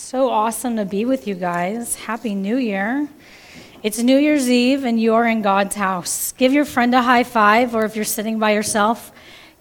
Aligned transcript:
So 0.00 0.30
awesome 0.30 0.76
to 0.76 0.84
be 0.84 1.04
with 1.04 1.26
you 1.26 1.34
guys. 1.34 1.96
Happy 1.96 2.32
New 2.32 2.56
Year. 2.56 3.08
It's 3.82 3.98
New 3.98 4.16
Year's 4.16 4.48
Eve 4.48 4.84
and 4.84 4.98
you're 4.98 5.26
in 5.26 5.42
God's 5.42 5.74
house. 5.74 6.32
Give 6.32 6.52
your 6.52 6.64
friend 6.64 6.94
a 6.94 7.02
high 7.02 7.24
five, 7.24 7.74
or 7.74 7.84
if 7.84 7.96
you're 7.96 8.04
sitting 8.04 8.38
by 8.38 8.52
yourself, 8.52 9.10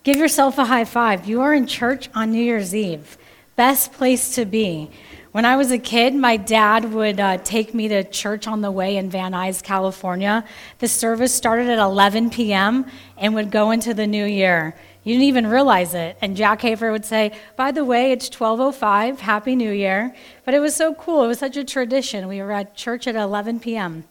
give 0.04 0.16
yourself 0.16 0.60
a 0.60 0.66
high 0.66 0.86
five. 0.86 1.28
You 1.28 1.42
are 1.42 1.56
in 1.56 1.66
church 1.66 2.08
on 2.14 2.32
New 2.32 2.42
Year's 2.42 2.76
Eve. 2.76 3.18
Best 3.56 3.92
place 3.94 4.36
to 4.36 4.46
be. 4.46 4.92
When 5.32 5.44
I 5.44 5.58
was 5.58 5.72
a 5.72 5.80
kid, 5.80 6.14
my 6.14 6.38
dad 6.38 6.94
would 6.94 7.20
uh, 7.20 7.40
take 7.40 7.74
me 7.74 7.88
to 7.88 8.04
church 8.04 8.48
on 8.48 8.62
the 8.62 8.72
way 8.72 8.98
in 8.98 9.10
Van 9.10 9.34
Nuys, 9.34 9.62
California. 9.62 10.46
The 10.78 10.88
service 10.88 11.34
started 11.34 11.68
at 11.68 11.80
11 11.80 12.30
p.m. 12.30 12.86
and 13.18 13.34
would 13.34 13.50
go 13.50 13.72
into 13.72 13.94
the 13.96 14.06
new 14.06 14.26
year. 14.26 14.76
You 15.08 15.14
didn't 15.14 15.30
even 15.30 15.48
realize 15.48 15.94
it. 15.94 16.18
And 16.22 16.36
Jack 16.36 16.60
Hayford 16.60 16.92
would 16.92 17.06
say, 17.06 17.32
by 17.56 17.72
the 17.72 17.86
way, 17.86 18.12
it's 18.12 18.28
1205, 18.30 19.22
Happy 19.22 19.56
New 19.56 19.72
Year. 19.72 20.14
But 20.44 20.54
it 20.54 20.60
was 20.60 20.76
so 20.76 20.94
cool. 20.96 21.24
It 21.24 21.28
was 21.28 21.40
such 21.40 21.56
a 21.56 21.64
tradition. 21.64 22.28
We 22.28 22.42
were 22.42 22.52
at 22.52 22.76
church 22.76 23.08
at 23.08 23.16
11 23.16 23.62
p.m. 23.62 24.04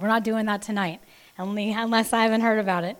We're 0.00 0.06
not 0.06 0.22
doing 0.22 0.46
that 0.46 0.62
tonight, 0.62 1.00
only 1.36 1.72
unless 1.72 2.12
I 2.12 2.22
haven't 2.22 2.42
heard 2.42 2.60
about 2.60 2.84
it. 2.84 2.96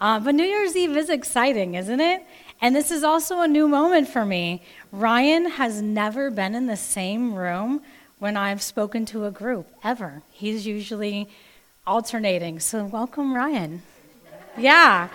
Uh, 0.00 0.18
but 0.18 0.34
New 0.34 0.42
Year's 0.42 0.74
Eve 0.74 0.96
is 0.96 1.08
exciting, 1.08 1.76
isn't 1.76 2.00
it? 2.00 2.26
And 2.60 2.74
this 2.74 2.90
is 2.90 3.04
also 3.04 3.42
a 3.42 3.46
new 3.46 3.68
moment 3.68 4.08
for 4.08 4.26
me. 4.26 4.60
Ryan 4.90 5.50
has 5.50 5.80
never 5.80 6.32
been 6.32 6.56
in 6.56 6.66
the 6.66 6.76
same 6.76 7.36
room 7.36 7.80
when 8.18 8.36
I've 8.36 8.60
spoken 8.60 9.06
to 9.06 9.24
a 9.26 9.30
group, 9.30 9.68
ever. 9.84 10.24
He's 10.32 10.66
usually 10.66 11.28
alternating. 11.86 12.58
So, 12.58 12.84
welcome, 12.86 13.36
Ryan. 13.36 13.82
Yeah. 14.58 15.10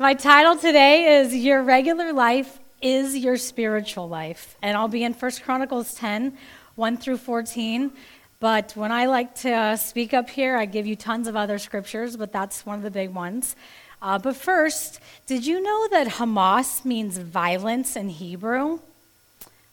My 0.00 0.14
title 0.14 0.56
today 0.56 1.18
is 1.18 1.36
Your 1.36 1.62
Regular 1.62 2.14
Life 2.14 2.58
is 2.80 3.14
Your 3.14 3.36
Spiritual 3.36 4.08
Life. 4.08 4.56
And 4.62 4.74
I'll 4.74 4.88
be 4.88 5.04
in 5.04 5.12
1 5.12 5.30
Chronicles 5.42 5.92
10, 5.92 6.38
1 6.74 6.96
through 6.96 7.18
14. 7.18 7.92
But 8.40 8.72
when 8.76 8.92
I 8.92 9.04
like 9.04 9.34
to 9.40 9.52
uh, 9.52 9.76
speak 9.76 10.14
up 10.14 10.30
here, 10.30 10.56
I 10.56 10.64
give 10.64 10.86
you 10.86 10.96
tons 10.96 11.28
of 11.28 11.36
other 11.36 11.58
scriptures, 11.58 12.16
but 12.16 12.32
that's 12.32 12.64
one 12.64 12.78
of 12.78 12.82
the 12.82 12.90
big 12.90 13.12
ones. 13.12 13.56
Uh, 14.00 14.18
but 14.18 14.36
first, 14.36 15.00
did 15.26 15.44
you 15.44 15.60
know 15.60 15.86
that 15.88 16.06
Hamas 16.06 16.82
means 16.82 17.18
violence 17.18 17.94
in 17.94 18.08
Hebrew? 18.08 18.78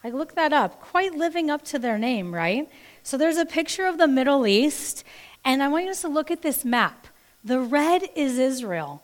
I 0.04 0.10
looked 0.10 0.36
that 0.36 0.52
up, 0.52 0.82
quite 0.82 1.16
living 1.16 1.50
up 1.50 1.64
to 1.68 1.80
their 1.80 1.98
name, 1.98 2.36
right? 2.36 2.70
So 3.02 3.18
there's 3.18 3.38
a 3.38 3.46
picture 3.46 3.86
of 3.86 3.98
the 3.98 4.10
Middle 4.10 4.46
East, 4.46 5.06
and 5.46 5.64
I 5.64 5.70
want 5.70 5.86
you 5.86 5.96
to 5.96 6.08
look 6.10 6.30
at 6.30 6.42
this 6.42 6.66
map. 6.66 7.08
The 7.46 7.62
red 7.62 8.10
is 8.14 8.38
Israel. 8.38 9.04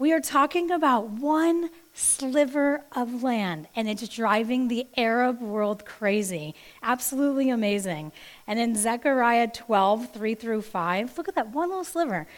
We 0.00 0.12
are 0.12 0.20
talking 0.20 0.70
about 0.70 1.08
one 1.08 1.70
sliver 1.92 2.84
of 2.94 3.24
land, 3.24 3.66
and 3.74 3.88
it's 3.88 4.06
driving 4.06 4.68
the 4.68 4.86
Arab 4.96 5.40
world 5.40 5.84
crazy. 5.84 6.54
Absolutely 6.84 7.50
amazing. 7.50 8.12
And 8.46 8.60
in 8.60 8.76
Zechariah 8.76 9.48
12, 9.48 10.12
3 10.12 10.34
through 10.36 10.62
5, 10.62 11.18
look 11.18 11.26
at 11.26 11.34
that 11.34 11.48
one 11.48 11.70
little 11.70 11.82
sliver. 11.82 12.28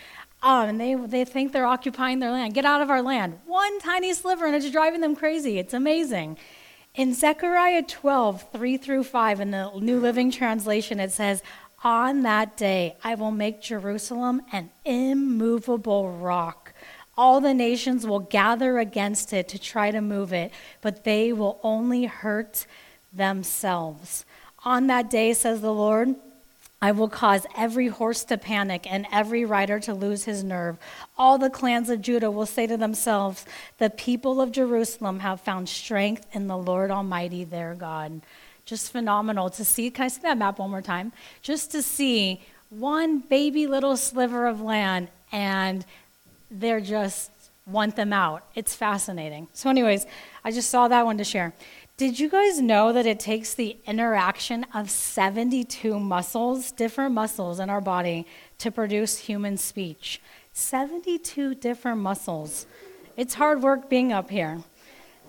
Um, 0.43 0.71
and 0.71 0.81
they, 0.81 0.95
they 0.95 1.27
think 1.27 1.53
they're 1.53 1.67
occupying 1.67 2.19
their 2.19 2.31
land. 2.31 2.55
Get 2.55 2.65
out 2.65 2.81
of 2.81 2.89
our 2.89 3.03
land. 3.03 3.39
One 3.45 3.79
tiny 3.81 4.15
sliver, 4.15 4.47
and 4.47 4.57
it's 4.57 4.71
driving 4.71 5.03
them 5.03 5.15
crazy. 5.15 5.59
It's 5.59 5.75
amazing. 5.75 6.39
In 6.95 7.13
Zechariah 7.13 7.83
12, 7.83 8.53
3 8.55 8.77
through 8.79 9.05
5, 9.05 9.39
in 9.39 9.51
the 9.51 9.71
New 9.79 10.01
Living 10.01 10.31
Translation, 10.31 10.99
it 10.99 11.13
says, 11.13 11.43
On 11.85 12.23
that 12.23 12.57
day 12.57 12.97
I 13.05 13.17
will 13.17 13.33
make 13.33 13.61
Jerusalem 13.61 14.41
an 14.51 14.71
immovable 14.87 16.11
rock 16.13 16.70
all 17.21 17.43
the 17.43 17.53
nations 17.53 18.07
will 18.07 18.21
gather 18.21 18.79
against 18.79 19.35
it 19.35 19.47
to 19.47 19.59
try 19.59 19.91
to 19.91 20.01
move 20.01 20.33
it, 20.33 20.51
but 20.81 21.05
they 21.05 21.35
will 21.35 21.61
only 21.63 22.07
hurt 22.07 22.65
themselves. 23.13 24.25
On 24.65 24.87
that 24.87 25.11
day, 25.11 25.35
says 25.35 25.61
the 25.61 25.71
Lord, 25.71 26.15
I 26.81 26.93
will 26.93 27.11
cause 27.11 27.45
every 27.59 27.89
horse 27.89 28.25
to 28.25 28.39
panic 28.39 28.91
and 28.91 29.07
every 29.13 29.45
rider 29.45 29.79
to 29.81 29.93
lose 29.93 30.25
his 30.25 30.43
nerve. 30.43 30.79
All 31.19 31.37
the 31.37 31.51
clans 31.51 31.91
of 31.91 32.01
Judah 32.01 32.31
will 32.31 32.47
say 32.47 32.67
to 32.67 32.79
themselves, 32.79 33.45
The 33.77 33.91
people 33.91 34.41
of 34.41 34.51
Jerusalem 34.51 35.19
have 35.19 35.43
found 35.43 35.69
strength 35.69 36.27
in 36.33 36.47
the 36.47 36.57
Lord 36.57 36.91
Almighty 36.91 37.45
their 37.45 37.75
God. 37.75 38.23
Just 38.65 38.93
phenomenal 38.93 39.51
to 39.51 39.65
see. 39.67 39.91
Can 39.91 40.07
I 40.07 40.09
see 40.09 40.23
that 40.23 40.39
map 40.39 40.59
one 40.59 40.71
more 40.71 40.81
time? 40.81 41.13
Just 41.43 41.71
to 41.73 41.83
see 41.83 42.41
one 42.71 43.19
baby 43.19 43.67
little 43.67 43.99
sliver 43.99 44.47
of 44.47 44.63
land 44.63 45.09
and 45.33 45.85
they're 46.51 46.81
just 46.81 47.31
want 47.67 47.97
them 47.97 48.13
out. 48.13 48.45
It's 48.55 48.75
fascinating. 48.75 49.49
So, 49.53 49.71
anyways, 49.71 50.07
I 50.45 50.51
just 50.51 50.71
saw 50.71 50.89
that 50.89 51.05
one 51.05 51.19
to 51.19 51.25
share. 51.25 51.55
Did 51.97 52.19
you 52.19 52.31
guys 52.31 52.61
know 52.61 52.93
that 52.93 53.05
it 53.05 53.21
takes 53.21 53.53
the 53.53 53.77
interaction 53.87 54.65
of 54.73 54.91
72 54.91 56.01
muscles, 56.01 56.73
different 56.73 57.15
muscles 57.15 57.61
in 57.61 57.69
our 57.69 57.83
body, 57.83 58.27
to 58.59 58.71
produce 58.71 59.19
human 59.19 59.59
speech? 59.59 60.21
72 60.53 61.55
different 61.57 62.01
muscles. 62.01 62.67
It's 63.17 63.35
hard 63.35 63.63
work 63.63 63.91
being 63.91 64.13
up 64.13 64.31
here. 64.31 64.61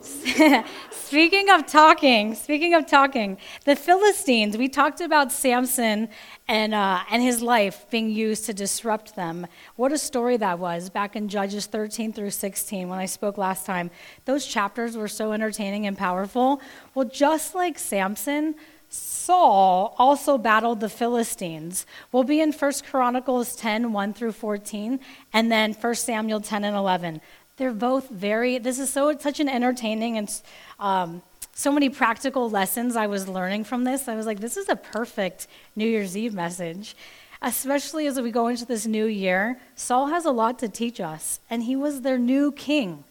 speaking 0.92 1.50
of 1.50 1.68
talking, 1.68 2.34
speaking 2.34 2.74
of 2.74 2.88
talking, 2.88 3.38
the 3.66 3.76
Philistines, 3.76 4.58
we 4.58 4.68
talked 4.68 5.00
about 5.00 5.32
Samson 5.32 6.10
and, 6.48 6.74
uh, 6.74 7.02
and 7.12 7.22
his 7.22 7.42
life 7.42 7.86
being 7.92 8.10
used 8.10 8.46
to 8.46 8.54
disrupt 8.54 9.16
them. 9.16 9.46
What 9.76 9.92
a 9.92 9.98
story 9.98 10.38
that 10.38 10.58
was 10.58 10.90
back 10.90 11.16
in 11.16 11.30
Judges 11.30 11.68
13 11.68 12.14
through 12.14 12.32
16 12.32 12.90
when 12.90 12.98
I 12.98 13.06
spoke 13.06 13.38
last 13.38 13.66
time. 13.66 13.92
Those 14.26 14.46
chapters 14.48 14.98
were 14.98 15.08
so 15.08 15.34
entertaining 15.34 15.86
and 15.86 15.98
powerful. 15.98 16.62
Well, 16.96 17.06
just 17.06 17.54
like 17.54 17.78
Samson, 17.78 18.56
Saul 18.94 19.96
also 19.98 20.38
battled 20.38 20.82
the 20.82 20.90
Philistines. 20.90 21.86
We'll 22.12 22.26
be 22.26 22.42
in 22.42 22.52
1 22.52 22.72
Chronicles 22.90 23.56
10, 23.56 23.94
1 23.94 24.14
through 24.14 24.34
14, 24.34 25.00
and 25.32 25.52
then 25.52 25.74
1 25.74 25.96
Samuel 25.96 26.42
10 26.42 26.66
and 26.66 26.76
11. 26.76 27.22
They're 27.62 27.72
both 27.72 28.10
very, 28.10 28.58
this 28.58 28.80
is 28.80 28.90
so, 28.90 29.16
such 29.20 29.40
an 29.40 29.48
entertaining 29.48 30.18
and 30.18 30.42
um, 30.80 31.22
so 31.54 31.72
many 31.72 31.90
practical 31.90 32.50
lessons 32.50 32.96
I 32.96 33.06
was 33.06 33.28
learning 33.28 33.66
from 33.66 33.84
this. 33.84 34.08
I 34.08 34.16
was 34.16 34.26
like, 34.26 34.40
this 34.40 34.58
is 34.58 34.68
a 34.68 34.76
perfect 34.76 35.46
New 35.76 35.86
Year's 35.86 36.18
Eve 36.18 36.34
message. 36.34 36.96
Especially 37.40 38.08
as 38.08 38.20
we 38.20 38.32
go 38.32 38.48
into 38.48 38.66
this 38.66 38.88
new 38.88 39.06
year, 39.06 39.60
Saul 39.76 40.08
has 40.08 40.26
a 40.26 40.32
lot 40.32 40.58
to 40.58 40.68
teach 40.68 41.00
us, 41.00 41.40
and 41.52 41.62
he 41.62 41.76
was 41.76 42.02
their 42.02 42.18
new 42.18 42.52
king, 42.52 43.04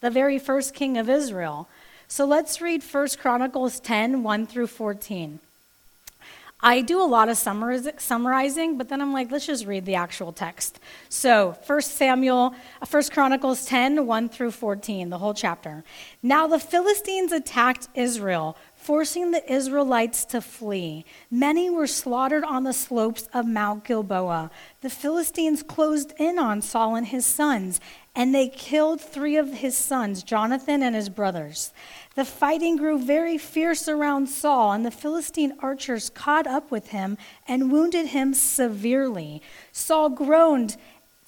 the 0.00 0.08
very 0.08 0.38
first 0.38 0.72
king 0.72 0.96
of 0.96 1.10
Israel. 1.10 1.68
So 2.06 2.24
let's 2.24 2.62
read 2.62 2.82
1 2.82 3.08
Chronicles 3.18 3.78
10 3.78 4.22
1 4.22 4.46
through 4.46 4.68
14. 4.68 5.38
I 6.60 6.80
do 6.80 7.00
a 7.00 7.06
lot 7.06 7.28
of 7.28 7.36
summarizing, 7.36 8.78
but 8.78 8.88
then 8.88 9.00
I'm 9.00 9.12
like, 9.12 9.30
let's 9.30 9.46
just 9.46 9.64
read 9.64 9.86
the 9.86 9.94
actual 9.94 10.32
text. 10.32 10.80
So, 11.08 11.56
1 11.64 11.82
Samuel, 11.82 12.52
uh, 12.82 12.86
1 12.90 13.02
Chronicles 13.10 13.64
10, 13.66 14.04
1 14.04 14.28
through 14.28 14.50
14, 14.50 15.08
the 15.08 15.18
whole 15.18 15.34
chapter. 15.34 15.84
Now 16.20 16.48
the 16.48 16.58
Philistines 16.58 17.30
attacked 17.30 17.86
Israel, 17.94 18.56
forcing 18.74 19.30
the 19.30 19.52
Israelites 19.52 20.24
to 20.24 20.40
flee. 20.40 21.04
Many 21.30 21.70
were 21.70 21.86
slaughtered 21.86 22.42
on 22.42 22.64
the 22.64 22.72
slopes 22.72 23.28
of 23.32 23.46
Mount 23.46 23.84
Gilboa. 23.84 24.50
The 24.80 24.90
Philistines 24.90 25.62
closed 25.62 26.12
in 26.18 26.40
on 26.40 26.60
Saul 26.60 26.96
and 26.96 27.06
his 27.06 27.24
sons, 27.24 27.80
and 28.14 28.34
they 28.34 28.48
killed 28.48 29.00
three 29.00 29.36
of 29.36 29.52
his 29.52 29.76
sons, 29.76 30.22
Jonathan 30.22 30.82
and 30.82 30.94
his 30.94 31.08
brothers. 31.08 31.72
The 32.14 32.24
fighting 32.24 32.76
grew 32.76 32.98
very 32.98 33.38
fierce 33.38 33.88
around 33.88 34.28
Saul, 34.28 34.72
and 34.72 34.84
the 34.84 34.90
Philistine 34.90 35.54
archers 35.60 36.10
caught 36.10 36.46
up 36.46 36.70
with 36.70 36.88
him 36.88 37.16
and 37.46 37.70
wounded 37.70 38.08
him 38.08 38.34
severely. 38.34 39.40
Saul 39.72 40.08
groaned 40.08 40.76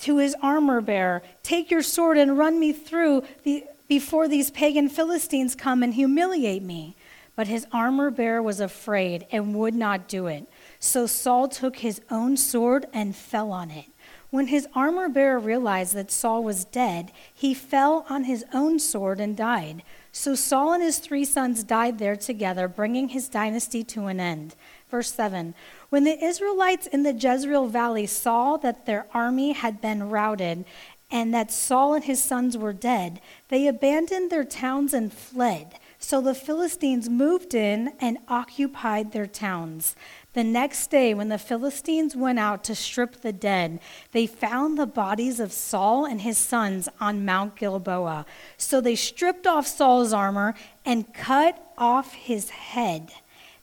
to 0.01 0.17
his 0.17 0.35
armor 0.43 0.81
bearer, 0.81 1.23
Take 1.43 1.71
your 1.71 1.83
sword 1.83 2.19
and 2.19 2.37
run 2.37 2.59
me 2.59 2.73
through 2.73 3.23
the, 3.45 3.65
before 3.87 4.29
these 4.29 4.51
pagan 4.51 4.89
Philistines 4.89 5.55
come 5.55 5.83
and 5.83 5.95
humiliate 5.95 6.63
me. 6.63 6.97
But 7.37 7.47
his 7.47 7.67
armor 7.73 8.11
bearer 8.11 8.43
was 8.43 8.61
afraid 8.61 9.27
and 9.31 9.55
would 9.55 9.75
not 9.75 10.09
do 10.09 10.27
it. 10.27 10.47
So 10.79 11.07
Saul 11.07 11.49
took 11.49 11.79
his 11.79 12.01
own 12.11 12.37
sword 12.37 12.87
and 12.93 13.15
fell 13.15 13.53
on 13.53 13.71
it. 13.71 13.87
When 14.31 14.47
his 14.47 14.69
armor 14.75 15.09
bearer 15.09 15.41
realized 15.41 15.95
that 15.95 16.11
Saul 16.11 16.45
was 16.45 16.65
dead, 16.65 17.11
he 17.35 17.53
fell 17.53 18.07
on 18.09 18.25
his 18.25 18.45
own 18.55 18.79
sword 18.79 19.19
and 19.19 19.37
died. 19.37 19.83
So 20.13 20.37
Saul 20.37 20.73
and 20.73 20.83
his 20.83 20.99
three 20.99 21.25
sons 21.25 21.65
died 21.65 21.99
there 21.99 22.17
together, 22.17 22.69
bringing 22.69 23.09
his 23.09 23.29
dynasty 23.29 23.83
to 23.85 24.07
an 24.07 24.21
end. 24.21 24.55
Verse 24.89 25.13
7 25.13 25.55
When 25.89 26.05
the 26.05 26.23
Israelites 26.25 26.87
in 26.87 27.03
the 27.03 27.13
Jezreel 27.13 27.67
valley 27.67 28.07
saw 28.07 28.57
that 28.59 28.87
their 28.87 29.07
army 29.13 29.53
had 29.53 29.81
been 29.81 30.09
routed 30.09 30.65
and 31.11 31.35
that 31.35 31.51
Saul 31.51 31.95
and 31.95 32.05
his 32.05 32.23
sons 32.23 32.57
were 32.57 32.73
dead, 32.73 33.21
they 33.49 33.67
abandoned 33.67 34.31
their 34.31 34.45
towns 34.45 34.95
and 34.95 35.13
fled. 35.13 35.75
So 35.99 36.21
the 36.21 36.35
Philistines 36.35 37.09
moved 37.09 37.53
in 37.53 37.93
and 38.01 38.19
occupied 38.29 39.13
their 39.13 39.27
towns. 39.27 39.97
The 40.33 40.45
next 40.45 40.91
day, 40.91 41.13
when 41.13 41.29
the 41.29 41.39
Philistines 41.39 42.15
went 42.15 42.39
out 42.39 42.63
to 42.65 42.75
strip 42.77 43.21
the 43.21 43.33
dead, 43.33 43.81
they 44.13 44.27
found 44.27 44.79
the 44.79 44.87
bodies 44.87 45.41
of 45.41 45.53
Saul 45.53 46.05
and 46.05 46.21
his 46.21 46.39
sons 46.39 46.89
on 47.01 47.25
Mount 47.25 47.57
Gilboa. 47.57 48.27
So 48.57 48.81
they 48.81 48.95
stripped 48.95 49.49
off 49.49 49.67
Saul's 49.67 50.13
armor 50.13 50.55
and 50.85 51.13
cut 51.13 51.73
off 51.77 52.15
his 52.15 52.51
head. 52.51 53.11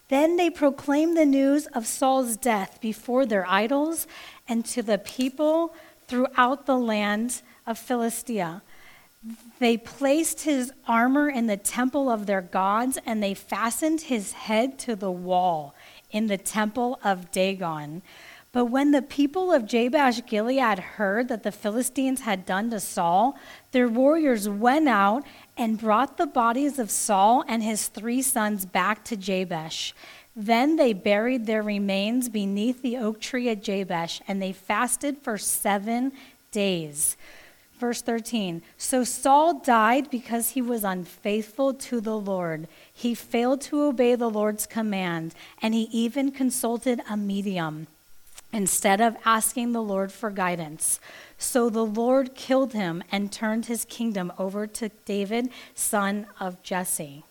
Then 0.10 0.36
they 0.36 0.50
proclaimed 0.50 1.16
the 1.16 1.26
news 1.26 1.68
of 1.68 1.88
Saul's 1.88 2.36
death 2.36 2.80
before 2.82 3.26
their 3.26 3.48
idols 3.48 4.06
and 4.48 4.66
to 4.66 4.82
the 4.82 4.98
people 4.98 5.74
throughout 6.08 6.66
the 6.66 6.78
land 6.78 7.42
of 7.66 7.78
Philistia. 7.78 8.62
They 9.60 9.78
placed 9.78 10.42
his 10.42 10.72
armor 10.88 11.30
in 11.30 11.48
the 11.48 11.58
temple 11.58 12.10
of 12.10 12.26
their 12.26 12.42
gods, 12.42 12.98
and 13.06 13.22
they 13.22 13.34
fastened 13.34 14.02
his 14.02 14.34
head 14.34 14.78
to 14.80 14.96
the 14.96 15.12
wall 15.12 15.76
in 16.12 16.28
the 16.28 16.38
temple 16.38 17.00
of 17.04 17.32
Dagon. 17.32 18.02
But 18.52 18.66
when 18.66 18.92
the 18.92 19.02
people 19.02 19.52
of 19.52 19.68
Jabesh 19.68 20.26
Gilead 20.26 20.80
heard 20.80 21.28
that 21.28 21.44
the 21.44 21.52
Philistines 21.52 22.22
had 22.22 22.46
done 22.46 22.70
to 22.72 22.80
Saul, 22.80 23.38
their 23.72 23.88
warriors 23.88 24.50
went 24.50 24.88
out 24.88 25.24
and 25.58 25.78
brought 25.78 26.18
the 26.18 26.26
bodies 26.26 26.80
of 26.80 26.90
Saul 26.90 27.44
and 27.48 27.62
his 27.62 27.88
three 27.88 28.22
sons 28.22 28.66
back 28.66 29.04
to 29.06 29.18
Jabesh. 29.18 29.94
Then 30.36 30.76
they 30.76 30.94
buried 30.94 31.46
their 31.46 31.64
remains 31.64 32.30
beneath 32.30 32.82
the 32.82 32.98
oak 32.98 33.20
tree 33.20 33.50
at 33.50 33.64
Jabesh, 33.64 34.22
and 34.28 34.42
they 34.42 34.54
fasted 34.54 35.18
for 35.22 35.38
seven 35.38 36.14
days. 36.52 37.18
Verse 37.80 38.02
13 38.02 38.62
So 38.78 39.04
Saul 39.04 39.60
died 39.60 40.10
because 40.10 40.52
he 40.52 40.62
was 40.62 40.84
unfaithful 40.84 41.74
to 41.76 42.02
the 42.02 42.18
Lord. 42.18 42.68
He 42.92 43.14
failed 43.14 43.62
to 43.62 43.84
obey 43.84 44.16
the 44.16 44.30
Lord's 44.30 44.66
command, 44.66 45.36
and 45.62 45.74
he 45.74 45.84
even 45.92 46.32
consulted 46.32 47.02
a 47.10 47.16
medium 47.16 47.88
instead 48.52 49.02
of 49.02 49.18
asking 49.26 49.74
the 49.74 49.82
Lord 49.82 50.12
for 50.12 50.32
guidance. 50.32 51.00
So 51.38 51.70
the 51.70 51.86
Lord 51.86 52.34
killed 52.34 52.74
him 52.74 53.04
and 53.12 53.32
turned 53.32 53.68
his 53.68 53.86
kingdom 53.86 54.32
over 54.40 54.66
to 54.68 54.90
David, 55.06 55.50
son 55.76 56.26
of 56.40 56.64
Jesse. 56.64 57.24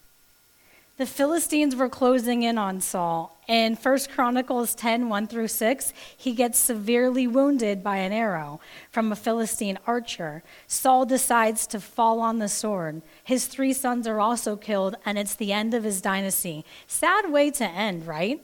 The 0.98 1.06
Philistines 1.06 1.76
were 1.76 1.90
closing 1.90 2.42
in 2.42 2.56
on 2.56 2.80
Saul. 2.80 3.38
In 3.46 3.74
1 3.76 3.98
Chronicles 4.14 4.74
10 4.74 5.10
1 5.10 5.26
through 5.26 5.48
6, 5.48 5.92
he 6.16 6.32
gets 6.32 6.58
severely 6.58 7.26
wounded 7.26 7.84
by 7.84 7.98
an 7.98 8.12
arrow 8.12 8.60
from 8.90 9.12
a 9.12 9.16
Philistine 9.16 9.78
archer. 9.86 10.42
Saul 10.66 11.04
decides 11.04 11.66
to 11.66 11.80
fall 11.80 12.20
on 12.20 12.38
the 12.38 12.48
sword. 12.48 13.02
His 13.22 13.46
three 13.46 13.74
sons 13.74 14.06
are 14.06 14.20
also 14.20 14.56
killed, 14.56 14.96
and 15.04 15.18
it's 15.18 15.34
the 15.34 15.52
end 15.52 15.74
of 15.74 15.84
his 15.84 16.00
dynasty. 16.00 16.64
Sad 16.86 17.30
way 17.30 17.50
to 17.50 17.64
end, 17.64 18.06
right? 18.06 18.42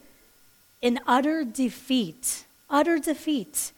In 0.83 1.01
utter 1.07 1.45
defeat. 1.45 2.45
Utter 2.69 2.99
defeat. 2.99 3.73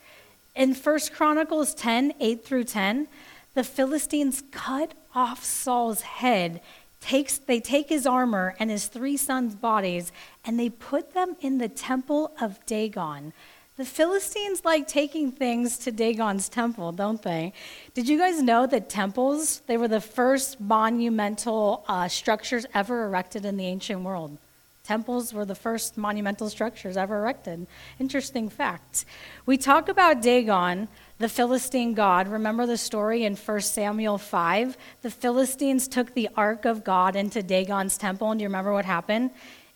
In 0.57 0.75
1 0.75 0.99
Chronicles 1.15 1.75
10 1.75 2.15
8 2.19 2.45
through 2.45 2.65
10, 2.65 3.07
the 3.55 3.65
Philistines 3.65 4.43
cut 4.51 4.95
off 5.15 5.45
Saul's 5.45 6.01
head 6.01 6.61
takes, 7.05 7.37
they 7.37 7.61
take 7.61 7.91
his 7.91 8.07
armor 8.07 8.57
and 8.59 8.71
his 8.71 8.87
three 8.87 9.17
sons' 9.17 9.55
bodies 9.55 10.11
and 10.45 10.59
they 10.59 10.71
put 10.71 11.13
them 11.13 11.37
in 11.41 11.59
the 11.59 11.69
temple 11.69 12.33
of 12.41 12.65
Dagon. 12.65 13.35
The 13.77 13.85
Philistines 13.85 14.65
like 14.65 14.89
taking 14.89 15.31
things 15.31 15.77
to 15.79 15.93
Dagon's 15.93 16.49
temple, 16.49 16.93
don't 16.93 17.21
they? 17.21 17.53
Did 17.93 18.09
you 18.09 18.17
guys 18.17 18.41
know 18.41 18.67
that 18.69 18.89
temples, 18.89 19.61
they 19.67 19.77
were 19.77 19.89
the 19.89 20.01
first 20.01 20.61
monumental 20.61 21.85
uh, 21.89 22.09
structures 22.09 22.65
ever 22.73 23.05
erected 23.05 23.45
in 23.45 23.57
the 23.57 23.67
ancient 23.67 24.03
world? 24.03 24.39
Temples 24.85 25.33
were 25.33 25.47
the 25.47 25.55
first 25.55 25.97
monumental 25.97 26.51
structures 26.51 26.99
ever 26.99 27.17
erected. 27.17 27.67
Interesting 27.99 28.51
fact. 28.51 29.07
We 29.47 29.57
talk 29.57 29.89
about 29.89 30.21
Dagon, 30.21 30.89
the 31.19 31.29
Philistine 31.31 31.95
god. 31.95 32.29
Remember 32.29 32.67
the 32.67 32.77
story 32.77 33.25
in 33.25 33.35
1 33.35 33.61
Samuel 33.63 34.19
5? 34.19 34.77
The 35.01 35.11
Philistines 35.11 35.89
took 35.89 36.13
the 36.13 36.29
ark 36.37 36.67
of 36.67 36.85
God 36.85 37.17
into 37.17 37.43
Dagon's 37.43 37.97
temple, 37.97 38.31
and 38.31 38.39
do 38.39 38.43
you 38.43 38.49
remember 38.49 38.75
what 38.75 38.85
happened? 38.85 39.31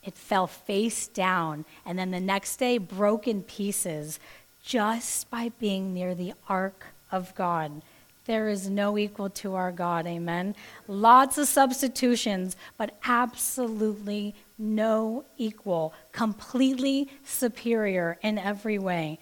It 0.04 0.12
fell 0.12 0.46
face 0.46 1.08
down, 1.08 1.64
and 1.86 1.98
then 1.98 2.10
the 2.10 2.20
next 2.20 2.58
day 2.58 2.76
broke 2.76 3.26
in 3.26 3.42
pieces 3.42 4.20
just 4.62 5.30
by 5.30 5.52
being 5.58 5.94
near 5.94 6.14
the 6.14 6.34
ark 6.50 6.84
of 7.10 7.34
God. 7.34 7.80
There 8.26 8.48
is 8.48 8.68
no 8.68 8.98
equal 8.98 9.30
to 9.30 9.54
our 9.54 9.72
God, 9.72 10.06
amen. 10.06 10.54
Lots 10.86 11.38
of 11.38 11.48
substitutions, 11.48 12.56
but 12.76 12.94
absolutely 13.06 14.34
no 14.58 15.24
equal, 15.36 15.94
completely 16.12 17.08
superior 17.24 18.18
in 18.22 18.38
every 18.38 18.78
way. 18.78 19.18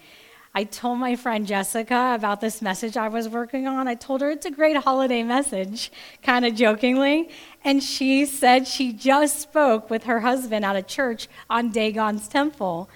I 0.55 0.63
told 0.63 0.97
my 0.97 1.15
friend 1.15 1.45
Jessica 1.45 2.13
about 2.15 2.41
this 2.41 2.63
message 2.63 2.97
I 2.97 3.09
was 3.09 3.29
working 3.29 3.67
on. 3.67 3.87
I 3.87 3.93
told 3.93 4.21
her 4.21 4.31
it's 4.31 4.47
a 4.47 4.51
great 4.51 4.75
holiday 4.77 5.21
message, 5.21 5.91
kind 6.23 6.45
of 6.45 6.55
jokingly. 6.55 7.29
And 7.63 7.83
she 7.83 8.25
said 8.25 8.67
she 8.67 8.91
just 8.91 9.39
spoke 9.39 9.91
with 9.91 10.05
her 10.05 10.21
husband 10.21 10.65
at 10.65 10.75
a 10.75 10.81
church 10.81 11.27
on 11.47 11.71
Dagon's 11.71 12.27
temple. 12.27 12.89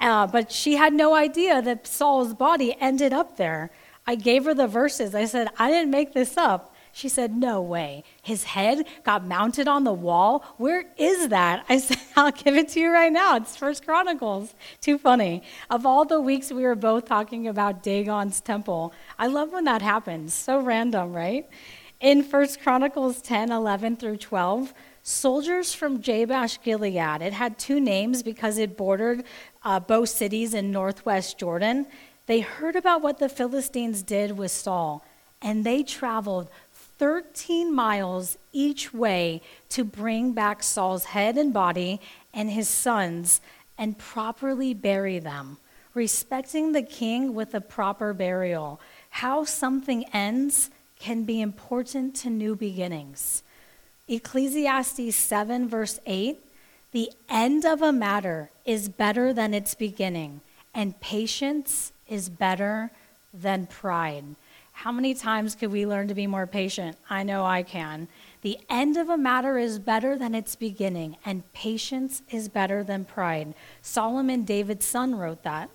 Uh, 0.00 0.26
but 0.26 0.50
she 0.50 0.76
had 0.76 0.94
no 0.94 1.14
idea 1.14 1.60
that 1.60 1.86
Saul's 1.86 2.32
body 2.32 2.74
ended 2.80 3.12
up 3.12 3.36
there. 3.36 3.70
I 4.06 4.14
gave 4.14 4.46
her 4.46 4.54
the 4.54 4.66
verses. 4.66 5.14
I 5.14 5.26
said, 5.26 5.48
I 5.58 5.70
didn't 5.70 5.90
make 5.90 6.14
this 6.14 6.38
up. 6.38 6.73
She 6.94 7.08
said, 7.08 7.36
No 7.36 7.60
way. 7.60 8.04
His 8.22 8.44
head 8.44 8.86
got 9.02 9.26
mounted 9.26 9.66
on 9.66 9.82
the 9.82 9.92
wall. 9.92 10.44
Where 10.58 10.84
is 10.96 11.28
that? 11.28 11.64
I 11.68 11.78
said, 11.78 11.98
I'll 12.16 12.30
give 12.30 12.56
it 12.56 12.68
to 12.70 12.80
you 12.80 12.92
right 12.92 13.12
now. 13.12 13.36
It's 13.36 13.56
First 13.56 13.84
Chronicles. 13.84 14.54
Too 14.80 14.96
funny. 14.96 15.42
Of 15.68 15.84
all 15.84 16.04
the 16.04 16.20
weeks 16.20 16.52
we 16.52 16.62
were 16.62 16.76
both 16.76 17.06
talking 17.06 17.48
about 17.48 17.82
Dagon's 17.82 18.40
temple, 18.40 18.94
I 19.18 19.26
love 19.26 19.50
when 19.50 19.64
that 19.64 19.82
happens. 19.82 20.32
So 20.32 20.60
random, 20.60 21.12
right? 21.12 21.48
In 22.00 22.22
First 22.22 22.60
Chronicles 22.60 23.20
10, 23.22 23.50
11 23.50 23.96
through 23.96 24.18
12, 24.18 24.72
soldiers 25.02 25.74
from 25.74 26.00
Jabesh 26.00 26.62
Gilead, 26.62 27.22
it 27.22 27.32
had 27.32 27.58
two 27.58 27.80
names 27.80 28.22
because 28.22 28.56
it 28.56 28.76
bordered 28.76 29.24
uh, 29.64 29.80
both 29.80 30.10
cities 30.10 30.54
in 30.54 30.70
northwest 30.70 31.38
Jordan. 31.38 31.86
They 32.26 32.40
heard 32.40 32.76
about 32.76 33.02
what 33.02 33.18
the 33.18 33.28
Philistines 33.28 34.02
did 34.02 34.38
with 34.38 34.52
Saul, 34.52 35.04
and 35.42 35.64
they 35.64 35.82
traveled 35.82 36.50
13 36.98 37.74
miles 37.74 38.38
each 38.52 38.94
way 38.94 39.42
to 39.70 39.84
bring 39.84 40.32
back 40.32 40.62
Saul's 40.62 41.06
head 41.06 41.36
and 41.36 41.52
body 41.52 42.00
and 42.32 42.50
his 42.50 42.68
sons 42.68 43.40
and 43.76 43.98
properly 43.98 44.74
bury 44.74 45.18
them, 45.18 45.58
respecting 45.92 46.72
the 46.72 46.82
king 46.82 47.34
with 47.34 47.54
a 47.54 47.60
proper 47.60 48.12
burial. 48.12 48.80
How 49.10 49.44
something 49.44 50.04
ends 50.12 50.70
can 50.98 51.24
be 51.24 51.40
important 51.40 52.14
to 52.16 52.30
new 52.30 52.54
beginnings. 52.54 53.42
Ecclesiastes 54.08 55.16
7, 55.16 55.68
verse 55.68 55.98
8 56.06 56.38
The 56.92 57.10
end 57.28 57.64
of 57.64 57.82
a 57.82 57.92
matter 57.92 58.50
is 58.64 58.88
better 58.88 59.32
than 59.32 59.52
its 59.52 59.74
beginning, 59.74 60.40
and 60.74 61.00
patience 61.00 61.92
is 62.08 62.28
better 62.28 62.90
than 63.32 63.66
pride. 63.66 64.36
How 64.74 64.92
many 64.92 65.14
times 65.14 65.54
could 65.54 65.72
we 65.72 65.86
learn 65.86 66.08
to 66.08 66.14
be 66.14 66.26
more 66.26 66.46
patient? 66.46 66.98
I 67.08 67.22
know 67.22 67.44
I 67.44 67.62
can. 67.62 68.08
The 68.42 68.58
end 68.68 68.98
of 68.98 69.08
a 69.08 69.16
matter 69.16 69.56
is 69.56 69.78
better 69.78 70.18
than 70.18 70.34
its 70.34 70.56
beginning, 70.56 71.16
and 71.24 71.50
patience 71.54 72.22
is 72.28 72.50
better 72.50 72.84
than 72.84 73.06
pride. 73.06 73.54
Solomon, 73.80 74.44
David's 74.44 74.84
son, 74.84 75.14
wrote 75.14 75.42
that. 75.44 75.70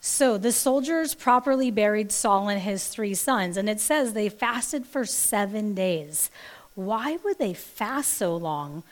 So 0.00 0.38
the 0.38 0.52
soldiers 0.52 1.14
properly 1.14 1.70
buried 1.70 2.12
Saul 2.12 2.48
and 2.48 2.62
his 2.62 2.86
three 2.86 3.14
sons, 3.14 3.56
and 3.56 3.68
it 3.68 3.80
says 3.80 4.12
they 4.12 4.28
fasted 4.28 4.86
for 4.86 5.04
seven 5.04 5.74
days. 5.74 6.30
Why 6.74 7.18
would 7.24 7.38
they 7.38 7.54
fast 7.54 8.14
so 8.14 8.36
long? 8.36 8.84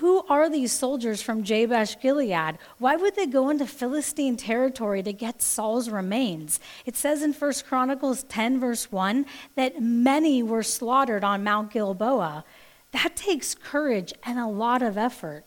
Who 0.00 0.26
are 0.28 0.50
these 0.50 0.72
soldiers 0.72 1.22
from 1.22 1.42
Jabesh 1.42 1.98
Gilead? 2.02 2.58
Why 2.78 2.96
would 2.96 3.16
they 3.16 3.24
go 3.24 3.48
into 3.48 3.66
Philistine 3.66 4.36
territory 4.36 5.02
to 5.02 5.10
get 5.10 5.40
Saul's 5.40 5.88
remains? 5.88 6.60
It 6.84 6.96
says 6.96 7.22
in 7.22 7.32
1 7.32 7.52
Chronicles 7.66 8.24
10, 8.24 8.60
verse 8.60 8.92
1, 8.92 9.24
that 9.54 9.80
many 9.80 10.42
were 10.42 10.62
slaughtered 10.62 11.24
on 11.24 11.42
Mount 11.42 11.72
Gilboa. 11.72 12.44
That 12.92 13.16
takes 13.16 13.54
courage 13.54 14.12
and 14.22 14.38
a 14.38 14.46
lot 14.46 14.82
of 14.82 14.98
effort. 14.98 15.44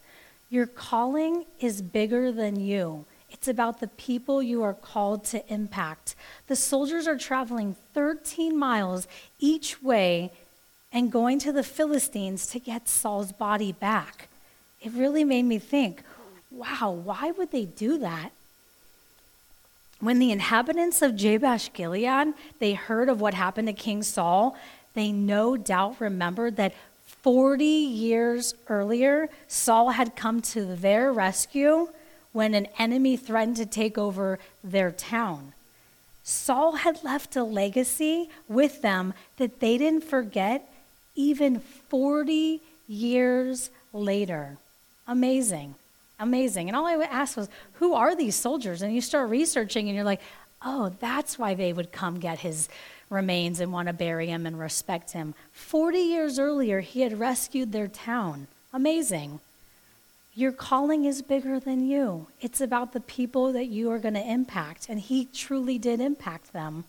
Your 0.49 0.65
calling 0.65 1.45
is 1.59 1.83
bigger 1.83 2.31
than 2.31 2.59
you. 2.59 3.05
It's 3.29 3.47
about 3.47 3.79
the 3.79 3.87
people 3.87 4.41
you 4.41 4.63
are 4.63 4.73
called 4.73 5.25
to 5.25 5.47
impact. 5.53 6.15
The 6.47 6.55
soldiers 6.55 7.07
are 7.07 7.19
traveling 7.19 7.75
13 7.93 8.57
miles 8.57 9.07
each 9.37 9.83
way 9.83 10.31
and 10.91 11.11
going 11.11 11.37
to 11.37 11.51
the 11.51 11.61
Philistines 11.61 12.47
to 12.47 12.59
get 12.59 12.89
Saul's 12.89 13.31
body 13.31 13.71
back 13.71 14.28
it 14.81 14.91
really 14.93 15.23
made 15.23 15.43
me 15.43 15.59
think 15.59 16.03
wow, 16.51 16.89
why 16.91 17.31
would 17.31 17.51
they 17.51 17.65
do 17.65 17.99
that? 17.99 18.31
When 19.99 20.19
the 20.19 20.31
inhabitants 20.31 21.01
of 21.01 21.15
Jabesh 21.15 21.71
Gilead, 21.73 22.33
they 22.59 22.73
heard 22.73 23.09
of 23.09 23.21
what 23.21 23.33
happened 23.33 23.67
to 23.67 23.73
King 23.73 24.01
Saul, 24.01 24.57
they 24.93 25.11
no 25.11 25.57
doubt 25.57 25.99
remembered 25.99 26.55
that 26.55 26.73
40 27.05 27.65
years 27.65 28.55
earlier, 28.67 29.29
Saul 29.47 29.91
had 29.91 30.15
come 30.15 30.41
to 30.41 30.75
their 30.75 31.11
rescue 31.11 31.89
when 32.31 32.53
an 32.53 32.67
enemy 32.77 33.17
threatened 33.17 33.57
to 33.57 33.65
take 33.65 33.97
over 33.97 34.39
their 34.63 34.91
town. 34.91 35.53
Saul 36.23 36.77
had 36.77 37.03
left 37.03 37.35
a 37.35 37.43
legacy 37.43 38.29
with 38.47 38.81
them 38.81 39.13
that 39.37 39.59
they 39.59 39.77
didn't 39.77 40.03
forget 40.03 40.71
even 41.15 41.59
40 41.59 42.61
years 42.87 43.69
later. 43.91 44.57
Amazing. 45.09 45.73
Amazing. 46.19 46.69
And 46.69 46.75
all 46.75 46.85
I 46.85 46.93
asked 46.93 47.35
was, 47.35 47.49
who 47.73 47.93
are 47.93 48.15
these 48.15 48.35
soldiers? 48.35 48.83
And 48.83 48.93
you 48.93 49.01
start 49.01 49.29
researching 49.29 49.87
and 49.87 49.95
you're 49.95 50.05
like, 50.05 50.21
oh, 50.63 50.93
that's 50.99 51.39
why 51.39 51.55
they 51.55 51.73
would 51.73 51.91
come 51.91 52.19
get 52.19 52.39
his 52.39 52.69
remains 53.09 53.59
and 53.59 53.73
want 53.73 53.87
to 53.87 53.93
bury 53.93 54.27
him 54.27 54.45
and 54.45 54.59
respect 54.59 55.11
him. 55.11 55.33
40 55.51 55.97
years 55.97 56.37
earlier, 56.37 56.81
he 56.81 57.01
had 57.01 57.19
rescued 57.19 57.71
their 57.71 57.87
town. 57.87 58.47
Amazing. 58.71 59.39
Your 60.35 60.51
calling 60.51 61.05
is 61.05 61.23
bigger 61.23 61.59
than 61.59 61.89
you. 61.89 62.27
It's 62.39 62.61
about 62.61 62.93
the 62.93 62.99
people 62.99 63.51
that 63.53 63.65
you 63.65 63.89
are 63.89 63.97
going 63.97 64.13
to 64.13 64.31
impact, 64.31 64.87
and 64.87 64.99
he 64.99 65.25
truly 65.25 65.79
did 65.79 65.99
impact 65.99 66.53
them. 66.53 66.83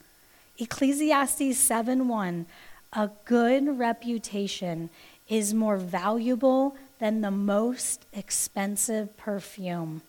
Ecclesiastes 0.58 1.56
7:1 1.56 2.44
A 2.92 3.10
good 3.24 3.78
reputation 3.78 4.90
is 5.26 5.54
more 5.54 5.78
valuable 5.78 6.76
than 7.00 7.22
the 7.22 7.30
most 7.30 8.06
expensive 8.12 9.16
perfume. 9.16 10.02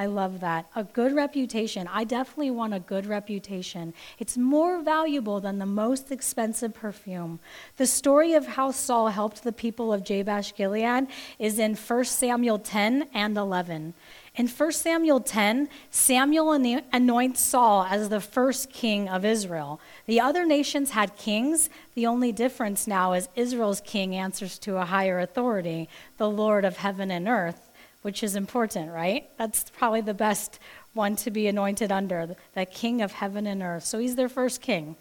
I 0.00 0.06
love 0.06 0.38
that. 0.40 0.66
A 0.76 0.84
good 0.84 1.12
reputation. 1.12 1.88
I 1.92 2.04
definitely 2.04 2.52
want 2.52 2.72
a 2.72 2.78
good 2.78 3.04
reputation. 3.04 3.92
It's 4.20 4.38
more 4.38 4.80
valuable 4.80 5.40
than 5.40 5.58
the 5.58 5.66
most 5.66 6.12
expensive 6.12 6.72
perfume. 6.72 7.40
The 7.78 7.86
story 7.86 8.34
of 8.34 8.46
how 8.46 8.70
Saul 8.70 9.08
helped 9.08 9.42
the 9.42 9.50
people 9.50 9.92
of 9.92 10.04
Jabesh 10.04 10.54
Gilead 10.54 11.08
is 11.40 11.58
in 11.58 11.74
1 11.74 12.04
Samuel 12.04 12.60
10 12.60 13.08
and 13.12 13.36
11. 13.36 13.94
In 14.38 14.46
1 14.46 14.72
Samuel 14.72 15.18
10, 15.18 15.68
Samuel 15.90 16.52
anoints 16.92 17.40
Saul 17.40 17.84
as 17.90 18.08
the 18.08 18.20
first 18.20 18.70
king 18.70 19.08
of 19.08 19.24
Israel. 19.24 19.80
The 20.06 20.20
other 20.20 20.46
nations 20.46 20.90
had 20.90 21.16
kings. 21.16 21.68
The 21.96 22.06
only 22.06 22.30
difference 22.30 22.86
now 22.86 23.14
is 23.14 23.28
Israel's 23.34 23.80
king 23.80 24.14
answers 24.14 24.56
to 24.60 24.76
a 24.76 24.84
higher 24.84 25.18
authority, 25.18 25.88
the 26.18 26.30
Lord 26.30 26.64
of 26.64 26.76
heaven 26.76 27.10
and 27.10 27.28
earth 27.28 27.68
which 28.02 28.22
is 28.22 28.36
important, 28.36 28.92
right? 28.92 29.28
That's 29.38 29.70
probably 29.70 30.00
the 30.00 30.14
best 30.14 30.60
one 30.94 31.16
to 31.16 31.30
be 31.30 31.48
anointed 31.48 31.90
under, 31.90 32.36
the 32.54 32.64
king 32.64 33.02
of 33.02 33.12
heaven 33.12 33.46
and 33.46 33.62
earth. 33.62 33.84
So 33.84 33.98
he's 33.98 34.16
their 34.16 34.28
first 34.28 34.60
king. 34.60 34.96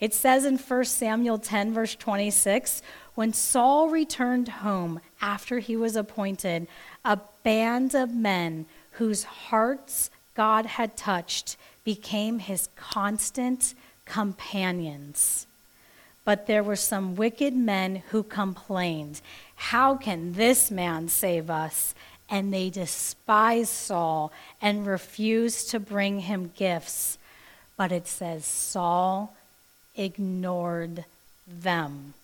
It 0.00 0.14
says 0.14 0.44
in 0.44 0.56
1 0.56 0.84
Samuel 0.84 1.38
10, 1.38 1.72
verse 1.72 1.94
26, 1.94 2.82
when 3.14 3.32
Saul 3.32 3.88
returned 3.88 4.48
home 4.48 5.00
after 5.20 5.58
he 5.58 5.76
was 5.76 5.94
appointed, 5.94 6.66
a 7.04 7.20
band 7.44 7.94
of 7.94 8.14
men 8.14 8.66
whose 8.92 9.24
hearts 9.24 10.10
God 10.34 10.66
had 10.66 10.96
touched 10.96 11.56
became 11.84 12.38
his 12.38 12.68
constant 12.76 13.74
companions. 14.04 15.46
But 16.24 16.46
there 16.46 16.62
were 16.62 16.76
some 16.76 17.16
wicked 17.16 17.54
men 17.54 18.02
who 18.10 18.22
complained, 18.22 19.20
How 19.56 19.96
can 19.96 20.34
this 20.34 20.70
man 20.70 21.08
save 21.08 21.50
us? 21.50 21.94
and 22.30 22.54
they 22.54 22.70
despised 22.70 23.72
Saul 23.72 24.32
and 24.62 24.86
refused 24.86 25.70
to 25.70 25.80
bring 25.80 26.20
him 26.20 26.52
gifts. 26.56 27.18
But 27.76 27.90
it 27.90 28.06
says 28.06 28.44
Saul 28.44 29.34
ignored 29.96 31.04
them. 31.46 32.14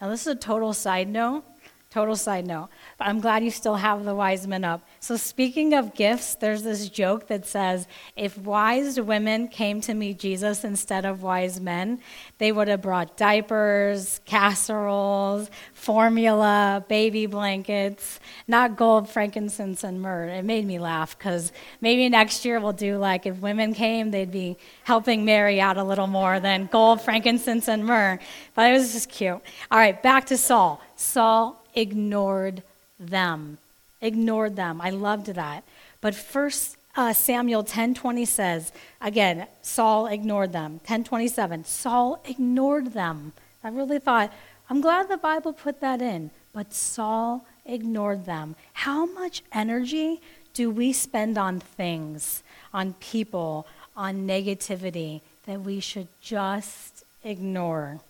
Now, 0.00 0.08
this 0.08 0.22
is 0.22 0.28
a 0.28 0.34
total 0.34 0.72
side 0.72 1.08
note. 1.08 1.44
Total 1.92 2.14
side 2.14 2.46
note. 2.46 2.68
But 2.98 3.08
I'm 3.08 3.18
glad 3.18 3.42
you 3.42 3.50
still 3.50 3.74
have 3.74 4.04
the 4.04 4.14
wise 4.14 4.46
men 4.46 4.62
up. 4.62 4.86
So, 5.00 5.16
speaking 5.16 5.74
of 5.74 5.92
gifts, 5.92 6.36
there's 6.36 6.62
this 6.62 6.88
joke 6.88 7.26
that 7.26 7.44
says 7.44 7.88
if 8.14 8.38
wise 8.38 9.00
women 9.00 9.48
came 9.48 9.80
to 9.80 9.94
meet 9.94 10.20
Jesus 10.20 10.62
instead 10.62 11.04
of 11.04 11.24
wise 11.24 11.60
men, 11.60 11.98
they 12.38 12.52
would 12.52 12.68
have 12.68 12.80
brought 12.80 13.16
diapers, 13.16 14.20
casseroles, 14.24 15.50
formula, 15.74 16.84
baby 16.88 17.26
blankets, 17.26 18.20
not 18.46 18.76
gold, 18.76 19.08
frankincense, 19.08 19.82
and 19.82 20.00
myrrh. 20.00 20.28
It 20.28 20.44
made 20.44 20.66
me 20.66 20.78
laugh 20.78 21.18
because 21.18 21.50
maybe 21.80 22.08
next 22.08 22.44
year 22.44 22.60
we'll 22.60 22.72
do 22.72 22.98
like 22.98 23.26
if 23.26 23.38
women 23.40 23.74
came, 23.74 24.12
they'd 24.12 24.30
be 24.30 24.58
helping 24.84 25.24
Mary 25.24 25.60
out 25.60 25.76
a 25.76 25.82
little 25.82 26.06
more 26.06 26.38
than 26.38 26.68
gold, 26.70 27.00
frankincense, 27.00 27.66
and 27.66 27.84
myrrh. 27.84 28.20
But 28.54 28.70
it 28.70 28.74
was 28.74 28.92
just 28.92 29.08
cute. 29.08 29.40
All 29.72 29.78
right, 29.80 30.00
back 30.00 30.26
to 30.26 30.38
Saul. 30.38 30.80
Saul 30.94 31.59
ignored 31.74 32.62
them. 32.98 33.58
Ignored 34.00 34.56
them. 34.56 34.80
I 34.80 34.90
loved 34.90 35.26
that. 35.26 35.64
But 36.00 36.14
first 36.14 36.76
uh, 36.96 37.12
Samuel 37.12 37.64
10:20 37.64 38.26
says, 38.26 38.72
again, 39.00 39.46
Saul 39.62 40.06
ignored 40.06 40.52
them. 40.52 40.80
10:27, 40.86 41.66
Saul 41.66 42.20
ignored 42.28 42.92
them. 42.92 43.32
I 43.62 43.68
really 43.68 43.98
thought, 43.98 44.32
I'm 44.68 44.80
glad 44.80 45.08
the 45.08 45.16
Bible 45.16 45.52
put 45.52 45.80
that 45.80 46.02
in, 46.02 46.30
but 46.52 46.72
Saul 46.72 47.46
ignored 47.64 48.24
them. 48.24 48.56
How 48.72 49.06
much 49.06 49.42
energy 49.52 50.20
do 50.54 50.70
we 50.70 50.92
spend 50.92 51.38
on 51.38 51.60
things, 51.60 52.42
on 52.72 52.94
people, 52.94 53.66
on 53.96 54.26
negativity 54.26 55.20
that 55.46 55.60
we 55.60 55.80
should 55.80 56.08
just 56.20 57.04
ignore? 57.22 58.00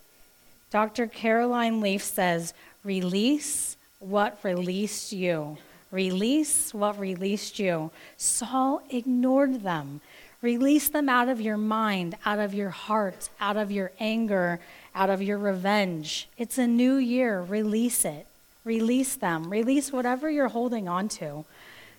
Dr. 0.70 1.06
Caroline 1.06 1.80
Leaf 1.80 2.02
says, 2.02 2.54
Release 2.84 3.76
what 3.98 4.38
released 4.42 5.12
you. 5.12 5.58
Release 5.90 6.72
what 6.72 6.98
released 6.98 7.58
you. 7.58 7.90
Saul 8.16 8.82
ignored 8.90 9.62
them. 9.62 10.00
Release 10.40 10.88
them 10.88 11.08
out 11.08 11.28
of 11.28 11.40
your 11.40 11.58
mind, 11.58 12.16
out 12.24 12.38
of 12.38 12.54
your 12.54 12.70
heart, 12.70 13.28
out 13.40 13.56
of 13.58 13.70
your 13.70 13.92
anger, 14.00 14.60
out 14.94 15.10
of 15.10 15.20
your 15.20 15.36
revenge. 15.36 16.28
It's 16.38 16.56
a 16.56 16.66
new 16.66 16.96
year. 16.96 17.42
Release 17.42 18.04
it. 18.04 18.26
Release 18.64 19.16
them. 19.16 19.50
Release 19.50 19.92
whatever 19.92 20.30
you're 20.30 20.48
holding 20.48 20.88
on 20.88 21.08
to. 21.08 21.44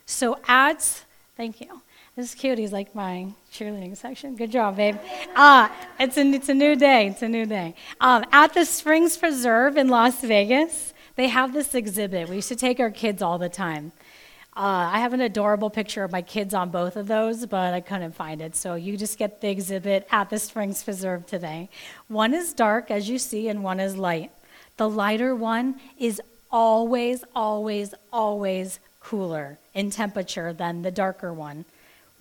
So, 0.07 0.39
at, 0.47 1.03
thank 1.37 1.61
you. 1.61 1.81
This 2.15 2.33
is 2.33 2.35
cute. 2.35 2.57
He's 2.57 2.73
like 2.73 2.93
my 2.93 3.27
cheerleading 3.53 3.95
section. 3.95 4.35
Good 4.35 4.51
job, 4.51 4.75
babe. 4.75 4.97
Uh, 5.33 5.69
it's, 5.97 6.17
a, 6.17 6.21
it's 6.21 6.49
a 6.49 6.53
new 6.53 6.75
day. 6.75 7.07
It's 7.07 7.21
a 7.21 7.29
new 7.29 7.45
day. 7.45 7.73
Um, 8.01 8.25
at 8.33 8.53
the 8.53 8.65
Springs 8.65 9.15
Preserve 9.15 9.77
in 9.77 9.87
Las 9.87 10.19
Vegas, 10.19 10.93
they 11.15 11.29
have 11.29 11.53
this 11.53 11.73
exhibit. 11.73 12.27
We 12.27 12.35
used 12.35 12.49
to 12.49 12.57
take 12.57 12.81
our 12.81 12.91
kids 12.91 13.21
all 13.21 13.37
the 13.37 13.47
time. 13.47 13.93
Uh, 14.57 14.91
I 14.91 14.99
have 14.99 15.13
an 15.13 15.21
adorable 15.21 15.69
picture 15.69 16.03
of 16.03 16.11
my 16.11 16.21
kids 16.21 16.53
on 16.53 16.69
both 16.69 16.97
of 16.97 17.07
those, 17.07 17.45
but 17.45 17.73
I 17.73 17.79
couldn't 17.79 18.11
find 18.13 18.41
it. 18.41 18.57
So 18.57 18.75
you 18.75 18.97
just 18.97 19.17
get 19.17 19.39
the 19.39 19.49
exhibit 19.49 20.05
at 20.11 20.29
the 20.29 20.37
Springs 20.37 20.83
Preserve 20.83 21.25
today. 21.25 21.69
One 22.09 22.33
is 22.33 22.51
dark, 22.51 22.91
as 22.91 23.07
you 23.07 23.19
see, 23.19 23.47
and 23.47 23.63
one 23.63 23.79
is 23.79 23.95
light. 23.95 24.31
The 24.75 24.89
lighter 24.89 25.33
one 25.33 25.79
is 25.97 26.21
always, 26.51 27.23
always, 27.33 27.93
always 28.11 28.81
cooler 28.99 29.57
in 29.73 29.89
temperature 29.91 30.51
than 30.51 30.81
the 30.81 30.91
darker 30.91 31.33
one. 31.33 31.63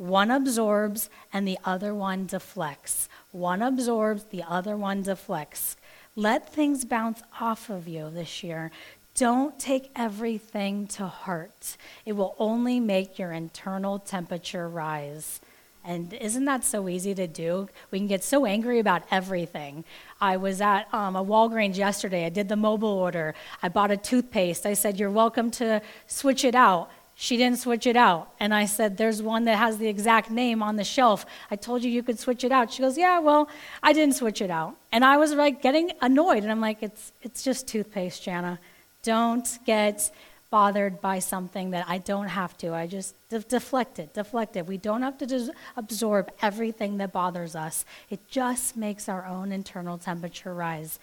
One 0.00 0.30
absorbs 0.30 1.10
and 1.30 1.46
the 1.46 1.58
other 1.62 1.94
one 1.94 2.24
deflects. 2.24 3.06
One 3.32 3.60
absorbs, 3.60 4.24
the 4.30 4.42
other 4.42 4.74
one 4.74 5.02
deflects. 5.02 5.76
Let 6.16 6.50
things 6.50 6.86
bounce 6.86 7.22
off 7.38 7.68
of 7.68 7.86
you 7.86 8.08
this 8.08 8.42
year. 8.42 8.70
Don't 9.14 9.60
take 9.60 9.90
everything 9.94 10.86
to 10.86 11.06
heart. 11.06 11.76
It 12.06 12.12
will 12.12 12.34
only 12.38 12.80
make 12.80 13.18
your 13.18 13.32
internal 13.32 13.98
temperature 13.98 14.70
rise. 14.70 15.38
And 15.84 16.14
isn't 16.14 16.46
that 16.46 16.64
so 16.64 16.88
easy 16.88 17.14
to 17.14 17.26
do? 17.26 17.68
We 17.90 17.98
can 17.98 18.06
get 18.06 18.24
so 18.24 18.46
angry 18.46 18.78
about 18.78 19.02
everything. 19.10 19.84
I 20.18 20.38
was 20.38 20.62
at 20.62 20.92
um, 20.94 21.14
a 21.14 21.22
Walgreens 21.22 21.76
yesterday. 21.76 22.24
I 22.24 22.30
did 22.30 22.48
the 22.48 22.56
mobile 22.56 22.88
order. 22.88 23.34
I 23.62 23.68
bought 23.68 23.90
a 23.90 23.98
toothpaste. 23.98 24.64
I 24.64 24.72
said, 24.72 24.98
You're 24.98 25.10
welcome 25.10 25.50
to 25.52 25.82
switch 26.06 26.44
it 26.44 26.54
out. 26.54 26.90
She 27.22 27.36
didn't 27.36 27.58
switch 27.58 27.86
it 27.86 27.98
out. 27.98 28.30
And 28.40 28.54
I 28.54 28.64
said, 28.64 28.96
There's 28.96 29.20
one 29.20 29.44
that 29.44 29.58
has 29.58 29.76
the 29.76 29.86
exact 29.86 30.30
name 30.30 30.62
on 30.62 30.76
the 30.76 30.84
shelf. 30.84 31.26
I 31.50 31.56
told 31.56 31.84
you 31.84 31.90
you 31.90 32.02
could 32.02 32.18
switch 32.18 32.44
it 32.44 32.50
out. 32.50 32.72
She 32.72 32.80
goes, 32.80 32.96
Yeah, 32.96 33.18
well, 33.18 33.50
I 33.82 33.92
didn't 33.92 34.14
switch 34.14 34.40
it 34.40 34.50
out. 34.50 34.74
And 34.90 35.04
I 35.04 35.18
was 35.18 35.34
like 35.34 35.60
getting 35.60 35.92
annoyed. 36.00 36.44
And 36.44 36.50
I'm 36.50 36.62
like, 36.62 36.82
It's, 36.82 37.12
it's 37.20 37.42
just 37.42 37.68
toothpaste, 37.68 38.22
Jana. 38.22 38.58
Don't 39.02 39.58
get 39.66 40.10
bothered 40.48 41.02
by 41.02 41.18
something 41.18 41.72
that 41.72 41.84
I 41.86 41.98
don't 41.98 42.28
have 42.28 42.56
to. 42.56 42.72
I 42.72 42.86
just 42.86 43.14
de- 43.28 43.40
deflect 43.40 43.98
it, 43.98 44.14
deflect 44.14 44.56
it. 44.56 44.66
We 44.66 44.78
don't 44.78 45.02
have 45.02 45.18
to 45.18 45.26
des- 45.26 45.52
absorb 45.76 46.32
everything 46.40 46.96
that 46.96 47.12
bothers 47.12 47.54
us, 47.54 47.84
it 48.08 48.26
just 48.28 48.78
makes 48.78 49.10
our 49.10 49.26
own 49.26 49.52
internal 49.52 49.98
temperature 49.98 50.54
rise. 50.54 50.98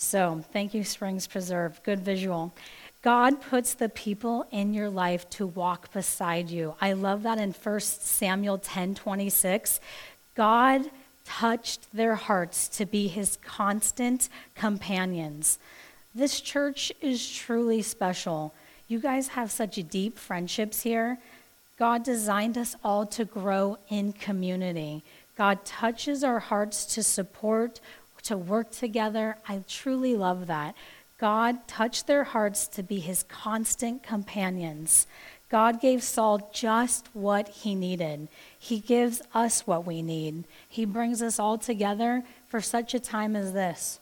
So, 0.00 0.44
thank 0.52 0.74
you, 0.74 0.84
Springs 0.84 1.26
Preserve. 1.26 1.82
Good 1.82 1.98
visual. 1.98 2.54
God 3.02 3.40
puts 3.40 3.74
the 3.74 3.88
people 3.88 4.46
in 4.50 4.74
your 4.74 4.90
life 4.90 5.28
to 5.30 5.46
walk 5.46 5.92
beside 5.92 6.50
you. 6.50 6.74
I 6.80 6.94
love 6.94 7.22
that 7.22 7.38
in 7.38 7.52
1 7.52 7.80
Samuel 7.80 8.58
10 8.58 8.96
26. 8.96 9.80
God 10.34 10.90
touched 11.24 11.92
their 11.92 12.16
hearts 12.16 12.68
to 12.68 12.86
be 12.86 13.06
his 13.06 13.38
constant 13.44 14.28
companions. 14.54 15.58
This 16.14 16.40
church 16.40 16.90
is 17.00 17.30
truly 17.30 17.82
special. 17.82 18.52
You 18.88 18.98
guys 18.98 19.28
have 19.28 19.50
such 19.50 19.76
deep 19.88 20.18
friendships 20.18 20.82
here. 20.82 21.18
God 21.78 22.02
designed 22.02 22.58
us 22.58 22.74
all 22.82 23.06
to 23.06 23.24
grow 23.24 23.78
in 23.88 24.12
community. 24.12 25.04
God 25.36 25.64
touches 25.64 26.24
our 26.24 26.40
hearts 26.40 26.84
to 26.94 27.02
support, 27.04 27.78
to 28.22 28.36
work 28.36 28.72
together. 28.72 29.36
I 29.46 29.62
truly 29.68 30.16
love 30.16 30.48
that. 30.48 30.74
God 31.18 31.66
touched 31.66 32.06
their 32.06 32.24
hearts 32.24 32.66
to 32.68 32.82
be 32.82 33.00
his 33.00 33.24
constant 33.24 34.02
companions. 34.02 35.06
God 35.50 35.80
gave 35.80 36.02
Saul 36.02 36.50
just 36.52 37.08
what 37.12 37.48
he 37.48 37.74
needed. 37.74 38.28
He 38.58 38.78
gives 38.78 39.22
us 39.34 39.66
what 39.66 39.86
we 39.86 40.02
need. 40.02 40.44
He 40.68 40.84
brings 40.84 41.22
us 41.22 41.38
all 41.38 41.58
together 41.58 42.22
for 42.48 42.60
such 42.60 42.94
a 42.94 43.00
time 43.00 43.34
as 43.34 43.52
this. 43.52 43.98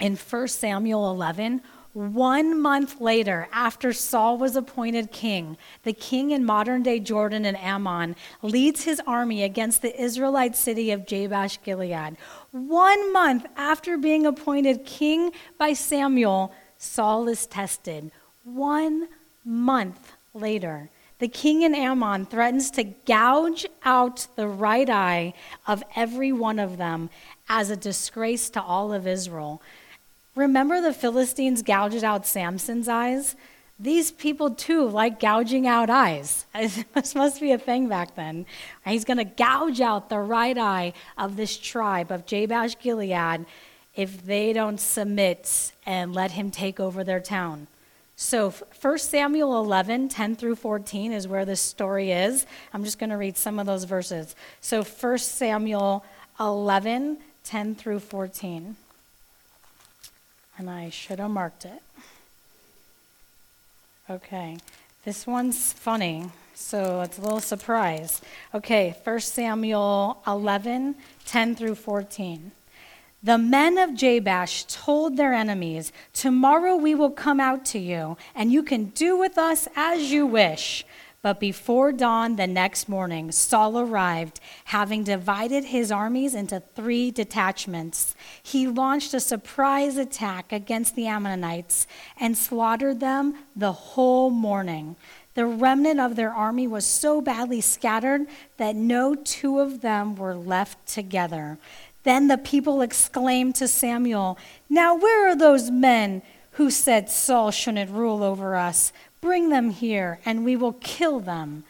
In 0.00 0.16
1 0.16 0.48
Samuel 0.48 1.10
11, 1.10 1.60
one 1.94 2.60
month 2.60 3.00
later, 3.00 3.48
after 3.52 3.92
Saul 3.92 4.38
was 4.38 4.56
appointed 4.56 5.10
king, 5.10 5.56
the 5.82 5.92
king 5.92 6.30
in 6.30 6.44
modern 6.44 6.82
day 6.82 7.00
Jordan 7.00 7.44
and 7.44 7.56
Ammon 7.56 8.14
leads 8.42 8.84
his 8.84 9.00
army 9.06 9.42
against 9.42 9.82
the 9.82 10.00
Israelite 10.00 10.54
city 10.54 10.90
of 10.90 11.06
Jabesh 11.06 11.62
Gilead. 11.62 12.16
One 12.52 13.12
month 13.12 13.46
after 13.56 13.96
being 13.96 14.26
appointed 14.26 14.84
king 14.84 15.32
by 15.56 15.72
Samuel, 15.72 16.52
Saul 16.76 17.26
is 17.28 17.46
tested. 17.46 18.12
One 18.44 19.08
month 19.44 20.12
later, 20.34 20.90
the 21.18 21.28
king 21.28 21.62
in 21.62 21.74
Ammon 21.74 22.26
threatens 22.26 22.70
to 22.72 22.84
gouge 22.84 23.66
out 23.84 24.28
the 24.36 24.46
right 24.46 24.88
eye 24.88 25.34
of 25.66 25.82
every 25.96 26.32
one 26.32 26.58
of 26.58 26.76
them 26.76 27.10
as 27.48 27.70
a 27.70 27.76
disgrace 27.76 28.50
to 28.50 28.62
all 28.62 28.92
of 28.92 29.06
Israel. 29.06 29.60
Remember 30.38 30.80
the 30.80 30.92
Philistines 30.92 31.62
gouged 31.62 32.04
out 32.04 32.24
Samson's 32.24 32.88
eyes? 32.88 33.34
These 33.76 34.12
people 34.12 34.50
too 34.50 34.88
like 34.88 35.18
gouging 35.18 35.66
out 35.66 35.90
eyes. 35.90 36.46
This 36.94 37.16
must 37.16 37.40
be 37.40 37.50
a 37.50 37.58
thing 37.58 37.88
back 37.88 38.14
then. 38.14 38.46
He's 38.86 39.04
going 39.04 39.16
to 39.16 39.24
gouge 39.24 39.80
out 39.80 40.08
the 40.08 40.20
right 40.20 40.56
eye 40.56 40.92
of 41.16 41.34
this 41.34 41.56
tribe 41.56 42.12
of 42.12 42.24
Jabesh 42.24 42.78
Gilead 42.78 43.46
if 43.96 44.24
they 44.24 44.52
don't 44.52 44.78
submit 44.78 45.72
and 45.84 46.14
let 46.14 46.30
him 46.30 46.52
take 46.52 46.78
over 46.78 47.02
their 47.02 47.18
town. 47.18 47.66
So 48.14 48.50
1 48.80 48.98
Samuel 48.98 49.58
11, 49.58 50.08
10 50.08 50.36
through 50.36 50.54
14 50.54 51.10
is 51.10 51.26
where 51.26 51.46
this 51.46 51.60
story 51.60 52.12
is. 52.12 52.46
I'm 52.72 52.84
just 52.84 53.00
going 53.00 53.10
to 53.10 53.16
read 53.16 53.36
some 53.36 53.58
of 53.58 53.66
those 53.66 53.82
verses. 53.82 54.36
So 54.60 54.84
1 54.84 55.18
Samuel 55.18 56.04
11, 56.38 57.18
10 57.42 57.74
through 57.74 57.98
14 57.98 58.76
and 60.58 60.68
I 60.68 60.90
should 60.90 61.20
have 61.20 61.30
marked 61.30 61.64
it. 61.64 61.82
Okay, 64.10 64.58
this 65.04 65.26
one's 65.26 65.72
funny, 65.72 66.30
so 66.54 67.00
it's 67.02 67.18
a 67.18 67.20
little 67.20 67.40
surprise. 67.40 68.20
Okay, 68.54 68.96
1 69.04 69.20
Samuel 69.20 70.20
11, 70.26 70.96
10 71.24 71.54
through 71.54 71.76
14. 71.76 72.50
The 73.22 73.38
men 73.38 73.78
of 73.78 73.94
Jabesh 73.94 74.64
told 74.64 75.16
their 75.16 75.34
enemies, 75.34 75.92
Tomorrow 76.12 76.76
we 76.76 76.94
will 76.94 77.10
come 77.10 77.40
out 77.40 77.64
to 77.66 77.78
you, 77.78 78.16
and 78.34 78.52
you 78.52 78.62
can 78.62 78.86
do 78.86 79.16
with 79.16 79.38
us 79.38 79.68
as 79.76 80.12
you 80.12 80.26
wish. 80.26 80.84
But 81.20 81.40
before 81.40 81.90
dawn 81.90 82.36
the 82.36 82.46
next 82.46 82.88
morning, 82.88 83.32
Saul 83.32 83.78
arrived, 83.78 84.38
having 84.66 85.02
divided 85.02 85.64
his 85.64 85.90
armies 85.90 86.32
into 86.34 86.62
three 86.76 87.10
detachments. 87.10 88.14
He 88.40 88.68
launched 88.68 89.12
a 89.14 89.20
surprise 89.20 89.96
attack 89.96 90.52
against 90.52 90.94
the 90.94 91.08
Ammonites 91.08 91.88
and 92.20 92.38
slaughtered 92.38 93.00
them 93.00 93.34
the 93.56 93.72
whole 93.72 94.30
morning. 94.30 94.94
The 95.34 95.46
remnant 95.46 95.98
of 95.98 96.14
their 96.14 96.32
army 96.32 96.68
was 96.68 96.86
so 96.86 97.20
badly 97.20 97.60
scattered 97.60 98.26
that 98.56 98.76
no 98.76 99.16
two 99.16 99.58
of 99.58 99.80
them 99.80 100.14
were 100.14 100.34
left 100.34 100.86
together. 100.86 101.58
Then 102.04 102.28
the 102.28 102.38
people 102.38 102.80
exclaimed 102.80 103.56
to 103.56 103.66
Samuel, 103.66 104.38
Now 104.68 104.96
where 104.96 105.28
are 105.28 105.36
those 105.36 105.68
men 105.68 106.22
who 106.52 106.70
said 106.70 107.08
Saul 107.08 107.50
shouldn't 107.50 107.90
rule 107.90 108.22
over 108.22 108.56
us? 108.56 108.92
Bring 109.20 109.48
them 109.48 109.70
here, 109.70 110.20
and 110.24 110.44
we 110.44 110.56
will 110.56 110.74
kill 110.74 111.20
them. 111.20 111.64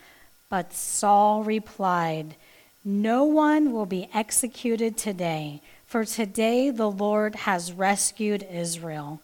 But 0.51 0.73
Saul 0.73 1.45
replied, 1.45 2.37
No 2.85 3.25
one 3.25 3.73
will 3.73 3.87
be 3.87 4.09
executed 4.15 4.97
today, 4.97 5.63
for 5.87 6.05
today 6.05 6.71
the 6.71 6.91
Lord 6.91 7.35
has 7.35 7.73
rescued 7.73 8.47
Israel. 8.51 9.21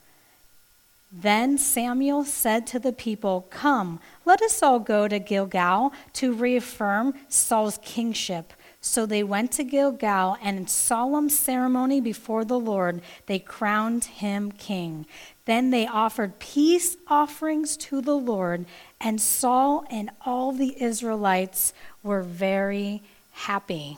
Then 1.13 1.59
Samuel 1.59 2.25
said 2.25 2.67
to 2.69 2.79
the 2.79 2.93
people, 2.93 3.47
Come, 3.51 4.01
let 4.25 4.43
us 4.43 4.63
all 4.63 4.81
go 4.81 5.07
to 5.07 5.19
Gilgal 5.19 5.93
to 6.15 6.33
reaffirm 6.33 7.15
Saul's 7.29 7.79
kingship. 7.83 8.53
So 8.87 9.07
they 9.07 9.23
went 9.23 9.51
to 9.53 9.65
Gilgal, 9.65 10.37
and 10.43 10.59
in 10.59 10.67
solemn 10.67 11.31
ceremony 11.31 12.03
before 12.03 12.45
the 12.45 12.61
Lord, 12.61 13.01
they 13.25 13.39
crowned 13.39 14.05
him 14.05 14.53
king. 14.53 15.07
Then 15.47 15.71
they 15.71 15.87
offered 15.87 16.39
peace 16.39 16.99
offerings 17.09 17.79
to 17.79 18.03
the 18.03 18.15
Lord, 18.15 18.67
and 19.01 19.23
Saul 19.23 19.87
and 19.91 20.11
all 20.27 20.53
the 20.53 20.81
Israelites 20.81 21.73
were 22.03 22.21
very 22.21 23.03
happy. 23.33 23.97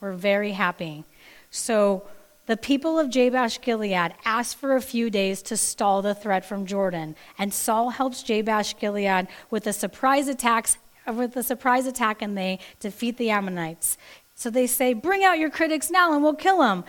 Were 0.00 0.14
very 0.14 0.52
happy. 0.52 1.04
So 1.50 2.04
the 2.46 2.56
people 2.56 2.98
of 2.98 3.10
Jabesh 3.10 3.60
Gilead 3.60 4.14
asked 4.24 4.56
for 4.56 4.76
a 4.76 4.80
few 4.80 5.10
days 5.10 5.42
to 5.42 5.58
stall 5.58 6.00
the 6.00 6.14
threat 6.14 6.46
from 6.46 6.64
Jordan, 6.64 7.14
and 7.38 7.52
Saul 7.52 7.90
helps 7.90 8.22
Jabesh 8.22 8.78
Gilead 8.78 9.28
with 9.50 9.64
the 9.64 9.74
surprise 9.74 10.26
attack, 10.26 10.70
with 11.06 11.36
a 11.36 11.42
surprise 11.42 11.86
attack, 11.86 12.22
and 12.22 12.36
they 12.36 12.58
defeat 12.80 13.16
the 13.16 13.30
Ammonites. 13.30 13.98
So 14.34 14.50
they 14.50 14.66
say, 14.66 14.92
"Bring 14.92 15.24
out 15.24 15.38
your 15.38 15.50
critics 15.50 15.90
now, 15.90 16.12
and 16.12 16.22
we'll 16.22 16.34
kill 16.34 16.58
them." 16.58 16.84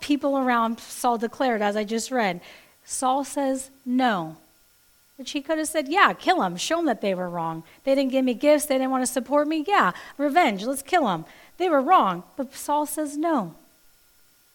people 0.00 0.36
around 0.38 0.78
Saul 0.78 1.18
declared, 1.18 1.62
as 1.62 1.76
I 1.76 1.84
just 1.84 2.10
read. 2.10 2.40
Saul 2.84 3.24
says 3.24 3.70
no. 3.84 4.36
Which 5.16 5.30
he 5.30 5.40
could 5.40 5.58
have 5.58 5.68
said, 5.68 5.88
yeah, 5.88 6.12
kill 6.12 6.40
them, 6.40 6.56
show 6.56 6.76
them 6.76 6.86
that 6.86 7.00
they 7.00 7.14
were 7.14 7.30
wrong. 7.30 7.62
They 7.84 7.94
didn't 7.94 8.10
give 8.10 8.24
me 8.24 8.34
gifts, 8.34 8.66
they 8.66 8.76
didn't 8.76 8.90
want 8.90 9.06
to 9.06 9.12
support 9.12 9.46
me. 9.46 9.64
Yeah, 9.66 9.92
revenge, 10.18 10.64
let's 10.64 10.82
kill 10.82 11.04
them. 11.04 11.24
They 11.56 11.68
were 11.68 11.80
wrong. 11.80 12.24
But 12.36 12.54
Saul 12.54 12.84
says 12.84 13.16
no. 13.16 13.54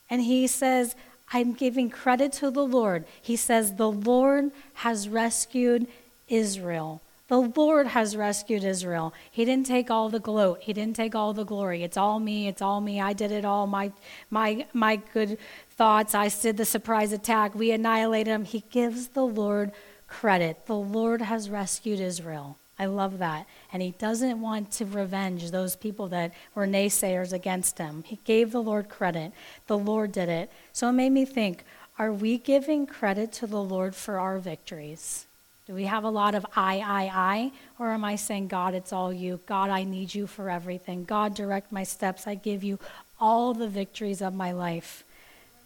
And 0.10 0.21
he 0.21 0.47
says, 0.47 0.95
I'm 1.32 1.54
giving 1.54 1.89
credit 1.89 2.34
to 2.34 2.52
the 2.52 2.65
Lord. 2.65 3.06
He 3.21 3.36
says, 3.36 3.75
The 3.75 3.91
Lord 3.91 4.52
has 4.75 5.08
rescued 5.08 5.88
Israel. 6.28 7.02
The 7.29 7.37
Lord 7.37 7.85
has 7.85 8.17
rescued 8.17 8.63
Israel. 8.63 9.13
He 9.29 9.45
didn't 9.45 9.67
take 9.67 9.91
all 9.91 10.09
the 10.09 10.19
gloat. 10.19 10.61
He 10.61 10.73
didn't 10.73 10.95
take 10.95 11.13
all 11.13 11.31
the 11.31 11.45
glory. 11.45 11.83
It's 11.83 11.95
all 11.95 12.19
me. 12.19 12.47
It's 12.47 12.61
all 12.61 12.81
me. 12.81 12.99
I 12.99 13.13
did 13.13 13.31
it 13.31 13.45
all. 13.45 13.67
My, 13.67 13.93
my, 14.31 14.65
my 14.73 14.95
good 14.95 15.37
thoughts. 15.69 16.15
I 16.15 16.29
did 16.29 16.57
the 16.57 16.65
surprise 16.65 17.13
attack. 17.13 17.53
We 17.53 17.69
annihilated 17.69 18.33
him. 18.33 18.45
He 18.45 18.63
gives 18.71 19.09
the 19.09 19.25
Lord 19.25 19.71
credit. 20.07 20.65
The 20.65 20.75
Lord 20.75 21.21
has 21.21 21.51
rescued 21.51 21.99
Israel. 21.99 22.57
I 22.79 22.87
love 22.87 23.19
that. 23.19 23.45
And 23.71 23.83
he 23.83 23.91
doesn't 23.91 24.41
want 24.41 24.71
to 24.73 24.85
revenge 24.85 25.51
those 25.51 25.75
people 25.75 26.07
that 26.07 26.33
were 26.55 26.65
naysayers 26.65 27.31
against 27.31 27.77
him. 27.77 28.03
He 28.07 28.17
gave 28.23 28.51
the 28.51 28.63
Lord 28.63 28.89
credit. 28.89 29.33
The 29.67 29.77
Lord 29.77 30.13
did 30.13 30.29
it. 30.29 30.51
So 30.73 30.89
it 30.89 30.93
made 30.93 31.11
me 31.11 31.25
think 31.25 31.63
are 31.99 32.11
we 32.11 32.39
giving 32.39 32.87
credit 32.87 33.31
to 33.33 33.45
the 33.45 33.61
Lord 33.61 33.93
for 33.93 34.19
our 34.19 34.39
victories? 34.39 35.27
Do 35.69 35.75
we 35.75 35.86
have 35.86 36.03
a 36.03 36.10
lot 36.10 36.34
of 36.34 36.47
I, 36.55 36.79
I, 36.79 37.12
I? 37.13 37.51
Or 37.77 37.91
am 37.91 38.03
I 38.03 38.15
saying, 38.15 38.47
God, 38.47 38.73
it's 38.73 38.91
all 38.91 39.13
you? 39.13 39.39
God, 39.45 39.69
I 39.69 39.84
need 39.84 40.15
you 40.15 40.25
for 40.25 40.49
everything. 40.49 41.03
God, 41.03 41.36
direct 41.36 41.71
my 41.71 41.84
steps. 41.84 42.25
I 42.25 42.34
give 42.34 42.63
you 42.63 42.79
all 43.19 43.53
the 43.53 43.67
victories 43.67 44.19
of 44.19 44.34
my 44.34 44.51
life. 44.51 45.03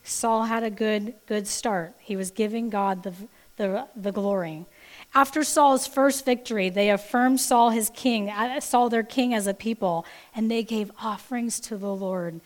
Saul 0.03 0.43
had 0.43 0.61
a 0.61 0.69
good, 0.69 1.13
good 1.25 1.47
start. 1.47 1.93
He 2.01 2.17
was 2.17 2.31
giving 2.31 2.69
God 2.69 3.03
the, 3.03 3.13
the, 3.55 3.87
the 3.95 4.11
glory. 4.11 4.65
After 5.15 5.41
Saul's 5.41 5.87
first 5.87 6.25
victory, 6.25 6.69
they 6.69 6.89
affirmed 6.89 7.39
Saul 7.39 7.69
his 7.69 7.89
king, 7.89 8.29
uh, 8.29 8.59
Saul 8.59 8.89
their 8.89 9.03
king 9.03 9.33
as 9.33 9.47
a 9.47 9.53
people, 9.53 10.05
and 10.35 10.51
they 10.51 10.63
gave 10.63 10.91
offerings 11.01 11.61
to 11.61 11.77
the 11.77 11.95
Lord. 11.95 12.41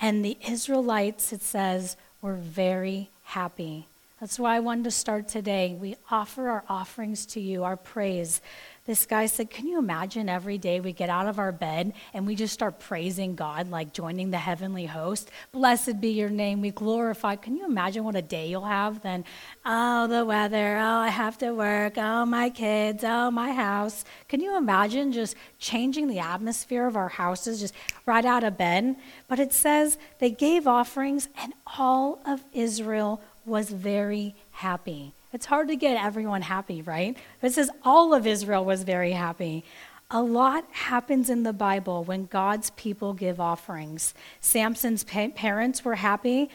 And 0.00 0.24
the 0.24 0.38
Israelites, 0.48 1.30
it 1.30 1.42
says, 1.42 1.98
were 2.22 2.36
very 2.36 3.10
happy. 3.24 3.84
That's 4.20 4.38
why 4.38 4.56
I 4.56 4.60
wanted 4.60 4.84
to 4.84 4.90
start 4.90 5.28
today. 5.28 5.76
We 5.78 5.96
offer 6.10 6.48
our 6.48 6.64
offerings 6.70 7.26
to 7.26 7.40
you, 7.40 7.64
our 7.64 7.76
praise. 7.76 8.40
This 8.86 9.04
guy 9.04 9.26
said, 9.26 9.50
Can 9.50 9.66
you 9.66 9.78
imagine 9.78 10.30
every 10.30 10.56
day 10.56 10.80
we 10.80 10.94
get 10.94 11.10
out 11.10 11.26
of 11.26 11.38
our 11.38 11.52
bed 11.52 11.92
and 12.14 12.26
we 12.26 12.34
just 12.34 12.54
start 12.54 12.78
praising 12.78 13.34
God, 13.34 13.68
like 13.68 13.92
joining 13.92 14.30
the 14.30 14.38
heavenly 14.38 14.86
host? 14.86 15.30
Blessed 15.52 16.00
be 16.00 16.12
your 16.12 16.30
name. 16.30 16.62
We 16.62 16.70
glorify. 16.70 17.36
Can 17.36 17.58
you 17.58 17.66
imagine 17.66 18.04
what 18.04 18.16
a 18.16 18.22
day 18.22 18.48
you'll 18.48 18.64
have 18.64 19.02
then? 19.02 19.26
Oh, 19.66 20.06
the 20.06 20.24
weather. 20.24 20.78
Oh, 20.78 21.00
I 21.00 21.08
have 21.08 21.36
to 21.38 21.52
work. 21.52 21.98
Oh, 21.98 22.24
my 22.24 22.48
kids. 22.48 23.04
Oh, 23.04 23.30
my 23.30 23.52
house. 23.52 24.06
Can 24.28 24.40
you 24.40 24.56
imagine 24.56 25.12
just 25.12 25.36
changing 25.58 26.06
the 26.06 26.20
atmosphere 26.20 26.86
of 26.86 26.96
our 26.96 27.10
houses 27.10 27.60
just 27.60 27.74
right 28.06 28.24
out 28.24 28.44
of 28.44 28.56
bed? 28.56 28.96
But 29.28 29.40
it 29.40 29.52
says 29.52 29.98
they 30.20 30.30
gave 30.30 30.66
offerings 30.66 31.28
and 31.36 31.52
all 31.76 32.22
of 32.24 32.42
Israel 32.54 33.20
was 33.46 33.70
very 33.70 34.34
happy. 34.52 35.12
It's 35.32 35.46
hard 35.46 35.68
to 35.68 35.76
get 35.76 36.02
everyone 36.02 36.42
happy, 36.42 36.82
right? 36.82 37.16
It 37.42 37.52
says 37.52 37.70
all 37.84 38.12
of 38.12 38.26
Israel 38.26 38.64
was 38.64 38.82
very 38.82 39.12
happy. 39.12 39.64
A 40.10 40.22
lot 40.22 40.64
happens 40.70 41.30
in 41.30 41.42
the 41.42 41.52
Bible 41.52 42.04
when 42.04 42.26
God's 42.26 42.70
people 42.70 43.12
give 43.12 43.40
offerings. 43.40 44.14
Samson's 44.40 45.04
pa- 45.04 45.28
parents 45.34 45.84
were 45.84 45.96
happy 45.96 46.50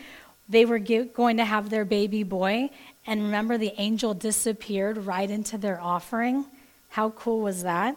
they 0.51 0.65
were 0.65 0.79
going 0.79 1.37
to 1.37 1.45
have 1.45 1.69
their 1.69 1.85
baby 1.85 2.23
boy, 2.23 2.69
and 3.07 3.23
remember, 3.23 3.57
the 3.57 3.73
angel 3.77 4.13
disappeared 4.13 4.97
right 4.97 5.31
into 5.31 5.57
their 5.57 5.79
offering. 5.79 6.45
How 6.89 7.11
cool 7.11 7.39
was 7.39 7.63
that? 7.63 7.95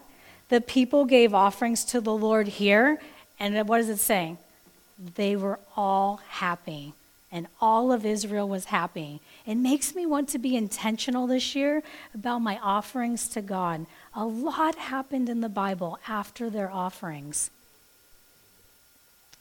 The 0.51 0.61
people 0.61 1.05
gave 1.05 1.35
offerings 1.35 1.85
to 1.87 2.01
the 2.01 2.15
Lord 2.15 2.47
here, 2.47 3.01
and 3.41 3.69
what 3.69 3.79
does 3.79 3.89
it 3.89 3.99
say? 3.99 4.37
They 5.17 5.35
were 5.35 5.59
all 5.77 6.21
happy, 6.29 6.95
and 7.35 7.49
all 7.61 7.91
of 7.91 8.07
Israel 8.07 8.49
was 8.49 8.67
happy. 8.67 9.21
It 9.45 9.57
makes 9.57 9.93
me 9.93 10.07
want 10.07 10.29
to 10.31 10.39
be 10.39 10.57
intentional 10.57 11.27
this 11.27 11.57
year 11.57 11.83
about 12.15 12.39
my 12.39 12.59
offerings 12.63 13.29
to 13.31 13.43
God. 13.43 13.87
A 14.15 14.25
lot 14.25 14.77
happened 14.77 15.29
in 15.29 15.41
the 15.41 15.49
Bible 15.49 15.99
after 16.07 16.49
their 16.49 16.71
offerings. 16.71 17.51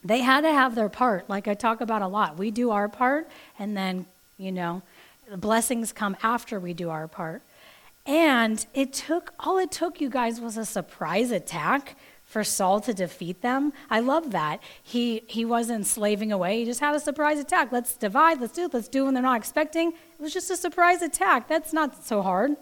They 0.03 0.21
had 0.21 0.41
to 0.41 0.51
have 0.51 0.73
their 0.73 0.89
part, 0.89 1.29
like 1.29 1.47
I 1.47 1.53
talk 1.53 1.81
about 1.81 2.01
a 2.01 2.07
lot. 2.07 2.35
We 2.35 2.49
do 2.49 2.71
our 2.71 2.89
part, 2.89 3.29
and 3.59 3.77
then, 3.77 4.07
you 4.39 4.51
know, 4.51 4.81
the 5.29 5.37
blessings 5.37 5.93
come 5.93 6.17
after 6.23 6.59
we 6.59 6.73
do 6.73 6.89
our 6.89 7.07
part. 7.07 7.43
And 8.07 8.65
it 8.73 8.91
took, 8.91 9.33
all 9.39 9.59
it 9.59 9.71
took, 9.71 10.01
you 10.01 10.09
guys, 10.09 10.41
was 10.41 10.57
a 10.57 10.65
surprise 10.65 11.29
attack 11.29 11.95
for 12.33 12.43
Saul 12.43 12.81
to 12.81 12.95
defeat 12.95 13.43
them. 13.43 13.71
I 13.91 13.99
love 13.99 14.31
that. 14.31 14.59
He, 14.81 15.21
he 15.27 15.45
wasn't 15.45 15.85
slaving 15.85 16.31
away, 16.31 16.59
he 16.59 16.65
just 16.65 16.79
had 16.79 16.95
a 16.95 16.99
surprise 16.99 17.37
attack. 17.37 17.71
Let's 17.71 17.95
divide, 17.95 18.41
let's 18.41 18.53
do 18.53 18.63
it, 18.63 18.73
let's 18.73 18.87
do 18.87 19.05
when 19.05 19.13
they're 19.13 19.21
not 19.21 19.37
expecting. 19.37 19.89
It 19.89 20.19
was 20.19 20.33
just 20.33 20.49
a 20.49 20.57
surprise 20.57 21.03
attack. 21.03 21.47
That's 21.47 21.71
not 21.71 22.03
so 22.03 22.23
hard. 22.23 22.57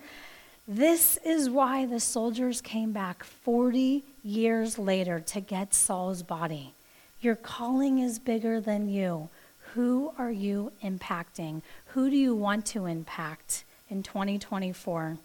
This 0.68 1.18
is 1.24 1.50
why 1.50 1.86
the 1.86 2.02
soldiers 2.02 2.60
came 2.60 2.92
back 2.92 3.24
40 3.24 4.04
years 4.24 4.78
later 4.78 5.22
to 5.22 5.40
get 5.40 5.74
Saul's 5.74 6.22
body. 6.22 6.74
Your 7.22 7.38
calling 7.38 8.00
is 8.00 8.20
bigger 8.20 8.60
than 8.60 8.90
you. 8.90 9.30
Who 9.74 10.12
are 10.18 10.32
you 10.32 10.74
impacting? 10.84 11.62
Who 11.88 12.10
do 12.10 12.18
you 12.18 12.36
want 12.36 12.66
to 12.68 12.88
impact 12.88 13.64
in 13.90 14.04
2024? 14.04 15.18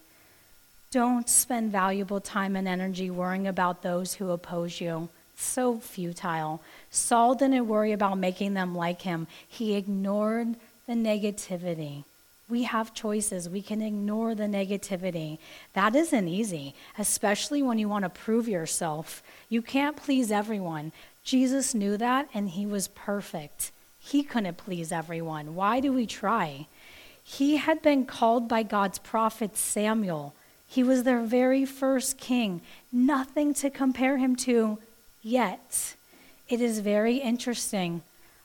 Don't 0.96 1.28
spend 1.28 1.70
valuable 1.72 2.22
time 2.22 2.56
and 2.56 2.66
energy 2.66 3.10
worrying 3.10 3.46
about 3.46 3.82
those 3.82 4.14
who 4.14 4.30
oppose 4.30 4.80
you. 4.80 5.10
so 5.36 5.76
futile. 5.76 6.62
Saul 6.88 7.34
didn't 7.34 7.68
worry 7.68 7.92
about 7.92 8.16
making 8.16 8.54
them 8.54 8.74
like 8.74 9.02
him, 9.02 9.26
he 9.46 9.74
ignored 9.74 10.54
the 10.86 10.94
negativity. 10.94 12.04
We 12.48 12.62
have 12.62 12.94
choices. 12.94 13.46
We 13.46 13.60
can 13.60 13.82
ignore 13.82 14.34
the 14.34 14.44
negativity. 14.44 15.36
That 15.74 15.94
isn't 15.94 16.28
easy, 16.28 16.74
especially 16.96 17.62
when 17.62 17.78
you 17.78 17.90
want 17.90 18.04
to 18.04 18.08
prove 18.08 18.48
yourself. 18.48 19.22
You 19.50 19.60
can't 19.60 19.98
please 19.98 20.32
everyone. 20.32 20.92
Jesus 21.22 21.74
knew 21.74 21.98
that, 21.98 22.30
and 22.32 22.48
he 22.48 22.64
was 22.64 22.88
perfect. 22.88 23.70
He 24.00 24.22
couldn't 24.22 24.56
please 24.56 24.90
everyone. 24.92 25.54
Why 25.54 25.78
do 25.78 25.92
we 25.92 26.06
try? 26.06 26.68
He 27.22 27.58
had 27.58 27.82
been 27.82 28.06
called 28.06 28.48
by 28.48 28.62
God's 28.62 28.98
prophet 28.98 29.58
Samuel. 29.58 30.34
He 30.68 30.82
was 30.82 31.04
their 31.04 31.20
very 31.20 31.64
first 31.64 32.18
king, 32.18 32.60
nothing 32.92 33.54
to 33.54 33.70
compare 33.70 34.18
him 34.18 34.36
to 34.36 34.78
yet. 35.22 35.94
It 36.48 36.60
is 36.60 36.80
very 36.80 37.16
interesting. 37.16 38.02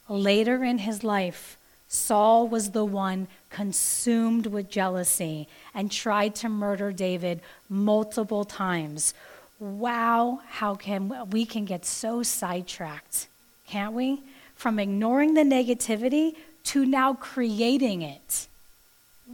Later 0.08 0.64
in 0.64 0.80
his 0.80 1.04
life, 1.04 1.58
Saul 1.88 2.48
was 2.48 2.72
the 2.72 2.86
one 2.86 3.28
consumed 3.50 4.48
with 4.48 4.70
jealousy 4.70 5.48
and 5.74 5.92
tried 5.92 6.36
to 6.36 6.48
murder 6.50 6.92
David 6.92 7.42
multiple 7.70 8.46
times. 8.46 9.14
Wow, 9.60 10.40
how 10.48 10.76
can 10.76 11.30
we 11.32 11.46
can 11.46 11.66
get 11.66 11.86
so 11.86 12.24
sidetracked, 12.24 13.28
can't 13.68 13.94
we? 13.94 14.22
From 14.56 14.80
ignoring 14.80 15.34
the 15.34 15.42
negativity 15.42 16.36
to 16.66 16.86
now 16.86 17.14
creating 17.14 18.02
it. 18.02 18.48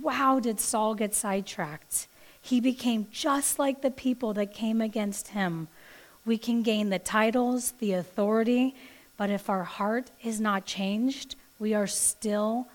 Wow, 0.02 0.39
did 0.39 0.60
Saul 0.60 0.95
get 0.95 1.13
sidetracked? 1.13 2.08
He 2.47 2.62
became 2.62 3.07
just 3.12 3.60
like 3.60 3.81
the 3.81 3.91
people 3.91 4.33
that 4.36 4.53
came 4.53 4.79
against 4.79 5.29
him. 5.29 5.67
We 6.25 6.38
can 6.38 6.62
gain 6.62 6.89
the 6.89 6.97
titles, 6.97 7.73
the 7.79 7.91
authority, 7.91 8.73
but 9.17 9.29
if 9.29 9.49
our 9.49 9.65
heart 9.65 10.12
is 10.23 10.39
not 10.39 10.65
changed, 10.65 11.36
we 11.60 11.73
are 11.73 11.88
still 11.88 12.67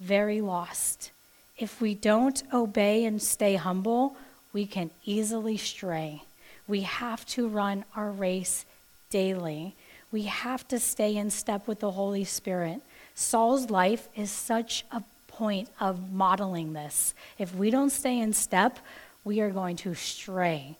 very 0.00 0.40
lost. 0.40 1.10
If 1.58 1.78
we 1.78 1.94
don't 1.94 2.42
obey 2.54 3.04
and 3.04 3.20
stay 3.20 3.56
humble, 3.56 4.16
we 4.54 4.64
can 4.64 4.90
easily 5.04 5.58
stray. 5.58 6.22
We 6.66 6.80
have 6.82 7.26
to 7.26 7.48
run 7.48 7.84
our 7.94 8.10
race 8.10 8.64
daily. 9.10 9.74
We 10.10 10.22
have 10.22 10.66
to 10.68 10.80
stay 10.80 11.14
in 11.14 11.28
step 11.30 11.68
with 11.68 11.80
the 11.80 11.90
Holy 11.90 12.24
Spirit. 12.24 12.80
Saul's 13.14 13.68
life 13.68 14.08
is 14.16 14.30
such 14.30 14.86
a 14.90 15.02
point 15.26 15.68
of 15.78 16.10
modeling 16.12 16.72
this. 16.72 17.12
If 17.38 17.54
we 17.54 17.70
don't 17.70 17.90
stay 17.90 18.18
in 18.18 18.32
step, 18.32 18.78
we 19.24 19.40
are 19.40 19.50
going 19.50 19.76
to 19.76 19.94
stray. 19.94 20.76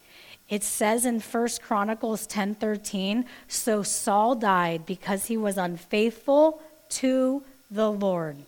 It 0.48 0.62
says 0.62 1.04
in 1.04 1.20
1 1.20 1.60
Chronicles 1.62 2.26
10:13, 2.26 3.24
so 3.48 3.82
Saul 3.82 4.34
died 4.34 4.86
because 4.86 5.26
he 5.26 5.36
was 5.36 5.58
unfaithful 5.58 6.62
to 6.90 7.42
the 7.70 7.90
Lord 7.90 8.38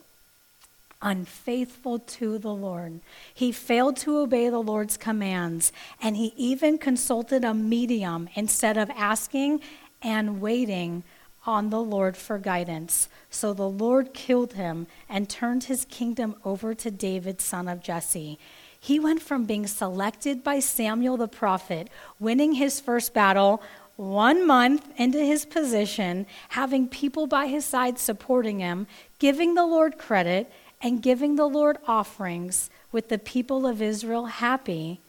unfaithful 1.02 1.98
to 1.98 2.38
the 2.38 2.52
Lord. 2.52 3.00
He 3.32 3.52
failed 3.52 3.96
to 3.98 4.18
obey 4.18 4.48
the 4.48 4.62
Lord's 4.62 4.96
commands, 4.96 5.72
and 6.00 6.16
he 6.16 6.32
even 6.36 6.78
consulted 6.78 7.44
a 7.44 7.54
medium 7.54 8.28
instead 8.34 8.76
of 8.76 8.90
asking 8.90 9.60
and 10.02 10.40
waiting 10.40 11.02
on 11.46 11.70
the 11.70 11.80
Lord 11.80 12.16
for 12.16 12.38
guidance. 12.38 13.08
So 13.30 13.54
the 13.54 13.68
Lord 13.68 14.12
killed 14.12 14.54
him 14.54 14.86
and 15.08 15.28
turned 15.28 15.64
his 15.64 15.86
kingdom 15.86 16.36
over 16.44 16.74
to 16.74 16.90
David, 16.90 17.40
son 17.40 17.66
of 17.66 17.82
Jesse. 17.82 18.38
He 18.80 18.98
went 18.98 19.20
from 19.20 19.44
being 19.44 19.66
selected 19.66 20.42
by 20.42 20.60
Samuel 20.60 21.18
the 21.18 21.28
prophet, 21.28 21.88
winning 22.18 22.54
his 22.54 22.80
first 22.80 23.12
battle, 23.12 23.62
one 23.96 24.46
month 24.46 24.88
into 24.96 25.18
his 25.18 25.44
position, 25.44 26.26
having 26.48 26.88
people 26.88 27.26
by 27.26 27.46
his 27.46 27.66
side 27.66 27.98
supporting 27.98 28.58
him, 28.58 28.86
giving 29.18 29.54
the 29.54 29.66
Lord 29.66 29.98
credit, 29.98 30.50
and 30.80 31.02
giving 31.02 31.36
the 31.36 31.46
Lord 31.46 31.76
offerings 31.86 32.70
with 32.90 33.10
the 33.10 33.18
people 33.18 33.66
of 33.66 33.82
Israel 33.82 34.24
happy 34.24 35.00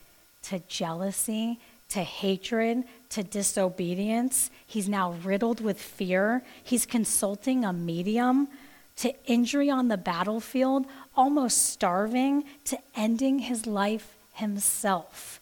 to 0.44 0.60
jealousy, 0.68 1.58
to 1.90 2.02
hatred, 2.02 2.84
to 3.10 3.24
disobedience. 3.24 4.50
He's 4.68 4.90
now 4.90 5.14
riddled 5.24 5.62
with 5.62 5.82
fear. 5.82 6.44
He's 6.62 6.86
consulting 6.86 7.64
a 7.64 7.72
medium 7.72 8.50
to 9.02 9.14
injury 9.26 9.70
on 9.70 9.88
the 9.88 9.98
battlefield, 9.98 10.86
almost 11.16 11.70
starving, 11.70 12.44
to 12.66 12.78
ending 12.96 13.40
his 13.40 13.68
life 13.68 14.16
himself. 14.34 15.40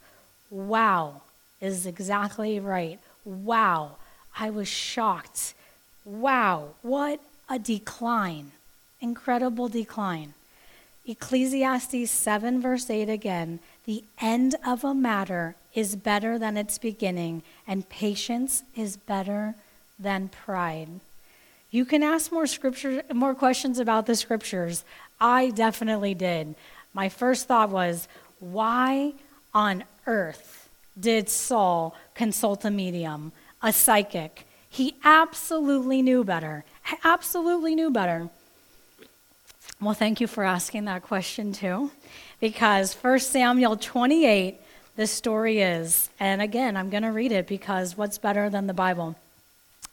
Wow 0.49 1.21
is 1.61 1.85
exactly 1.85 2.59
right. 2.59 2.99
Wow. 3.25 3.97
I 4.37 4.49
was 4.49 4.67
shocked. 4.67 5.53
Wow. 6.05 6.69
What 6.81 7.19
a 7.49 7.59
decline 7.59 8.51
incredible 9.01 9.69
decline. 9.69 10.33
Ecclesiastes 11.05 12.11
7, 12.11 12.61
verse 12.61 12.89
8 12.89 13.09
again 13.09 13.59
the 13.85 14.03
end 14.21 14.55
of 14.65 14.83
a 14.83 14.93
matter 14.93 15.55
is 15.73 15.95
better 15.95 16.37
than 16.37 16.57
its 16.57 16.77
beginning, 16.77 17.41
and 17.67 17.89
patience 17.89 18.61
is 18.75 18.97
better 18.97 19.55
than 19.97 20.29
pride. 20.29 20.99
You 21.71 21.85
can 21.85 22.01
ask 22.01 22.31
more 22.31 22.47
scripture, 22.47 23.03
more 23.13 23.35
questions 23.35 23.79
about 23.79 24.05
the 24.05 24.15
scriptures. 24.15 24.83
I 25.21 25.51
definitely 25.51 26.15
did. 26.15 26.55
My 26.93 27.09
first 27.09 27.47
thought 27.47 27.69
was, 27.69 28.07
why 28.39 29.13
on 29.53 29.83
earth 30.07 30.69
did 30.99 31.29
Saul 31.29 31.95
consult 32.15 32.65
a 32.65 32.71
medium, 32.71 33.31
a 33.61 33.71
psychic? 33.71 34.45
He 34.67 34.95
absolutely 35.03 36.01
knew 36.01 36.23
better. 36.23 36.63
Absolutely 37.03 37.75
knew 37.75 37.91
better. 37.91 38.29
Well, 39.81 39.93
thank 39.93 40.19
you 40.19 40.27
for 40.27 40.43
asking 40.43 40.85
that 40.85 41.03
question 41.03 41.53
too, 41.53 41.91
because 42.39 42.93
1 42.95 43.19
Samuel 43.19 43.77
28, 43.77 44.59
the 44.95 45.07
story 45.07 45.61
is, 45.61 46.09
and 46.19 46.41
again, 46.41 46.75
I'm 46.75 46.89
going 46.89 47.03
to 47.03 47.11
read 47.11 47.31
it 47.31 47.47
because 47.47 47.95
what's 47.97 48.17
better 48.17 48.49
than 48.49 48.67
the 48.67 48.73
Bible? 48.73 49.15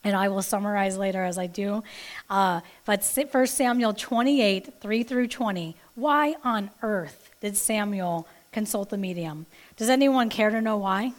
And 0.07 0.15
I 0.15 0.29
will 0.29 0.41
summarize 0.41 0.97
later 0.97 1.25
as 1.25 1.37
I 1.37 1.49
do. 1.49 1.83
Uh, 2.31 2.61
but 2.85 3.05
1 3.05 3.47
Samuel 3.49 3.93
28, 3.93 4.75
3 4.81 5.03
through 5.03 5.27
20. 5.27 5.77
Why 5.97 6.37
on 6.45 6.71
earth 6.81 7.31
did 7.41 7.57
Samuel 7.57 8.29
consult 8.53 8.91
the 8.91 8.97
medium? 8.97 9.47
Does 9.77 9.91
anyone 9.91 10.31
care 10.31 10.51
to 10.51 10.61
know 10.61 10.77
why? 10.77 11.13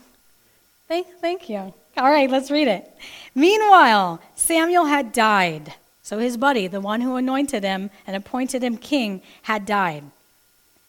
Thank, 0.88 1.08
thank 1.20 1.50
you. 1.50 1.74
All 1.98 2.10
right, 2.10 2.32
let's 2.32 2.50
read 2.50 2.68
it. 2.68 2.90
Meanwhile, 3.36 4.22
Samuel 4.36 4.86
had 4.86 5.12
died 5.12 5.74
so 6.08 6.20
his 6.20 6.38
buddy, 6.38 6.68
the 6.68 6.80
one 6.80 7.02
who 7.02 7.18
anointed 7.18 7.66
him 7.66 7.90
and 8.08 8.16
appointed 8.16 8.64
him 8.64 8.78
king, 8.78 9.22
had 9.42 9.66
died. 9.66 10.06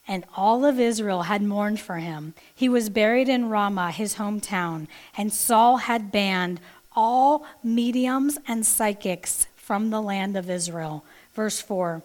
And 0.06 0.24
all 0.36 0.64
of 0.64 0.78
Israel 0.78 1.22
had 1.22 1.42
mourned 1.42 1.80
for 1.80 1.96
him. 1.96 2.34
He 2.54 2.68
was 2.68 2.88
buried 2.88 3.28
in 3.28 3.48
Ramah, 3.48 3.90
his 3.90 4.14
hometown, 4.14 4.86
and 5.16 5.32
Saul 5.32 5.78
had 5.78 6.12
banned 6.12 6.60
all 6.98 7.46
mediums 7.62 8.38
and 8.48 8.66
psychics 8.66 9.46
from 9.54 9.90
the 9.90 10.02
land 10.02 10.36
of 10.36 10.50
Israel. 10.50 11.04
Verse 11.32 11.60
4 11.60 12.02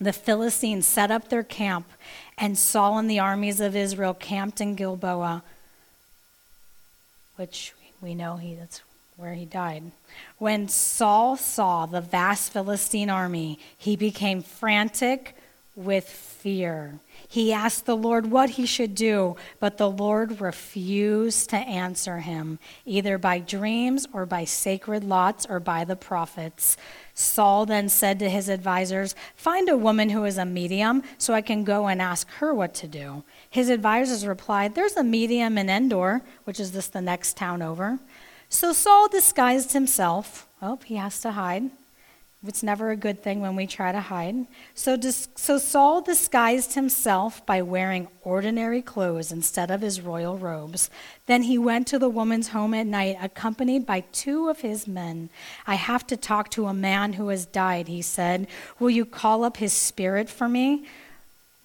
the 0.00 0.12
Philistines 0.12 0.84
set 0.84 1.12
up 1.12 1.28
their 1.28 1.44
camp, 1.44 1.86
and 2.36 2.58
Saul 2.58 2.98
and 2.98 3.08
the 3.08 3.20
armies 3.20 3.60
of 3.60 3.76
Israel 3.76 4.14
camped 4.14 4.60
in 4.60 4.74
Gilboa, 4.74 5.44
which 7.36 7.72
we 8.00 8.12
know 8.12 8.36
he, 8.36 8.54
that's 8.54 8.82
where 9.16 9.34
he 9.34 9.44
died. 9.44 9.92
When 10.38 10.66
Saul 10.68 11.36
saw 11.36 11.86
the 11.86 12.00
vast 12.00 12.52
Philistine 12.52 13.10
army, 13.10 13.60
he 13.78 13.94
became 13.94 14.42
frantic 14.42 15.36
with 15.76 16.08
fear. 16.08 16.98
He 17.32 17.50
asked 17.50 17.86
the 17.86 17.96
Lord 17.96 18.30
what 18.30 18.50
he 18.50 18.66
should 18.66 18.94
do, 18.94 19.36
but 19.58 19.78
the 19.78 19.88
Lord 19.88 20.42
refused 20.42 21.48
to 21.48 21.56
answer 21.56 22.18
him, 22.18 22.58
either 22.84 23.16
by 23.16 23.38
dreams 23.38 24.06
or 24.12 24.26
by 24.26 24.44
sacred 24.44 25.02
lots 25.02 25.46
or 25.46 25.58
by 25.58 25.84
the 25.86 25.96
prophets. 25.96 26.76
Saul 27.14 27.64
then 27.64 27.88
said 27.88 28.18
to 28.18 28.28
his 28.28 28.50
advisers, 28.50 29.14
Find 29.34 29.70
a 29.70 29.78
woman 29.78 30.10
who 30.10 30.26
is 30.26 30.36
a 30.36 30.44
medium 30.44 31.02
so 31.16 31.32
I 31.32 31.40
can 31.40 31.64
go 31.64 31.86
and 31.86 32.02
ask 32.02 32.28
her 32.32 32.52
what 32.52 32.74
to 32.74 32.86
do. 32.86 33.24
His 33.48 33.70
advisers 33.70 34.26
replied, 34.26 34.74
There's 34.74 34.98
a 34.98 35.02
medium 35.02 35.56
in 35.56 35.70
Endor, 35.70 36.20
which 36.44 36.60
is 36.60 36.72
just 36.72 36.92
the 36.92 37.00
next 37.00 37.38
town 37.38 37.62
over. 37.62 37.98
So 38.50 38.74
Saul 38.74 39.08
disguised 39.08 39.72
himself. 39.72 40.46
Oh, 40.60 40.78
he 40.84 40.96
has 40.96 41.18
to 41.20 41.30
hide. 41.30 41.70
It's 42.44 42.64
never 42.64 42.90
a 42.90 42.96
good 42.96 43.22
thing 43.22 43.40
when 43.40 43.54
we 43.54 43.68
try 43.68 43.92
to 43.92 44.00
hide. 44.00 44.46
So, 44.74 44.96
dis- 44.96 45.28
so 45.36 45.58
Saul 45.58 46.00
disguised 46.00 46.74
himself 46.74 47.44
by 47.46 47.62
wearing 47.62 48.08
ordinary 48.22 48.82
clothes 48.82 49.30
instead 49.30 49.70
of 49.70 49.80
his 49.80 50.00
royal 50.00 50.36
robes. 50.36 50.90
Then 51.26 51.44
he 51.44 51.56
went 51.56 51.86
to 51.88 52.00
the 52.00 52.08
woman's 52.08 52.48
home 52.48 52.74
at 52.74 52.86
night, 52.88 53.16
accompanied 53.22 53.86
by 53.86 54.00
two 54.10 54.48
of 54.48 54.62
his 54.62 54.88
men. 54.88 55.30
I 55.68 55.76
have 55.76 56.04
to 56.08 56.16
talk 56.16 56.50
to 56.50 56.66
a 56.66 56.74
man 56.74 57.12
who 57.12 57.28
has 57.28 57.46
died, 57.46 57.86
he 57.86 58.02
said. 58.02 58.48
Will 58.80 58.90
you 58.90 59.04
call 59.04 59.44
up 59.44 59.58
his 59.58 59.72
spirit 59.72 60.28
for 60.28 60.48
me? 60.48 60.84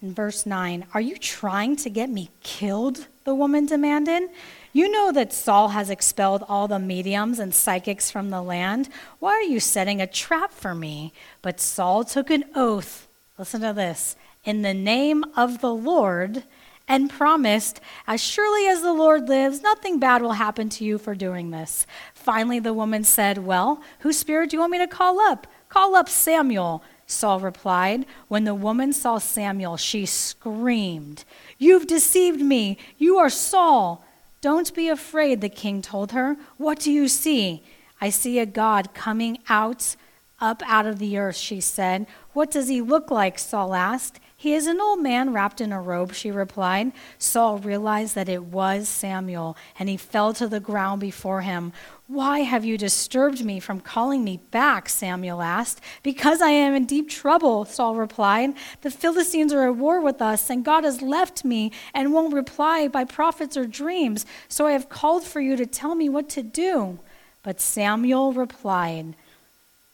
In 0.03 0.13
verse 0.13 0.45
9, 0.45 0.85
Are 0.93 1.01
you 1.01 1.17
trying 1.17 1.75
to 1.77 1.89
get 1.89 2.11
me 2.11 2.29
killed? 2.43 3.07
The 3.23 3.33
woman 3.33 3.65
demanded. 3.65 4.29
You 4.77 4.91
know 4.91 5.11
that 5.11 5.33
Saul 5.33 5.69
has 5.69 5.89
expelled 5.89 6.43
all 6.47 6.67
the 6.67 6.77
mediums 6.77 7.39
and 7.39 7.51
psychics 7.51 8.11
from 8.11 8.29
the 8.29 8.43
land. 8.43 8.89
Why 9.17 9.31
are 9.31 9.41
you 9.41 9.59
setting 9.59 9.99
a 9.99 10.05
trap 10.05 10.53
for 10.53 10.75
me? 10.75 11.13
But 11.41 11.59
Saul 11.59 12.03
took 12.03 12.29
an 12.29 12.43
oath. 12.53 13.07
Listen 13.39 13.61
to 13.61 13.73
this 13.73 14.15
in 14.43 14.61
the 14.61 14.75
name 14.75 15.25
of 15.35 15.61
the 15.61 15.73
Lord 15.73 16.43
and 16.87 17.09
promised, 17.09 17.81
As 18.05 18.21
surely 18.21 18.67
as 18.67 18.83
the 18.83 18.93
Lord 18.93 19.27
lives, 19.27 19.63
nothing 19.63 19.97
bad 19.97 20.21
will 20.21 20.33
happen 20.33 20.69
to 20.69 20.85
you 20.85 20.99
for 20.99 21.15
doing 21.15 21.49
this. 21.49 21.87
Finally, 22.13 22.59
the 22.59 22.71
woman 22.71 23.03
said, 23.03 23.39
Well, 23.39 23.81
whose 24.01 24.19
spirit 24.19 24.51
do 24.51 24.57
you 24.57 24.59
want 24.59 24.73
me 24.73 24.77
to 24.77 24.85
call 24.85 25.19
up? 25.19 25.47
Call 25.69 25.95
up 25.95 26.07
Samuel. 26.07 26.83
Saul 27.07 27.39
replied. 27.39 28.05
When 28.27 28.43
the 28.43 28.53
woman 28.53 28.93
saw 28.93 29.17
Samuel, 29.17 29.77
she 29.77 30.05
screamed, 30.05 31.23
You've 31.57 31.87
deceived 31.87 32.41
me. 32.41 32.77
You 32.99 33.17
are 33.17 33.31
Saul. 33.31 34.03
Don't 34.47 34.73
be 34.73 34.87
afraid, 34.87 35.41
the 35.41 35.49
king 35.49 35.81
told 35.81 36.13
her. 36.13 36.37
What 36.55 36.79
do 36.79 36.89
you 36.89 37.09
see? 37.09 37.63
I 37.99 38.09
see 38.09 38.39
a 38.39 38.45
God 38.45 38.93
coming 38.93 39.39
out, 39.49 39.97
up 40.39 40.63
out 40.65 40.85
of 40.85 40.99
the 40.99 41.17
earth, 41.17 41.35
she 41.35 41.59
said. 41.59 42.07
What 42.31 42.49
does 42.49 42.69
he 42.69 42.79
look 42.79 43.11
like? 43.11 43.37
Saul 43.39 43.73
asked. 43.73 44.21
He 44.37 44.53
is 44.53 44.65
an 44.65 44.79
old 44.79 45.01
man 45.01 45.33
wrapped 45.33 45.59
in 45.59 45.73
a 45.73 45.81
robe, 45.81 46.13
she 46.13 46.31
replied. 46.31 46.93
Saul 47.17 47.57
realized 47.57 48.15
that 48.15 48.29
it 48.29 48.45
was 48.45 48.87
Samuel, 48.87 49.57
and 49.77 49.89
he 49.89 49.97
fell 49.97 50.31
to 50.35 50.47
the 50.47 50.61
ground 50.61 51.01
before 51.01 51.41
him. 51.41 51.73
Why 52.07 52.39
have 52.39 52.63
you 52.63 52.77
disturbed 52.77 53.43
me 53.43 53.59
from 53.59 53.81
calling 53.81 54.23
me 54.23 54.39
back? 54.49 54.87
Samuel 54.87 55.41
asked. 55.41 55.81
Because 56.03 56.41
I 56.41 56.51
am 56.51 56.73
in 56.73 56.85
deep 56.85 57.09
trouble, 57.09 57.65
Saul 57.65 57.95
replied. 57.95 58.53
The 58.81 58.89
Philistines 58.91 59.51
are 59.51 59.67
at 59.67 59.75
war 59.75 59.99
with 59.99 60.21
us, 60.21 60.49
and 60.49 60.63
God 60.63 60.85
has 60.85 61.01
left 61.01 61.43
me 61.43 61.73
and 61.93 62.13
won't 62.13 62.33
reply 62.33 62.87
by 62.87 63.03
prophets 63.03 63.57
or 63.57 63.65
dreams. 63.65 64.25
So 64.47 64.67
I 64.67 64.71
have 64.71 64.87
called 64.87 65.25
for 65.25 65.41
you 65.41 65.57
to 65.57 65.65
tell 65.65 65.95
me 65.95 66.07
what 66.07 66.29
to 66.29 66.43
do. 66.43 66.99
But 67.43 67.59
Samuel 67.59 68.31
replied, 68.31 69.15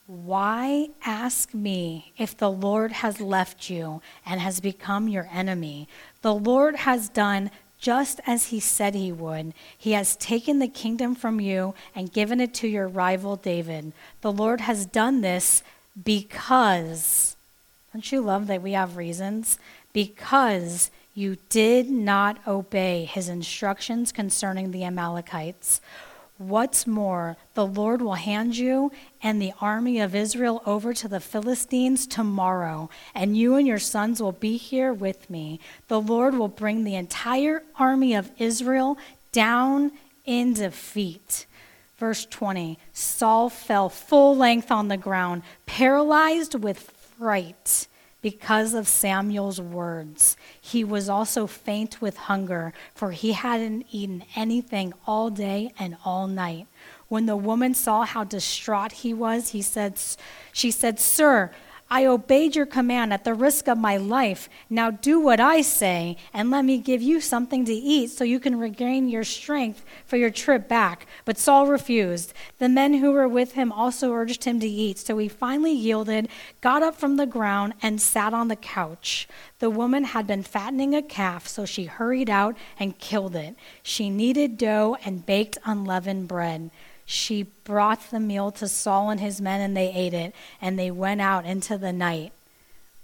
why 0.06 0.90
ask 1.06 1.54
me 1.54 2.12
if 2.18 2.36
the 2.36 2.50
Lord 2.50 2.92
has 2.92 3.22
left 3.22 3.70
you 3.70 4.02
and 4.26 4.38
has 4.38 4.60
become 4.60 5.08
your 5.08 5.28
enemy? 5.32 5.88
The 6.20 6.34
Lord 6.34 6.76
has 6.76 7.08
done 7.08 7.50
just 7.78 8.20
as 8.26 8.46
he 8.46 8.60
said 8.60 8.94
he 8.94 9.12
would. 9.12 9.52
He 9.76 9.92
has 9.92 10.16
taken 10.16 10.58
the 10.58 10.68
kingdom 10.68 11.14
from 11.14 11.40
you 11.40 11.74
and 11.94 12.12
given 12.12 12.40
it 12.40 12.54
to 12.54 12.68
your 12.68 12.88
rival 12.88 13.36
David. 13.36 13.92
The 14.20 14.32
Lord 14.32 14.62
has 14.62 14.86
done 14.86 15.20
this 15.20 15.62
because, 16.02 17.36
don't 17.92 18.10
you 18.10 18.20
love 18.20 18.46
that 18.46 18.62
we 18.62 18.72
have 18.72 18.96
reasons? 18.96 19.58
Because 19.92 20.90
you 21.14 21.36
did 21.48 21.88
not 21.88 22.38
obey 22.46 23.04
his 23.04 23.28
instructions 23.28 24.10
concerning 24.10 24.72
the 24.72 24.82
Amalekites. 24.84 25.80
What's 26.36 26.84
more, 26.84 27.36
the 27.54 27.66
Lord 27.66 28.02
will 28.02 28.14
hand 28.14 28.56
you 28.56 28.90
and 29.22 29.40
the 29.40 29.52
army 29.60 30.00
of 30.00 30.16
Israel 30.16 30.62
over 30.66 30.92
to 30.92 31.06
the 31.06 31.20
Philistines 31.20 32.08
tomorrow, 32.08 32.90
and 33.14 33.36
you 33.36 33.54
and 33.54 33.66
your 33.66 33.78
sons 33.78 34.20
will 34.20 34.32
be 34.32 34.56
here 34.56 34.92
with 34.92 35.30
me. 35.30 35.60
The 35.86 36.00
Lord 36.00 36.34
will 36.34 36.48
bring 36.48 36.82
the 36.82 36.96
entire 36.96 37.62
army 37.78 38.14
of 38.14 38.32
Israel 38.38 38.98
down 39.30 39.92
in 40.24 40.54
defeat. 40.54 41.46
Verse 41.98 42.26
20 42.26 42.80
Saul 42.92 43.48
fell 43.48 43.88
full 43.88 44.36
length 44.36 44.72
on 44.72 44.88
the 44.88 44.96
ground, 44.96 45.42
paralyzed 45.66 46.56
with 46.56 46.80
fright 47.16 47.86
because 48.24 48.72
of 48.72 48.88
Samuel's 48.88 49.60
words. 49.60 50.34
He 50.58 50.82
was 50.82 51.10
also 51.10 51.46
faint 51.46 52.00
with 52.00 52.16
hunger, 52.16 52.72
for 52.94 53.10
he 53.10 53.32
hadn't 53.32 53.84
eaten 53.90 54.24
anything 54.34 54.94
all 55.06 55.28
day 55.28 55.74
and 55.78 55.98
all 56.06 56.26
night. 56.26 56.66
When 57.08 57.26
the 57.26 57.36
woman 57.36 57.74
saw 57.74 58.04
how 58.04 58.24
distraught 58.24 58.92
he 58.92 59.12
was, 59.12 59.50
he 59.50 59.60
said, 59.60 60.00
she 60.54 60.70
said, 60.70 60.98
Sir, 60.98 61.50
I 61.94 62.06
obeyed 62.06 62.56
your 62.56 62.66
command 62.66 63.12
at 63.12 63.22
the 63.22 63.34
risk 63.34 63.68
of 63.68 63.78
my 63.78 63.98
life. 63.98 64.48
Now 64.68 64.90
do 64.90 65.20
what 65.20 65.38
I 65.38 65.60
say, 65.60 66.16
and 66.32 66.50
let 66.50 66.64
me 66.64 66.76
give 66.76 67.00
you 67.00 67.20
something 67.20 67.64
to 67.66 67.72
eat 67.72 68.10
so 68.10 68.24
you 68.24 68.40
can 68.40 68.58
regain 68.58 69.08
your 69.08 69.22
strength 69.22 69.84
for 70.04 70.16
your 70.16 70.30
trip 70.30 70.66
back. 70.66 71.06
But 71.24 71.38
Saul 71.38 71.68
refused. 71.68 72.34
The 72.58 72.68
men 72.68 72.94
who 72.94 73.12
were 73.12 73.28
with 73.28 73.52
him 73.52 73.70
also 73.70 74.12
urged 74.12 74.42
him 74.42 74.58
to 74.58 74.66
eat, 74.66 74.98
so 74.98 75.16
he 75.18 75.28
finally 75.28 75.70
yielded, 75.70 76.28
got 76.60 76.82
up 76.82 76.96
from 76.96 77.14
the 77.14 77.26
ground, 77.26 77.74
and 77.80 78.02
sat 78.02 78.34
on 78.34 78.48
the 78.48 78.56
couch. 78.56 79.28
The 79.60 79.70
woman 79.70 80.02
had 80.02 80.26
been 80.26 80.42
fattening 80.42 80.96
a 80.96 81.00
calf, 81.02 81.46
so 81.46 81.64
she 81.64 81.84
hurried 81.84 82.28
out 82.28 82.56
and 82.76 82.98
killed 82.98 83.36
it. 83.36 83.54
She 83.84 84.10
kneaded 84.10 84.58
dough 84.58 84.96
and 85.04 85.24
baked 85.24 85.58
unleavened 85.64 86.26
bread 86.26 86.72
she 87.04 87.44
brought 87.64 88.10
the 88.10 88.20
meal 88.20 88.50
to 88.52 88.68
Saul 88.68 89.10
and 89.10 89.20
his 89.20 89.40
men, 89.40 89.60
and 89.60 89.76
they 89.76 89.92
ate 89.92 90.14
it, 90.14 90.34
and 90.60 90.78
they 90.78 90.90
went 90.90 91.20
out 91.20 91.44
into 91.44 91.76
the 91.76 91.92
night. 91.92 92.32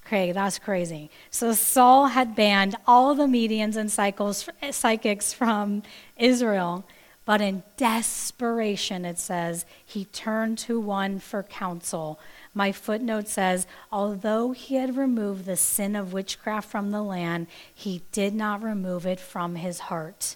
Craig, 0.05 0.35
that's 0.35 0.59
crazy. 0.59 1.11
So 1.31 1.53
Saul 1.53 2.07
had 2.07 2.35
banned 2.35 2.77
all 2.87 3.15
the 3.15 3.29
mediums 3.29 3.77
and 3.77 3.93
psychics 3.93 5.33
from 5.33 5.83
Israel, 6.17 6.85
but 7.27 7.41
in 7.41 7.63
desperation, 7.77 9.05
it 9.05 9.19
says, 9.19 9.65
he 9.85 10.07
turned 10.07 10.59
to 10.59 10.81
one 10.81 11.21
for 11.21 11.45
counsel. 11.45 12.19
My 12.55 12.73
footnote 12.73 13.29
says, 13.29 13.69
although 13.93 14.51
he 14.51 14.77
had 14.77 14.97
removed 14.97 15.45
the 15.45 15.57
sin 15.57 15.95
of 15.95 16.13
witchcraft 16.13 16.69
from 16.69 16.91
the 16.91 17.03
land, 17.03 17.47
he 17.73 18.03
did 18.11 18.35
not 18.35 18.63
remove 18.63 19.07
it 19.07 19.21
from 19.21 19.55
his 19.55 19.79
heart. 19.79 20.35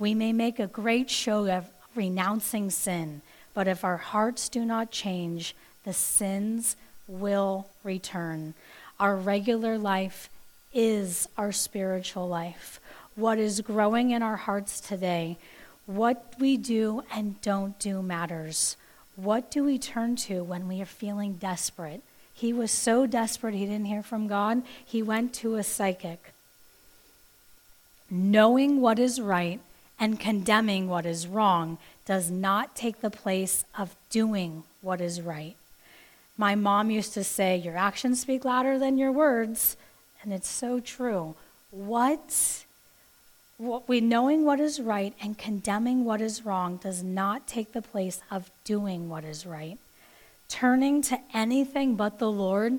We 0.00 0.14
may 0.14 0.32
make 0.32 0.58
a 0.58 0.66
great 0.66 1.10
show 1.10 1.46
of 1.48 1.70
renouncing 1.94 2.70
sin. 2.70 3.22
But 3.54 3.68
if 3.68 3.84
our 3.84 3.98
hearts 3.98 4.48
do 4.48 4.64
not 4.64 4.90
change, 4.90 5.54
the 5.84 5.92
sins 5.92 6.76
will 7.06 7.66
return. 7.84 8.54
Our 8.98 9.16
regular 9.16 9.78
life 9.78 10.28
is 10.72 11.28
our 11.36 11.52
spiritual 11.52 12.28
life. 12.28 12.80
What 13.14 13.38
is 13.38 13.60
growing 13.60 14.10
in 14.10 14.22
our 14.22 14.36
hearts 14.36 14.80
today, 14.80 15.36
what 15.86 16.34
we 16.38 16.56
do 16.56 17.02
and 17.12 17.40
don't 17.42 17.78
do 17.78 18.02
matters. 18.02 18.76
What 19.16 19.50
do 19.50 19.64
we 19.64 19.78
turn 19.78 20.16
to 20.16 20.42
when 20.42 20.68
we 20.68 20.80
are 20.80 20.86
feeling 20.86 21.34
desperate? 21.34 22.02
He 22.32 22.52
was 22.52 22.70
so 22.70 23.06
desperate 23.06 23.54
he 23.54 23.66
didn't 23.66 23.86
hear 23.86 24.02
from 24.02 24.26
God, 24.26 24.62
he 24.84 25.02
went 25.02 25.34
to 25.34 25.56
a 25.56 25.62
psychic. 25.62 26.32
Knowing 28.10 28.80
what 28.80 28.98
is 28.98 29.20
right 29.20 29.60
and 29.98 30.18
condemning 30.18 30.88
what 30.88 31.06
is 31.06 31.26
wrong 31.26 31.78
does 32.04 32.30
not 32.30 32.74
take 32.74 33.00
the 33.00 33.10
place 33.10 33.64
of 33.78 33.94
doing 34.10 34.64
what 34.80 35.00
is 35.00 35.20
right. 35.20 35.56
My 36.36 36.54
mom 36.54 36.90
used 36.90 37.14
to 37.14 37.24
say, 37.24 37.56
Your 37.56 37.76
actions 37.76 38.20
speak 38.20 38.44
louder 38.44 38.78
than 38.78 38.98
your 38.98 39.12
words. 39.12 39.76
And 40.22 40.32
it's 40.32 40.48
so 40.48 40.80
true. 40.80 41.34
What, 41.70 42.64
what 43.58 43.88
we 43.88 44.00
knowing 44.00 44.44
what 44.44 44.60
is 44.60 44.80
right 44.80 45.14
and 45.20 45.36
condemning 45.36 46.04
what 46.04 46.20
is 46.20 46.44
wrong 46.44 46.76
does 46.76 47.02
not 47.02 47.46
take 47.46 47.72
the 47.72 47.82
place 47.82 48.20
of 48.30 48.50
doing 48.64 49.08
what 49.08 49.24
is 49.24 49.46
right. 49.46 49.78
Turning 50.48 51.02
to 51.02 51.18
anything 51.34 51.96
but 51.96 52.18
the 52.18 52.30
Lord 52.30 52.78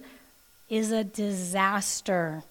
is 0.70 0.92
a 0.92 1.04
disaster. 1.04 2.44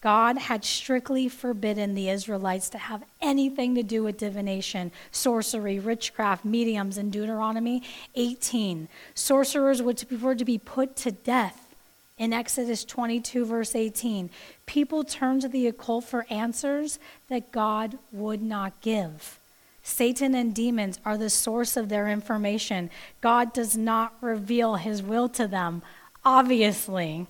God 0.00 0.38
had 0.38 0.64
strictly 0.64 1.28
forbidden 1.28 1.94
the 1.94 2.08
Israelites 2.08 2.68
to 2.70 2.78
have 2.78 3.02
anything 3.20 3.74
to 3.74 3.82
do 3.82 4.04
with 4.04 4.18
divination, 4.18 4.92
sorcery, 5.10 5.80
witchcraft, 5.80 6.44
mediums 6.44 6.98
in 6.98 7.10
Deuteronomy 7.10 7.82
18. 8.14 8.88
Sorcerers 9.14 9.82
were 9.82 9.94
to 9.94 10.44
be 10.44 10.58
put 10.58 10.94
to 10.96 11.10
death 11.10 11.68
in 12.16 12.32
Exodus 12.32 12.84
22, 12.84 13.44
verse 13.44 13.74
18. 13.74 14.30
People 14.66 15.02
turned 15.04 15.42
to 15.42 15.48
the 15.48 15.66
occult 15.66 16.04
for 16.04 16.26
answers 16.30 16.98
that 17.28 17.50
God 17.52 17.98
would 18.12 18.42
not 18.42 18.80
give. 18.80 19.38
Satan 19.82 20.34
and 20.34 20.54
demons 20.54 21.00
are 21.04 21.16
the 21.16 21.30
source 21.30 21.76
of 21.76 21.88
their 21.88 22.08
information. 22.08 22.90
God 23.20 23.52
does 23.52 23.76
not 23.76 24.14
reveal 24.20 24.74
his 24.74 25.02
will 25.02 25.28
to 25.30 25.48
them, 25.48 25.82
obviously. 26.24 27.26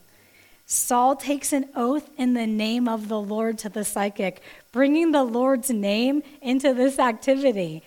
Saul 0.70 1.16
takes 1.16 1.54
an 1.54 1.64
oath 1.74 2.10
in 2.18 2.34
the 2.34 2.46
name 2.46 2.88
of 2.88 3.08
the 3.08 3.18
Lord 3.18 3.56
to 3.60 3.70
the 3.70 3.86
psychic, 3.86 4.42
bringing 4.70 5.12
the 5.12 5.24
Lord's 5.24 5.70
name 5.70 6.22
into 6.42 6.74
this 6.74 6.98
activity. 6.98 7.82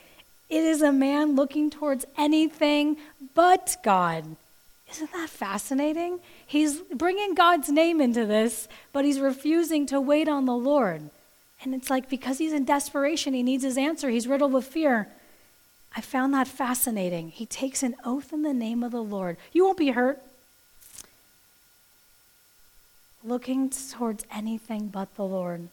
It 0.49 0.63
is 0.63 0.81
a 0.81 0.91
man 0.91 1.35
looking 1.35 1.69
towards 1.69 2.05
anything 2.17 2.97
but 3.35 3.77
God. 3.83 4.35
Isn't 4.89 5.11
that 5.13 5.29
fascinating? 5.29 6.21
He's 6.45 6.79
bringing 6.81 7.35
God's 7.35 7.69
name 7.69 8.01
into 8.01 8.25
this, 8.25 8.67
but 8.91 9.05
he's 9.05 9.19
refusing 9.19 9.85
to 9.85 10.01
wait 10.01 10.27
on 10.27 10.45
the 10.45 10.55
Lord. 10.57 11.03
And 11.63 11.75
it's 11.75 11.91
like 11.91 12.09
because 12.09 12.39
he's 12.39 12.51
in 12.51 12.65
desperation, 12.65 13.35
he 13.35 13.43
needs 13.43 13.63
his 13.63 13.77
answer. 13.77 14.09
He's 14.09 14.27
riddled 14.27 14.53
with 14.53 14.65
fear. 14.65 15.07
I 15.95 16.01
found 16.01 16.33
that 16.33 16.47
fascinating. 16.47 17.29
He 17.29 17.45
takes 17.45 17.83
an 17.83 17.95
oath 18.03 18.33
in 18.33 18.41
the 18.41 18.55
name 18.55 18.83
of 18.83 18.91
the 18.91 19.03
Lord. 19.03 19.37
You 19.53 19.65
won't 19.65 19.77
be 19.77 19.91
hurt 19.91 20.19
looking 23.23 23.69
towards 23.69 24.25
anything 24.31 24.87
but 24.87 25.15
the 25.15 25.25
Lord. 25.25 25.69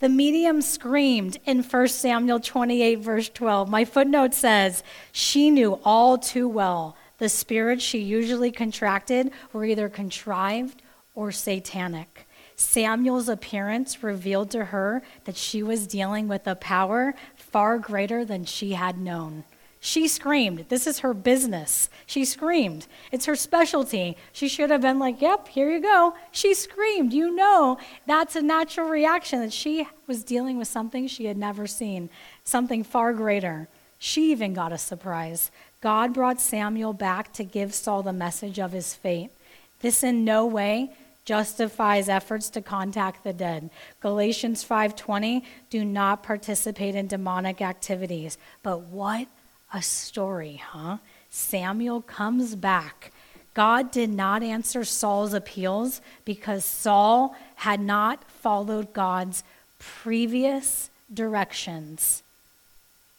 The 0.00 0.08
medium 0.08 0.62
screamed 0.62 1.38
in 1.44 1.62
1 1.62 1.88
Samuel 1.88 2.40
28, 2.40 2.98
verse 2.98 3.28
12. 3.28 3.68
My 3.68 3.84
footnote 3.84 4.34
says, 4.34 4.82
She 5.12 5.50
knew 5.50 5.78
all 5.84 6.18
too 6.18 6.48
well 6.48 6.96
the 7.18 7.28
spirits 7.28 7.84
she 7.84 7.98
usually 7.98 8.50
contracted 8.50 9.30
were 9.52 9.64
either 9.64 9.88
contrived 9.88 10.82
or 11.14 11.30
satanic. 11.30 12.26
Samuel's 12.56 13.28
appearance 13.28 14.02
revealed 14.02 14.50
to 14.50 14.66
her 14.66 15.02
that 15.24 15.36
she 15.36 15.62
was 15.62 15.86
dealing 15.86 16.26
with 16.26 16.46
a 16.46 16.56
power 16.56 17.14
far 17.36 17.78
greater 17.78 18.24
than 18.24 18.44
she 18.44 18.72
had 18.72 18.98
known. 18.98 19.44
She 19.84 20.06
screamed. 20.06 20.66
This 20.68 20.86
is 20.86 21.00
her 21.00 21.12
business. 21.12 21.90
She 22.06 22.24
screamed. 22.24 22.86
It's 23.10 23.26
her 23.26 23.34
specialty. 23.34 24.16
She 24.32 24.46
should 24.46 24.70
have 24.70 24.80
been 24.80 25.00
like, 25.00 25.20
Yep, 25.20 25.48
here 25.48 25.72
you 25.72 25.80
go. 25.80 26.14
She 26.30 26.54
screamed. 26.54 27.12
You 27.12 27.34
know, 27.34 27.78
that's 28.06 28.36
a 28.36 28.42
natural 28.42 28.88
reaction 28.88 29.40
that 29.40 29.52
she 29.52 29.88
was 30.06 30.22
dealing 30.22 30.56
with 30.56 30.68
something 30.68 31.08
she 31.08 31.24
had 31.24 31.36
never 31.36 31.66
seen, 31.66 32.10
something 32.44 32.84
far 32.84 33.12
greater. 33.12 33.66
She 33.98 34.30
even 34.30 34.54
got 34.54 34.72
a 34.72 34.78
surprise. 34.78 35.50
God 35.80 36.14
brought 36.14 36.40
Samuel 36.40 36.92
back 36.92 37.32
to 37.32 37.42
give 37.42 37.74
Saul 37.74 38.04
the 38.04 38.12
message 38.12 38.60
of 38.60 38.70
his 38.70 38.94
fate. 38.94 39.32
This 39.80 40.04
in 40.04 40.24
no 40.24 40.46
way 40.46 40.92
justifies 41.24 42.08
efforts 42.08 42.50
to 42.50 42.62
contact 42.62 43.24
the 43.24 43.32
dead. 43.32 43.68
Galatians 43.98 44.62
5:20 44.62 45.42
do 45.70 45.84
not 45.84 46.22
participate 46.22 46.94
in 46.94 47.08
demonic 47.08 47.60
activities. 47.60 48.38
But 48.62 48.82
what 48.82 49.26
a 49.72 49.82
story, 49.82 50.62
huh? 50.64 50.98
Samuel 51.30 52.02
comes 52.02 52.54
back. 52.54 53.12
God 53.54 53.90
did 53.90 54.10
not 54.10 54.42
answer 54.42 54.84
Saul's 54.84 55.34
appeals 55.34 56.00
because 56.24 56.64
Saul 56.64 57.36
had 57.56 57.80
not 57.80 58.24
followed 58.30 58.92
God's 58.92 59.42
previous 59.78 60.90
directions. 61.12 62.22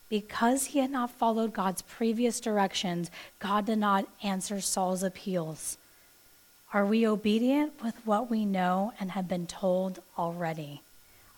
Because 0.10 0.66
he 0.68 0.80
had 0.80 0.92
not 0.92 1.10
followed 1.10 1.54
God's 1.54 1.82
previous 1.82 2.40
directions, 2.40 3.10
God 3.40 3.66
did 3.66 3.80
not 3.80 4.08
answer 4.22 4.62
Saul's 4.62 5.02
appeals. 5.02 5.78
Are 6.72 6.86
we 6.86 7.06
obedient 7.06 7.84
with 7.84 7.96
what 8.06 8.30
we 8.30 8.46
know 8.46 8.94
and 9.00 9.12
have 9.12 9.28
been 9.28 9.48
told 9.48 10.02
already? 10.18 10.83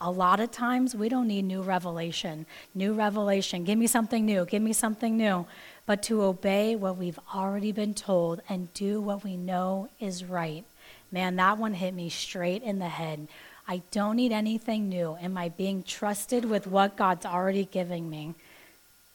A 0.01 0.11
lot 0.11 0.39
of 0.39 0.51
times 0.51 0.95
we 0.95 1.07
don't 1.07 1.27
need 1.27 1.43
new 1.43 1.61
revelation. 1.61 2.45
New 2.73 2.93
revelation. 2.93 3.63
Give 3.63 3.77
me 3.77 3.87
something 3.87 4.25
new. 4.25 4.45
Give 4.45 4.61
me 4.61 4.73
something 4.73 5.15
new. 5.15 5.45
But 5.85 6.03
to 6.03 6.23
obey 6.23 6.75
what 6.75 6.97
we've 6.97 7.19
already 7.33 7.71
been 7.71 7.93
told 7.93 8.41
and 8.49 8.73
do 8.73 8.99
what 8.99 9.23
we 9.23 9.37
know 9.37 9.89
is 9.99 10.25
right. 10.25 10.65
Man, 11.11 11.37
that 11.37 11.57
one 11.57 11.75
hit 11.75 11.93
me 11.93 12.09
straight 12.09 12.61
in 12.61 12.79
the 12.79 12.89
head. 12.89 13.27
I 13.67 13.81
don't 13.91 14.17
need 14.17 14.31
anything 14.31 14.89
new. 14.89 15.17
Am 15.21 15.37
I 15.37 15.49
being 15.49 15.81
trusted 15.81 16.45
with 16.45 16.67
what 16.67 16.97
God's 16.97 17.25
already 17.25 17.65
giving 17.65 18.09
me? 18.09 18.35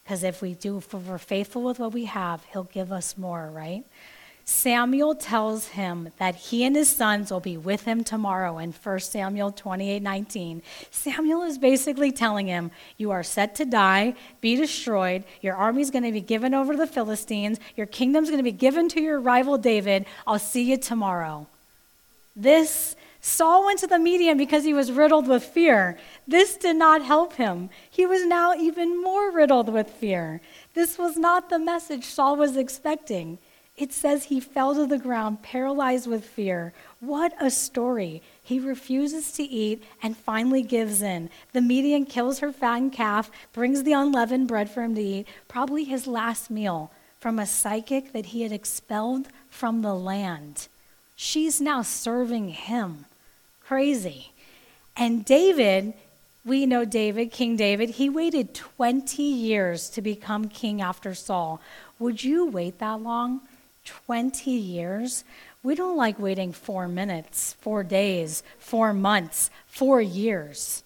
Because 0.03 0.25
if 0.25 0.43
we 0.43 0.55
do, 0.55 0.79
if 0.79 0.93
we're 0.93 1.19
faithful 1.19 1.63
with 1.63 1.79
what 1.79 1.93
we 1.93 2.07
have, 2.07 2.45
He'll 2.53 2.65
give 2.65 2.91
us 2.91 3.17
more, 3.17 3.51
right? 3.53 3.85
Samuel 4.45 5.15
tells 5.15 5.69
him 5.69 6.11
that 6.19 6.35
he 6.35 6.65
and 6.65 6.75
his 6.75 6.91
sons 6.91 7.31
will 7.31 7.41
be 7.41 7.57
with 7.57 7.85
him 7.85 8.03
tomorrow 8.03 8.59
in 8.59 8.73
1 8.73 9.01
Samuel 9.01 9.53
28 9.53 10.03
19. 10.03 10.63
Samuel 10.91 11.43
is 11.43 11.59
basically 11.59 12.11
telling 12.13 12.47
him, 12.47 12.71
You 12.97 13.11
are 13.11 13.23
set 13.23 13.55
to 13.57 13.65
die, 13.65 14.15
be 14.41 14.57
destroyed, 14.57 15.25
your 15.41 15.55
army 15.55 15.83
is 15.83 15.91
going 15.91 16.05
to 16.05 16.13
be 16.13 16.21
given 16.21 16.55
over 16.55 16.73
to 16.73 16.79
the 16.79 16.87
Philistines, 16.87 17.61
your 17.77 17.87
kingdom's 17.87 18.29
going 18.29 18.39
to 18.39 18.45
be 18.45 18.53
given 18.53 18.89
to 18.91 19.01
your 19.01 19.21
rival 19.21 19.59
David. 19.59 20.07
I'll 20.27 20.39
see 20.39 20.71
you 20.71 20.77
tomorrow. 20.77 21.47
This 22.35 22.97
Saul 23.21 23.67
went 23.67 23.79
to 23.81 23.87
the 23.87 23.99
medium 23.99 24.39
because 24.39 24.65
he 24.65 24.73
was 24.73 24.91
riddled 24.91 25.29
with 25.29 25.45
fear. 25.45 25.99
This 26.27 26.57
did 26.57 26.77
not 26.77 27.03
help 27.03 27.35
him. 27.35 27.69
He 27.91 28.07
was 28.07 28.25
now 28.25 28.55
even 28.55 29.01
more 29.03 29.31
riddled 29.31 29.69
with 29.69 29.91
fear. 29.91 30.41
This 30.73 30.97
was 30.97 31.19
not 31.19 31.51
the 31.51 31.59
message 31.59 32.05
Saul 32.05 32.37
was 32.37 32.57
expecting. 32.57 33.39
It 33.81 33.95
says 33.95 34.25
he 34.25 34.41
fell 34.41 34.75
to 34.75 34.85
the 34.85 34.99
ground, 34.99 35.41
paralyzed 35.41 36.07
with 36.07 36.23
fear. 36.23 36.75
What 37.01 37.33
a 37.41 37.51
story. 37.51 38.21
He 38.43 38.61
refuses 38.61 39.33
to 39.33 39.43
eat 39.43 39.83
and 40.03 40.15
finally 40.15 40.63
gives 40.63 41.01
in. 41.01 41.31
The 41.55 41.63
medium 41.63 42.05
kills 42.05 42.41
her 42.41 42.53
fattened 42.53 42.93
calf, 42.93 43.31
brings 43.55 43.83
the 43.83 43.95
unleavened 43.95 44.49
bread 44.49 44.69
for 44.69 44.83
him 44.83 44.95
to 44.97 45.01
eat, 45.01 45.27
probably 45.49 45.85
his 45.85 46.07
last 46.07 46.51
meal, 46.51 46.91
from 47.21 47.39
a 47.39 47.47
psychic 47.47 48.13
that 48.13 48.27
he 48.27 48.43
had 48.43 48.53
expelled 48.53 49.29
from 49.49 49.81
the 49.81 49.95
land. 49.95 50.69
She's 51.17 51.59
now 51.59 51.81
serving 51.81 52.51
him. 52.51 53.07
Crazy. 53.65 54.33
And 54.95 55.25
David, 55.25 55.95
we 56.45 56.67
know 56.67 56.85
David, 56.85 57.33
King 57.33 57.57
David, 57.57 57.91
he 57.91 58.11
waited 58.11 58.53
20 58.53 59.23
years 59.23 59.89
to 59.89 60.03
become 60.03 60.49
king 60.51 60.83
after 60.83 61.15
Saul. 61.15 61.63
Would 61.99 62.23
you 62.23 62.45
wait 62.45 62.79
that 62.79 63.01
long? 63.01 63.41
20 63.85 64.51
years. 64.51 65.25
We 65.63 65.75
don't 65.75 65.97
like 65.97 66.19
waiting 66.19 66.53
four 66.53 66.89
minutes, 66.89 67.55
four 67.61 67.83
days, 67.83 68.43
four 68.59 68.93
months, 68.93 69.51
four 69.67 70.01
years. 70.01 70.83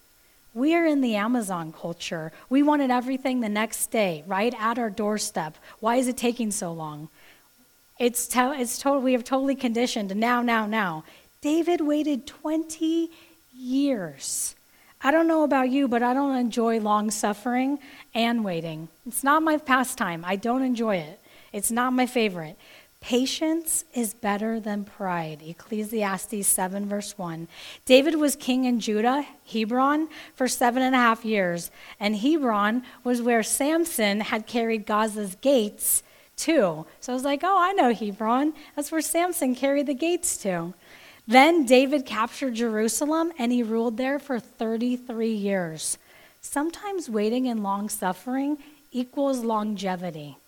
We 0.53 0.73
are 0.73 0.85
in 0.85 1.01
the 1.01 1.15
Amazon 1.15 1.73
culture. 1.73 2.31
We 2.49 2.63
wanted 2.63 2.89
everything 2.89 3.41
the 3.41 3.49
next 3.49 3.87
day, 3.87 4.23
right 4.25 4.53
at 4.59 4.79
our 4.79 4.89
doorstep. 4.89 5.57
Why 5.79 5.97
is 5.97 6.07
it 6.07 6.17
taking 6.17 6.51
so 6.51 6.71
long? 6.71 7.09
It's, 7.99 8.27
to, 8.29 8.53
it's 8.57 8.79
total, 8.79 9.01
we 9.01 9.13
have 9.13 9.23
totally 9.23 9.55
conditioned 9.55 10.15
now, 10.15 10.41
now, 10.41 10.65
now. 10.65 11.03
David 11.41 11.81
waited 11.81 12.25
20 12.25 13.09
years. 13.53 14.55
I 15.01 15.11
don't 15.11 15.27
know 15.27 15.43
about 15.43 15.69
you, 15.69 15.87
but 15.87 16.01
I 16.01 16.13
don't 16.13 16.35
enjoy 16.35 16.79
long 16.79 17.11
suffering 17.11 17.79
and 18.13 18.43
waiting. 18.43 18.87
It's 19.05 19.23
not 19.23 19.43
my 19.43 19.57
pastime. 19.57 20.23
I 20.25 20.35
don't 20.35 20.63
enjoy 20.63 20.97
it. 20.97 21.19
It's 21.53 21.71
not 21.71 21.93
my 21.93 22.05
favorite. 22.05 22.57
Patience 23.05 23.85
is 23.93 24.15
better 24.15 24.59
than 24.59 24.83
pride. 24.83 25.43
Ecclesiastes 25.45 26.47
7, 26.47 26.87
verse 26.87 27.15
1. 27.19 27.47
David 27.85 28.15
was 28.15 28.35
king 28.35 28.65
in 28.65 28.79
Judah, 28.79 29.27
Hebron, 29.45 30.09
for 30.33 30.47
seven 30.47 30.81
and 30.81 30.95
a 30.95 30.97
half 30.97 31.23
years. 31.23 31.69
And 31.99 32.15
Hebron 32.15 32.81
was 33.03 33.21
where 33.21 33.43
Samson 33.43 34.21
had 34.21 34.47
carried 34.47 34.87
Gaza's 34.87 35.35
gates 35.35 36.01
to. 36.37 36.87
So 36.99 37.13
I 37.13 37.15
was 37.15 37.23
like, 37.23 37.41
oh, 37.43 37.59
I 37.59 37.73
know 37.73 37.93
Hebron. 37.93 38.53
That's 38.75 38.91
where 38.91 39.01
Samson 39.01 39.53
carried 39.53 39.85
the 39.85 39.93
gates 39.93 40.35
to. 40.37 40.73
Then 41.27 41.63
David 41.63 42.07
captured 42.07 42.55
Jerusalem 42.55 43.31
and 43.37 43.51
he 43.51 43.61
ruled 43.61 43.97
there 43.97 44.17
for 44.17 44.39
33 44.39 45.31
years. 45.31 45.99
Sometimes 46.41 47.07
waiting 47.07 47.47
and 47.47 47.61
long 47.61 47.87
suffering 47.87 48.57
equals 48.91 49.43
longevity. 49.43 50.39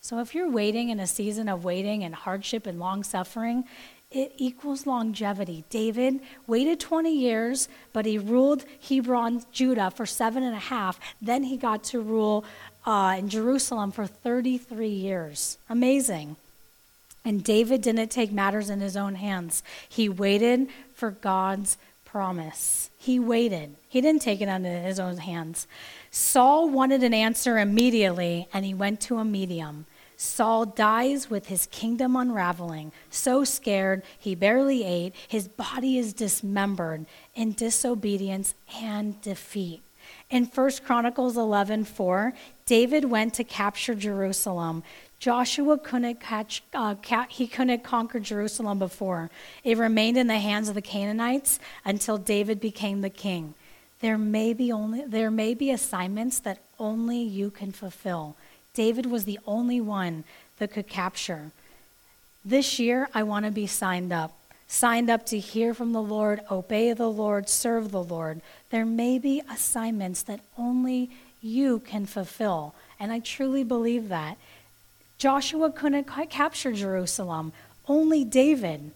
So 0.00 0.20
if 0.20 0.34
you're 0.34 0.50
waiting 0.50 0.90
in 0.90 1.00
a 1.00 1.06
season 1.06 1.48
of 1.48 1.64
waiting 1.64 2.04
and 2.04 2.14
hardship 2.14 2.66
and 2.66 2.78
long 2.78 3.02
suffering, 3.02 3.64
it 4.10 4.32
equals 4.38 4.86
longevity. 4.86 5.64
David 5.68 6.20
waited 6.46 6.80
20 6.80 7.12
years, 7.12 7.68
but 7.92 8.06
he 8.06 8.16
ruled 8.16 8.64
Hebron, 8.88 9.42
Judah 9.52 9.90
for 9.90 10.06
seven 10.06 10.42
and 10.42 10.54
a 10.54 10.60
half. 10.60 10.98
Then 11.20 11.44
he 11.44 11.58
got 11.58 11.84
to 11.84 12.00
rule 12.00 12.44
uh, 12.86 13.16
in 13.18 13.28
Jerusalem 13.28 13.92
for 13.92 14.06
33 14.06 14.88
years. 14.88 15.58
Amazing. 15.68 16.36
And 17.22 17.44
David 17.44 17.82
didn't 17.82 18.08
take 18.08 18.32
matters 18.32 18.70
in 18.70 18.80
his 18.80 18.96
own 18.96 19.16
hands. 19.16 19.62
He 19.86 20.08
waited 20.08 20.68
for 20.94 21.10
God's 21.10 21.76
promise. 22.10 22.90
He 22.96 23.18
waited. 23.18 23.76
He 23.88 24.00
didn't 24.00 24.22
take 24.22 24.40
it 24.40 24.48
into 24.48 24.68
his 24.68 24.98
own 24.98 25.18
hands. 25.18 25.66
Saul 26.10 26.68
wanted 26.68 27.02
an 27.02 27.12
answer 27.12 27.58
immediately, 27.58 28.48
and 28.52 28.64
he 28.64 28.74
went 28.74 29.00
to 29.02 29.18
a 29.18 29.24
medium. 29.24 29.86
Saul 30.16 30.64
dies 30.64 31.30
with 31.30 31.46
his 31.46 31.66
kingdom 31.66 32.16
unraveling, 32.16 32.92
so 33.10 33.44
scared 33.44 34.02
he 34.18 34.34
barely 34.34 34.84
ate. 34.84 35.14
His 35.28 35.46
body 35.46 35.98
is 35.98 36.12
dismembered 36.12 37.06
in 37.34 37.52
disobedience 37.52 38.54
and 38.82 39.20
defeat. 39.20 39.82
In 40.30 40.46
1 40.46 40.82
Chronicles 40.84 41.36
11:4, 41.36 42.32
David 42.64 43.04
went 43.04 43.34
to 43.34 43.44
capture 43.44 43.94
Jerusalem. 43.94 44.82
Joshua 45.18 45.78
couldn't 45.78 46.20
catch, 46.20 46.62
uh, 46.72 46.94
he 47.28 47.48
couldn't 47.48 47.82
conquer 47.82 48.20
Jerusalem 48.20 48.78
before. 48.78 49.30
It 49.64 49.76
remained 49.76 50.16
in 50.16 50.28
the 50.28 50.38
hands 50.38 50.68
of 50.68 50.74
the 50.74 50.82
Canaanites 50.82 51.58
until 51.84 52.18
David 52.18 52.60
became 52.60 53.00
the 53.00 53.10
king. 53.10 53.54
There 54.00 54.18
may 54.18 54.52
be 54.52 54.70
only 54.70 55.04
there 55.04 55.30
may 55.30 55.54
be 55.54 55.72
assignments 55.72 56.38
that 56.40 56.58
only 56.78 57.18
you 57.18 57.50
can 57.50 57.72
fulfill. 57.72 58.36
David 58.74 59.06
was 59.06 59.24
the 59.24 59.40
only 59.44 59.80
one 59.80 60.22
that 60.58 60.72
could 60.72 60.86
capture. 60.86 61.50
This 62.44 62.78
year, 62.78 63.08
I 63.12 63.24
want 63.24 63.44
to 63.44 63.50
be 63.50 63.66
signed 63.66 64.12
up. 64.12 64.32
Signed 64.68 65.10
up 65.10 65.26
to 65.26 65.38
hear 65.38 65.74
from 65.74 65.92
the 65.92 66.02
Lord, 66.02 66.42
obey 66.50 66.92
the 66.92 67.10
Lord, 67.10 67.48
serve 67.48 67.90
the 67.90 68.02
Lord. 68.02 68.40
There 68.70 68.86
may 68.86 69.18
be 69.18 69.42
assignments 69.50 70.22
that 70.22 70.40
only 70.56 71.10
you 71.40 71.80
can 71.80 72.06
fulfill. 72.06 72.74
And 73.00 73.10
I 73.10 73.18
truly 73.20 73.64
believe 73.64 74.08
that. 74.10 74.36
Joshua 75.18 75.72
couldn't 75.72 76.04
capture 76.30 76.72
Jerusalem, 76.72 77.52
only 77.88 78.24
David. 78.24 78.92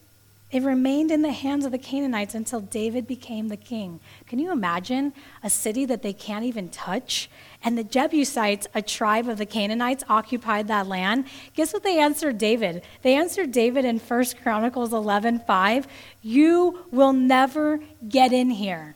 It 0.52 0.62
remained 0.62 1.10
in 1.10 1.22
the 1.22 1.32
hands 1.32 1.64
of 1.64 1.72
the 1.72 1.78
Canaanites 1.78 2.34
until 2.34 2.60
David 2.60 3.08
became 3.08 3.48
the 3.48 3.56
king. 3.56 3.98
Can 4.28 4.38
you 4.38 4.52
imagine 4.52 5.14
a 5.42 5.50
city 5.50 5.84
that 5.86 6.02
they 6.02 6.12
can't 6.12 6.44
even 6.44 6.68
touch? 6.68 7.28
And 7.64 7.76
the 7.76 7.82
Jebusites, 7.82 8.68
a 8.72 8.82
tribe 8.82 9.28
of 9.28 9.38
the 9.38 9.46
Canaanites, 9.46 10.04
occupied 10.08 10.68
that 10.68 10.86
land. 10.86 11.24
Guess 11.56 11.72
what 11.72 11.82
they 11.82 11.98
answered 11.98 12.38
David? 12.38 12.82
They 13.02 13.14
answered 13.14 13.50
David 13.50 13.84
in 13.84 13.98
1 13.98 14.24
Chronicles 14.42 14.92
11 14.92 15.40
5. 15.40 15.88
You 16.22 16.84
will 16.92 17.12
never 17.12 17.80
get 18.08 18.32
in 18.32 18.50
here. 18.50 18.94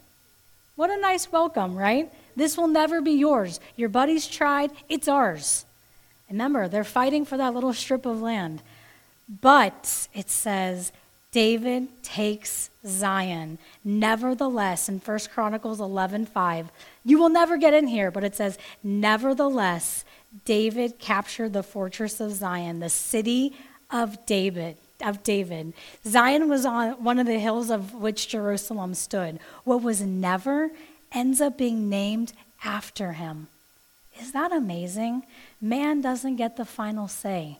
What 0.77 0.91
a 0.91 1.01
nice 1.01 1.33
welcome, 1.33 1.75
right? 1.75 2.13
This 2.37 2.57
will 2.57 2.69
never 2.69 3.01
be 3.01 3.13
yours. 3.13 3.59
Your 3.77 3.89
buddies 3.89 4.29
tried, 4.29 4.71
it's 4.89 5.09
ours. 5.09 5.66
Remember, 6.31 6.69
they're 6.69 6.85
fighting 6.85 7.25
for 7.25 7.37
that 7.37 7.55
little 7.55 7.73
strip 7.73 8.07
of 8.07 8.21
land. 8.21 8.63
But 9.41 10.09
it 10.15 10.31
says, 10.31 10.93
David 11.33 12.03
takes 12.03 12.71
Zion. 12.87 13.59
Nevertheless, 13.85 14.89
in 14.89 15.01
1 15.01 15.31
Chronicles 15.33 15.81
11:5, 15.81 16.71
you 17.05 17.19
will 17.19 17.29
never 17.29 17.57
get 17.57 17.75
in 17.75 17.89
here, 17.89 18.11
but 18.11 18.25
it 18.25 18.35
says, 18.35 18.59
"Nevertheless, 18.83 20.05
David 20.45 20.99
captured 20.99 21.53
the 21.53 21.63
fortress 21.63 22.21
of 22.21 22.33
Zion, 22.33 22.81
the 22.81 22.89
city 22.89 23.57
of 23.91 24.25
David." 24.27 24.77
Of 25.03 25.23
David. 25.23 25.75
Zion 26.07 26.49
was 26.49 26.65
on 26.65 26.93
one 27.05 27.19
of 27.19 27.27
the 27.27 27.39
hills 27.39 27.71
of 27.71 27.93
which 27.93 28.29
Jerusalem 28.29 28.95
stood. 28.95 29.39
What 29.65 29.83
was 29.83 30.01
never 30.01 30.71
ends 31.13 31.41
up 31.43 31.59
being 31.59 31.91
named 31.91 32.33
after 32.65 33.13
him. 33.13 33.49
Is 34.21 34.33
that 34.33 34.53
amazing? 34.53 35.25
Man 35.61 36.01
doesn't 36.01 36.37
get 36.37 36.57
the 36.57 36.65
final 36.65 37.09
say. 37.09 37.59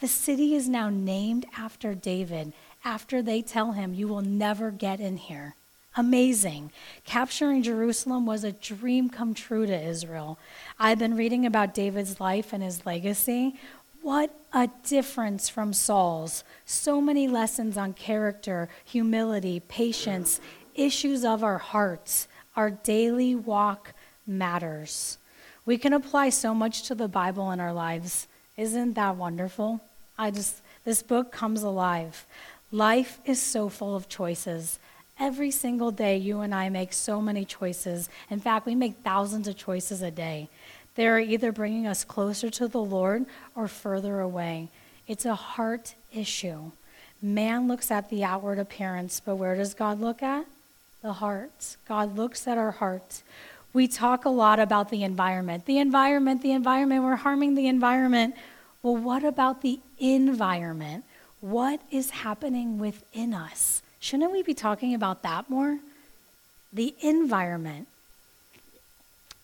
The 0.00 0.08
city 0.08 0.54
is 0.54 0.68
now 0.68 0.88
named 0.88 1.46
after 1.56 1.94
David 1.94 2.52
after 2.84 3.20
they 3.22 3.42
tell 3.42 3.72
him, 3.72 3.94
You 3.94 4.08
will 4.08 4.22
never 4.22 4.70
get 4.70 5.00
in 5.00 5.16
here. 5.16 5.54
Amazing. 5.96 6.70
Capturing 7.04 7.62
Jerusalem 7.62 8.24
was 8.24 8.44
a 8.44 8.52
dream 8.52 9.10
come 9.10 9.34
true 9.34 9.66
to 9.66 9.86
Israel. 9.86 10.38
I've 10.78 10.98
been 10.98 11.16
reading 11.16 11.44
about 11.44 11.74
David's 11.74 12.20
life 12.20 12.52
and 12.52 12.62
his 12.62 12.86
legacy. 12.86 13.56
What 14.00 14.34
a 14.52 14.70
difference 14.86 15.48
from 15.48 15.72
Saul's. 15.72 16.44
So 16.64 17.00
many 17.00 17.28
lessons 17.28 17.76
on 17.76 17.92
character, 17.92 18.68
humility, 18.84 19.60
patience, 19.60 20.40
issues 20.74 21.24
of 21.24 21.44
our 21.44 21.58
hearts. 21.58 22.28
Our 22.56 22.70
daily 22.70 23.34
walk 23.34 23.92
matters. 24.26 25.18
We 25.66 25.78
can 25.78 25.92
apply 25.92 26.30
so 26.30 26.54
much 26.54 26.82
to 26.84 26.94
the 26.94 27.08
Bible 27.08 27.50
in 27.50 27.60
our 27.60 27.72
lives. 27.72 28.26
Isn't 28.56 28.94
that 28.94 29.16
wonderful? 29.16 29.80
I 30.18 30.30
just, 30.30 30.60
this 30.84 31.02
book 31.02 31.32
comes 31.32 31.62
alive. 31.62 32.26
Life 32.72 33.18
is 33.24 33.40
so 33.40 33.68
full 33.68 33.96
of 33.96 34.08
choices. 34.08 34.78
Every 35.18 35.50
single 35.50 35.90
day, 35.90 36.16
you 36.16 36.40
and 36.40 36.54
I 36.54 36.68
make 36.70 36.92
so 36.92 37.20
many 37.20 37.44
choices. 37.44 38.08
In 38.30 38.40
fact, 38.40 38.64
we 38.64 38.74
make 38.74 38.96
thousands 38.98 39.48
of 39.48 39.56
choices 39.56 40.02
a 40.02 40.10
day. 40.10 40.48
They 40.94 41.06
are 41.06 41.18
either 41.18 41.52
bringing 41.52 41.86
us 41.86 42.04
closer 42.04 42.50
to 42.50 42.68
the 42.68 42.80
Lord 42.80 43.26
or 43.54 43.68
further 43.68 44.20
away. 44.20 44.68
It's 45.06 45.26
a 45.26 45.34
heart 45.34 45.94
issue. 46.14 46.70
Man 47.22 47.68
looks 47.68 47.90
at 47.90 48.08
the 48.08 48.24
outward 48.24 48.58
appearance, 48.58 49.20
but 49.20 49.36
where 49.36 49.54
does 49.54 49.74
God 49.74 50.00
look 50.00 50.22
at? 50.22 50.46
The 51.02 51.14
heart. 51.14 51.76
God 51.86 52.16
looks 52.16 52.46
at 52.46 52.58
our 52.58 52.70
heart. 52.70 53.22
We 53.72 53.86
talk 53.86 54.24
a 54.24 54.30
lot 54.30 54.58
about 54.58 54.90
the 54.90 55.04
environment. 55.04 55.66
The 55.66 55.78
environment, 55.78 56.42
the 56.42 56.52
environment, 56.52 57.04
we're 57.04 57.16
harming 57.16 57.54
the 57.54 57.68
environment. 57.68 58.34
Well, 58.82 58.96
what 58.96 59.24
about 59.24 59.62
the 59.62 59.80
environment? 59.98 61.04
what 61.40 61.80
is 61.90 62.10
happening 62.10 62.78
within 62.78 63.34
us. 63.34 63.82
Shouldn't 63.98 64.32
we 64.32 64.42
be 64.42 64.54
talking 64.54 64.94
about 64.94 65.22
that 65.22 65.48
more? 65.50 65.78
The 66.72 66.94
environment. 67.00 67.88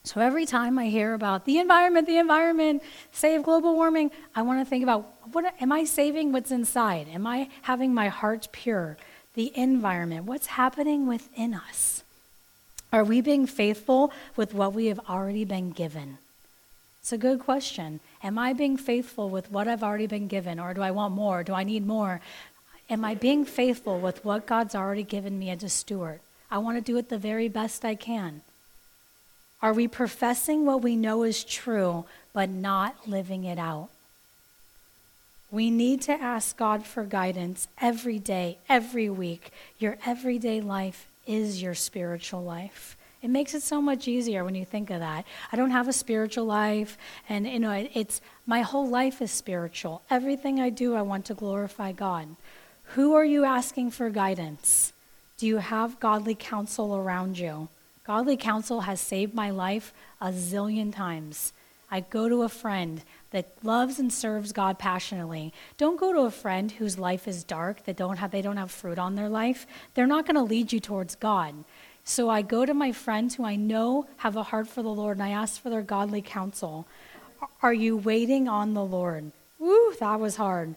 So 0.04 0.20
every 0.20 0.46
time 0.46 0.78
I 0.78 0.86
hear 0.86 1.14
about 1.14 1.46
the 1.46 1.58
environment, 1.58 2.06
the 2.06 2.18
environment, 2.18 2.82
save 3.10 3.42
global 3.42 3.74
warming, 3.74 4.12
I 4.34 4.42
want 4.42 4.64
to 4.64 4.68
think 4.68 4.84
about 4.84 5.06
what 5.32 5.52
am 5.60 5.72
I 5.72 5.84
saving 5.84 6.30
what's 6.32 6.52
inside? 6.52 7.08
Am 7.08 7.26
I 7.26 7.48
having 7.62 7.92
my 7.92 8.08
heart 8.08 8.48
pure? 8.52 8.96
The 9.34 9.52
environment, 9.56 10.24
what's 10.24 10.46
happening 10.46 11.06
within 11.06 11.54
us? 11.54 12.04
Are 12.92 13.04
we 13.04 13.20
being 13.20 13.46
faithful 13.46 14.12
with 14.36 14.54
what 14.54 14.72
we 14.72 14.86
have 14.86 15.00
already 15.08 15.44
been 15.44 15.70
given? 15.70 16.18
It's 17.00 17.12
a 17.12 17.18
good 17.18 17.40
question. 17.40 18.00
Am 18.22 18.38
I 18.38 18.52
being 18.52 18.76
faithful 18.76 19.28
with 19.28 19.50
what 19.50 19.68
I've 19.68 19.82
already 19.82 20.06
been 20.06 20.28
given, 20.28 20.58
or 20.58 20.74
do 20.74 20.82
I 20.82 20.90
want 20.90 21.14
more? 21.14 21.42
Do 21.42 21.52
I 21.52 21.64
need 21.64 21.86
more? 21.86 22.20
Am 22.88 23.04
I 23.04 23.14
being 23.14 23.44
faithful 23.44 23.98
with 24.00 24.24
what 24.24 24.46
God's 24.46 24.74
already 24.74 25.02
given 25.02 25.38
me 25.38 25.50
as 25.50 25.62
a 25.62 25.68
steward? 25.68 26.20
I 26.50 26.58
want 26.58 26.76
to 26.78 26.80
do 26.80 26.96
it 26.96 27.08
the 27.08 27.18
very 27.18 27.48
best 27.48 27.84
I 27.84 27.94
can. 27.94 28.42
Are 29.62 29.72
we 29.72 29.88
professing 29.88 30.64
what 30.64 30.82
we 30.82 30.96
know 30.96 31.22
is 31.22 31.42
true, 31.42 32.04
but 32.32 32.48
not 32.48 33.08
living 33.08 33.44
it 33.44 33.58
out? 33.58 33.88
We 35.50 35.70
need 35.70 36.02
to 36.02 36.12
ask 36.12 36.56
God 36.56 36.84
for 36.84 37.04
guidance 37.04 37.68
every 37.80 38.18
day, 38.18 38.58
every 38.68 39.08
week. 39.08 39.50
Your 39.78 39.96
everyday 40.04 40.60
life 40.60 41.06
is 41.26 41.62
your 41.62 41.74
spiritual 41.74 42.42
life. 42.42 42.96
It 43.22 43.30
makes 43.30 43.54
it 43.54 43.62
so 43.62 43.82
much 43.82 44.06
easier 44.06 44.44
when 44.44 44.54
you 44.54 44.64
think 44.64 44.90
of 44.90 45.00
that. 45.00 45.24
I 45.50 45.56
don't 45.56 45.70
have 45.70 45.88
a 45.88 45.92
spiritual 45.92 46.44
life, 46.44 46.96
and 47.28 47.46
you 47.46 47.58
know, 47.58 47.86
it's 47.92 48.20
my 48.46 48.60
whole 48.60 48.88
life 48.88 49.20
is 49.20 49.30
spiritual. 49.30 50.02
Everything 50.10 50.60
I 50.60 50.70
do, 50.70 50.94
I 50.94 51.02
want 51.02 51.24
to 51.26 51.34
glorify 51.34 51.92
God. 51.92 52.36
Who 52.94 53.14
are 53.14 53.24
you 53.24 53.44
asking 53.44 53.90
for 53.90 54.10
guidance? 54.10 54.92
Do 55.38 55.46
you 55.46 55.56
have 55.56 55.98
godly 55.98 56.34
counsel 56.34 56.96
around 56.96 57.38
you? 57.38 57.68
Godly 58.06 58.36
counsel 58.36 58.82
has 58.82 59.00
saved 59.00 59.34
my 59.34 59.50
life 59.50 59.92
a 60.20 60.30
zillion 60.30 60.94
times. 60.94 61.52
I 61.90 62.00
go 62.00 62.28
to 62.28 62.42
a 62.42 62.48
friend 62.48 63.02
that 63.30 63.52
loves 63.62 63.98
and 63.98 64.12
serves 64.12 64.52
God 64.52 64.78
passionately. 64.78 65.52
Don't 65.76 65.98
go 65.98 66.12
to 66.12 66.20
a 66.20 66.30
friend 66.30 66.72
whose 66.72 66.98
life 66.98 67.26
is 67.26 67.44
dark, 67.44 67.84
that 67.84 67.96
don't 67.96 68.18
have 68.18 68.30
they 68.30 68.42
don't 68.42 68.56
have 68.56 68.70
fruit 68.70 68.98
on 68.98 69.14
their 69.14 69.28
life. 69.28 69.66
They're 69.94 70.06
not 70.06 70.26
going 70.26 70.36
to 70.36 70.42
lead 70.42 70.72
you 70.72 70.80
towards 70.80 71.14
God. 71.14 71.54
So 72.04 72.30
I 72.30 72.42
go 72.42 72.64
to 72.64 72.72
my 72.72 72.92
friends 72.92 73.34
who 73.34 73.44
I 73.44 73.56
know 73.56 74.06
have 74.18 74.36
a 74.36 74.44
heart 74.44 74.68
for 74.68 74.82
the 74.82 74.88
Lord 74.88 75.16
and 75.16 75.24
I 75.24 75.30
ask 75.30 75.60
for 75.60 75.70
their 75.70 75.82
godly 75.82 76.22
counsel. 76.22 76.86
Are 77.62 77.74
you 77.74 77.96
waiting 77.96 78.48
on 78.48 78.74
the 78.74 78.84
Lord? 78.84 79.32
Woo, 79.58 79.92
that 79.98 80.20
was 80.20 80.36
hard. 80.36 80.76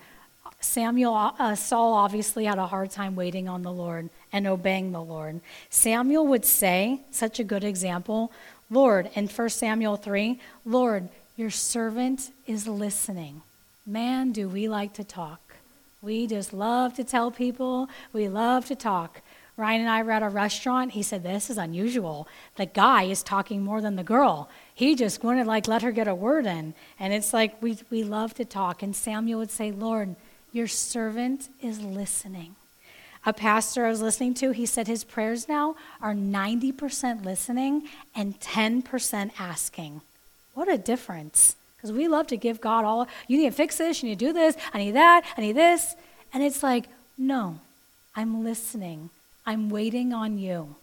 Samuel, 0.61 1.15
uh, 1.15 1.55
Saul 1.55 1.93
obviously 1.93 2.45
had 2.45 2.57
a 2.57 2.67
hard 2.67 2.91
time 2.91 3.15
waiting 3.15 3.47
on 3.47 3.61
the 3.61 3.71
Lord 3.71 4.09
and 4.33 4.47
obeying 4.47 4.91
the 4.91 5.01
Lord. 5.01 5.39
Samuel 5.69 6.27
would 6.27 6.45
say, 6.45 7.01
such 7.11 7.39
a 7.39 7.43
good 7.43 7.63
example, 7.63 8.31
Lord, 8.69 9.09
in 9.15 9.27
1 9.27 9.49
Samuel 9.49 9.95
3, 9.97 10.39
Lord, 10.65 11.09
your 11.39 11.49
servant 11.49 12.31
is 12.45 12.67
listening. 12.67 13.41
Man, 13.85 14.33
do 14.33 14.49
we 14.49 14.67
like 14.67 14.91
to 14.95 15.05
talk. 15.05 15.39
We 16.01 16.27
just 16.27 16.51
love 16.51 16.95
to 16.95 17.03
tell 17.05 17.31
people, 17.31 17.87
we 18.11 18.27
love 18.27 18.65
to 18.65 18.75
talk. 18.75 19.21
Ryan 19.55 19.81
and 19.81 19.89
I 19.89 20.03
were 20.03 20.11
at 20.11 20.21
a 20.21 20.27
restaurant. 20.27 20.91
He 20.91 21.01
said, 21.01 21.23
This 21.23 21.49
is 21.49 21.57
unusual. 21.57 22.27
The 22.57 22.65
guy 22.65 23.03
is 23.03 23.23
talking 23.23 23.63
more 23.63 23.79
than 23.79 23.95
the 23.95 24.03
girl. 24.03 24.49
He 24.73 24.95
just 24.95 25.23
wouldn't 25.23 25.47
like 25.47 25.65
let 25.65 25.81
her 25.81 25.93
get 25.93 26.09
a 26.09 26.15
word 26.15 26.45
in. 26.45 26.73
And 26.99 27.13
it's 27.13 27.33
like 27.33 27.61
we, 27.61 27.77
we 27.89 28.03
love 28.03 28.33
to 28.33 28.43
talk. 28.43 28.83
And 28.83 28.93
Samuel 28.93 29.39
would 29.39 29.51
say, 29.51 29.71
Lord, 29.71 30.17
Your 30.51 30.67
servant 30.67 31.47
is 31.61 31.79
listening. 31.79 32.55
A 33.25 33.31
pastor 33.31 33.85
I 33.85 33.91
was 33.91 34.01
listening 34.01 34.33
to, 34.35 34.51
he 34.51 34.65
said 34.65 34.87
his 34.87 35.05
prayers 35.05 35.47
now 35.47 35.77
are 36.01 36.13
90% 36.13 37.23
listening 37.23 37.87
and 38.13 38.37
10% 38.41 39.31
asking. 39.39 40.01
What 40.59 40.67
a 40.67 40.77
difference. 40.77 41.55
Because 41.77 41.93
we 41.93 42.09
love 42.09 42.27
to 42.27 42.35
give 42.35 42.59
God 42.59 42.83
all, 42.83 43.07
you 43.29 43.37
need 43.37 43.49
to 43.49 43.55
fix 43.55 43.77
this, 43.77 44.03
you 44.03 44.09
need 44.09 44.19
to 44.19 44.25
do 44.25 44.33
this, 44.33 44.57
I 44.73 44.79
need 44.79 44.91
that, 44.91 45.23
I 45.37 45.39
need 45.39 45.55
this. 45.55 45.95
And 46.33 46.43
it's 46.43 46.61
like, 46.61 46.87
no, 47.17 47.59
I'm 48.13 48.43
listening. 48.43 49.09
I'm 49.45 49.69
waiting 49.69 50.11
on 50.11 50.37
you. 50.37 50.75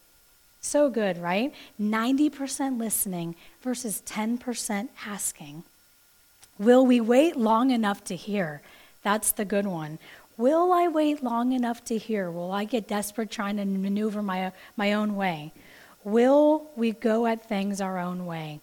So 0.63 0.89
good, 0.89 1.19
right? 1.19 1.53
90% 1.79 2.79
listening 2.79 3.35
versus 3.61 4.03
10% 4.07 4.89
asking. 5.05 5.65
Will 6.59 6.87
we 6.87 6.99
wait 6.99 7.37
long 7.37 7.71
enough 7.71 8.03
to 8.05 8.17
hear? 8.17 8.63
That's 9.03 9.31
the 9.33 9.45
good 9.45 9.67
one. 9.67 9.99
Will 10.39 10.73
I 10.73 10.89
wait 10.89 11.23
long 11.23 11.53
enough 11.53 11.85
to 11.85 11.99
hear? 11.99 12.31
Will 12.31 12.51
I 12.51 12.65
get 12.65 12.89
desperate 12.89 13.31
trying 13.31 13.59
to 13.59 13.67
maneuver 13.67 14.23
my, 14.23 14.53
my 14.75 14.95
own 14.95 15.17
way? 15.17 15.53
Will 16.03 16.67
we 16.77 16.93
go 16.93 17.27
at 17.27 17.47
things 17.47 17.83
our 17.83 17.99
own 17.99 18.25
way? 18.25 18.61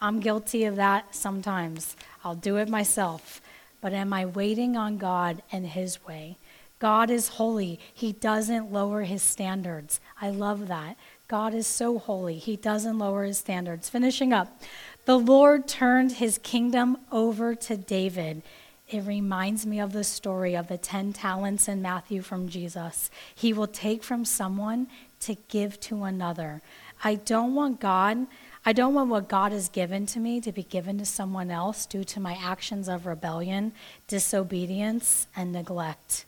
I'm 0.00 0.20
guilty 0.20 0.64
of 0.64 0.76
that 0.76 1.14
sometimes. 1.14 1.96
I'll 2.24 2.34
do 2.34 2.56
it 2.56 2.68
myself. 2.68 3.40
But 3.80 3.92
am 3.92 4.12
I 4.12 4.26
waiting 4.26 4.76
on 4.76 4.98
God 4.98 5.42
and 5.52 5.66
His 5.66 6.04
way? 6.06 6.36
God 6.78 7.10
is 7.10 7.28
holy. 7.28 7.80
He 7.92 8.12
doesn't 8.12 8.72
lower 8.72 9.02
His 9.02 9.22
standards. 9.22 10.00
I 10.20 10.30
love 10.30 10.68
that. 10.68 10.96
God 11.28 11.54
is 11.54 11.66
so 11.66 11.98
holy. 11.98 12.38
He 12.38 12.56
doesn't 12.56 12.98
lower 12.98 13.24
His 13.24 13.38
standards. 13.38 13.88
Finishing 13.88 14.32
up, 14.32 14.60
the 15.06 15.18
Lord 15.18 15.66
turned 15.66 16.12
His 16.12 16.38
kingdom 16.38 16.98
over 17.10 17.54
to 17.54 17.76
David. 17.76 18.42
It 18.88 19.04
reminds 19.04 19.66
me 19.66 19.80
of 19.80 19.92
the 19.92 20.04
story 20.04 20.54
of 20.54 20.68
the 20.68 20.78
10 20.78 21.12
talents 21.12 21.66
in 21.66 21.82
Matthew 21.82 22.22
from 22.22 22.48
Jesus. 22.48 23.10
He 23.34 23.52
will 23.52 23.66
take 23.66 24.04
from 24.04 24.24
someone 24.24 24.86
to 25.20 25.36
give 25.48 25.80
to 25.80 26.04
another. 26.04 26.62
I 27.02 27.16
don't 27.16 27.54
want 27.54 27.80
God, 27.80 28.26
I 28.68 28.72
don't 28.72 28.94
want 28.94 29.10
what 29.10 29.28
God 29.28 29.52
has 29.52 29.68
given 29.68 30.06
to 30.06 30.18
me 30.18 30.40
to 30.40 30.50
be 30.50 30.64
given 30.64 30.98
to 30.98 31.06
someone 31.06 31.52
else 31.52 31.86
due 31.86 32.02
to 32.02 32.18
my 32.18 32.36
actions 32.42 32.88
of 32.88 33.06
rebellion, 33.06 33.70
disobedience, 34.08 35.28
and 35.36 35.52
neglect. 35.52 36.24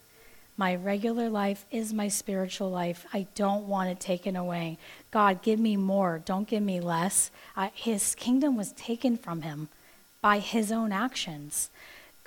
My 0.57 0.77
regular 0.77 1.29
life 1.29 1.67
is 1.73 1.93
my 1.93 2.07
spiritual 2.07 2.71
life. 2.71 3.07
I 3.13 3.27
don't 3.35 3.67
want 3.67 3.91
it 3.91 3.99
taken 3.99 4.37
away. 4.37 4.79
God, 5.11 5.43
give 5.43 5.59
me 5.59 5.77
more. 5.77 6.23
Don't 6.25 6.47
give 6.47 6.63
me 6.63 6.79
less. 6.79 7.33
I, 7.57 7.73
his 7.75 8.15
kingdom 8.15 8.57
was 8.57 8.71
taken 8.73 9.17
from 9.17 9.43
him 9.43 9.69
by 10.21 10.39
his 10.39 10.71
own 10.71 10.93
actions. 10.93 11.71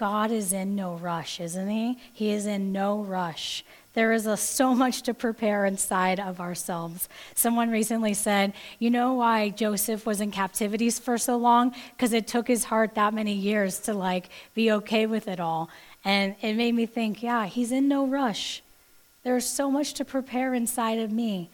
God 0.01 0.31
is 0.31 0.51
in 0.51 0.75
no 0.75 0.95
rush, 0.95 1.39
isn't 1.39 1.69
He? 1.69 1.99
He 2.11 2.31
is 2.31 2.47
in 2.47 2.71
no 2.71 3.03
rush. 3.03 3.63
There 3.93 4.13
is 4.13 4.25
a, 4.25 4.37
so 4.37 4.73
much 4.73 5.01
to 5.03 5.13
prepare 5.13 5.65
inside 5.65 6.19
of 6.19 6.39
ourselves. 6.39 7.09
Someone 7.35 7.69
recently 7.69 8.13
said, 8.13 8.53
You 8.79 8.89
know 8.89 9.13
why 9.13 9.49
Joseph 9.49 10.05
was 10.05 10.21
in 10.21 10.31
captivity 10.31 10.89
for 10.89 11.17
so 11.17 11.35
long? 11.35 11.75
Because 11.91 12.13
it 12.13 12.27
took 12.27 12.47
his 12.47 12.65
heart 12.65 12.95
that 12.95 13.13
many 13.13 13.33
years 13.33 13.79
to 13.79 13.93
like 13.93 14.29
be 14.53 14.71
okay 14.71 15.05
with 15.05 15.27
it 15.27 15.39
all. 15.39 15.69
And 16.05 16.35
it 16.41 16.55
made 16.55 16.73
me 16.73 16.85
think, 16.85 17.21
yeah, 17.21 17.45
he's 17.45 17.71
in 17.71 17.87
no 17.87 18.07
rush. 18.07 18.63
There's 19.23 19.45
so 19.45 19.69
much 19.69 19.93
to 19.95 20.05
prepare 20.05 20.53
inside 20.53 20.99
of 20.99 21.11
me 21.11 21.49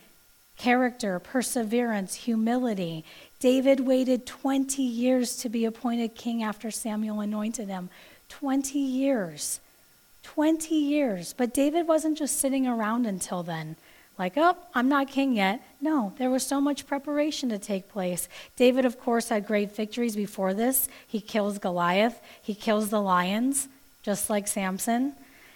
character, 0.58 1.20
perseverance, 1.20 2.16
humility. 2.16 3.06
David 3.40 3.80
waited 3.80 4.26
20 4.26 4.82
years 4.82 5.36
to 5.38 5.50
be 5.50 5.66
appointed 5.66 6.16
king 6.16 6.42
after 6.42 6.72
Samuel 6.72 7.20
anointed 7.20 7.68
him. 7.68 7.90
20 8.30 8.80
years. 8.80 9.60
20 10.36 10.76
years. 10.76 11.34
But 11.34 11.54
David 11.54 11.88
wasn't 11.88 12.18
just 12.18 12.38
sitting 12.38 12.68
around 12.68 13.06
until 13.06 13.44
then, 13.44 13.78
like, 14.20 14.34
oh, 14.36 14.58
I'm 14.74 14.90
not 14.90 15.08
king 15.08 15.36
yet. 15.36 15.62
No, 15.80 16.14
there 16.18 16.30
was 16.30 16.46
so 16.46 16.60
much 16.60 16.86
preparation 16.86 17.48
to 17.50 17.58
take 17.58 17.88
place. 17.88 18.28
David, 18.58 18.84
of 18.84 19.00
course, 19.00 19.30
had 19.30 19.48
great 19.48 19.74
victories 19.74 20.16
before 20.16 20.54
this. 20.54 20.90
He 21.06 21.22
kills 21.22 21.60
Goliath, 21.60 22.20
he 22.42 22.54
kills 22.54 22.90
the 22.90 23.02
lions, 23.02 23.70
just 24.02 24.30
like 24.30 24.48
Samson. 24.48 25.14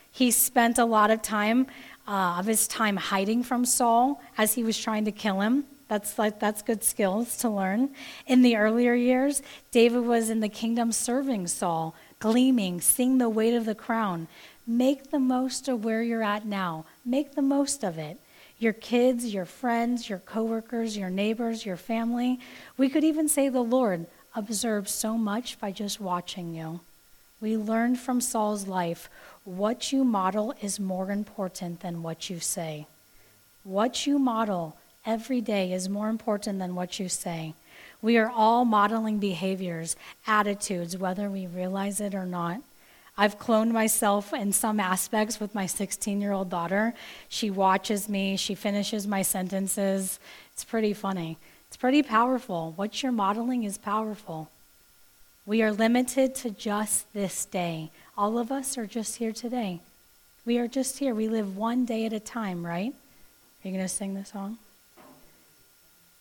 He 0.09 0.31
spent 0.31 0.77
a 0.77 0.85
lot 0.85 1.11
of 1.11 1.21
time 1.21 1.67
uh, 2.07 2.37
of 2.39 2.45
his 2.45 2.67
time 2.67 2.97
hiding 2.97 3.43
from 3.43 3.65
Saul 3.65 4.21
as 4.37 4.53
he 4.53 4.63
was 4.63 4.77
trying 4.77 5.05
to 5.05 5.11
kill 5.11 5.41
him. 5.41 5.65
That's 5.87 6.17
like 6.17 6.39
that's 6.39 6.61
good 6.61 6.85
skills 6.85 7.35
to 7.39 7.49
learn. 7.49 7.89
In 8.25 8.41
the 8.41 8.55
earlier 8.55 8.93
years, 8.93 9.41
David 9.71 10.05
was 10.05 10.29
in 10.29 10.39
the 10.39 10.47
kingdom 10.47 10.93
serving 10.93 11.47
Saul, 11.47 11.93
gleaming, 12.19 12.79
seeing 12.79 13.17
the 13.17 13.27
weight 13.27 13.53
of 13.53 13.65
the 13.65 13.75
crown. 13.75 14.29
Make 14.65 15.11
the 15.11 15.19
most 15.19 15.67
of 15.67 15.83
where 15.83 16.03
you're 16.03 16.23
at 16.23 16.45
now. 16.45 16.85
Make 17.05 17.35
the 17.35 17.41
most 17.41 17.83
of 17.83 17.97
it. 17.97 18.17
Your 18.59 18.73
kids, 18.73 19.33
your 19.33 19.45
friends, 19.45 20.07
your 20.07 20.19
coworkers, 20.19 20.95
your 20.95 21.09
neighbors, 21.09 21.65
your 21.65 21.77
family. 21.77 22.39
We 22.77 22.89
could 22.89 23.03
even 23.03 23.27
say 23.27 23.49
the 23.49 23.61
Lord 23.61 24.05
observes 24.35 24.91
so 24.91 25.17
much 25.17 25.59
by 25.59 25.71
just 25.71 25.99
watching 25.99 26.53
you. 26.53 26.81
We 27.41 27.57
learned 27.57 27.99
from 27.99 28.21
Saul's 28.21 28.67
life 28.67 29.09
what 29.43 29.91
you 29.91 30.03
model 30.03 30.53
is 30.61 30.79
more 30.79 31.11
important 31.11 31.79
than 31.79 32.03
what 32.03 32.29
you 32.29 32.39
say. 32.39 32.85
What 33.63 34.05
you 34.05 34.19
model 34.19 34.77
every 35.05 35.41
day 35.41 35.73
is 35.73 35.89
more 35.89 36.09
important 36.09 36.59
than 36.59 36.75
what 36.75 36.99
you 36.99 37.09
say. 37.09 37.55
We 38.01 38.17
are 38.17 38.29
all 38.29 38.65
modeling 38.65 39.17
behaviors, 39.17 39.95
attitudes, 40.27 40.97
whether 40.97 41.29
we 41.29 41.47
realize 41.47 41.99
it 41.99 42.13
or 42.13 42.25
not. 42.25 42.61
I've 43.21 43.37
cloned 43.37 43.69
myself 43.69 44.33
in 44.33 44.51
some 44.51 44.79
aspects 44.79 45.39
with 45.39 45.53
my 45.53 45.67
16 45.67 46.19
year 46.19 46.31
old 46.31 46.49
daughter. 46.49 46.95
She 47.29 47.51
watches 47.51 48.09
me, 48.09 48.35
she 48.35 48.55
finishes 48.55 49.05
my 49.05 49.21
sentences. 49.21 50.19
It's 50.53 50.63
pretty 50.63 50.93
funny. 50.93 51.37
It's 51.67 51.77
pretty 51.77 52.01
powerful. 52.01 52.73
What 52.77 53.03
you're 53.03 53.11
modeling 53.11 53.63
is 53.63 53.77
powerful. 53.77 54.49
We 55.45 55.61
are 55.61 55.71
limited 55.71 56.33
to 56.37 56.49
just 56.49 57.13
this 57.13 57.45
day. 57.45 57.91
All 58.17 58.39
of 58.39 58.51
us 58.51 58.75
are 58.75 58.87
just 58.87 59.17
here 59.17 59.33
today. 59.33 59.81
We 60.43 60.57
are 60.57 60.67
just 60.67 60.97
here. 60.97 61.13
We 61.13 61.27
live 61.27 61.55
one 61.55 61.85
day 61.85 62.07
at 62.07 62.13
a 62.13 62.19
time, 62.19 62.65
right? 62.65 62.91
Are 62.91 63.67
you 63.67 63.71
going 63.71 63.85
to 63.85 63.87
sing 63.87 64.15
the 64.15 64.25
song? 64.25 64.57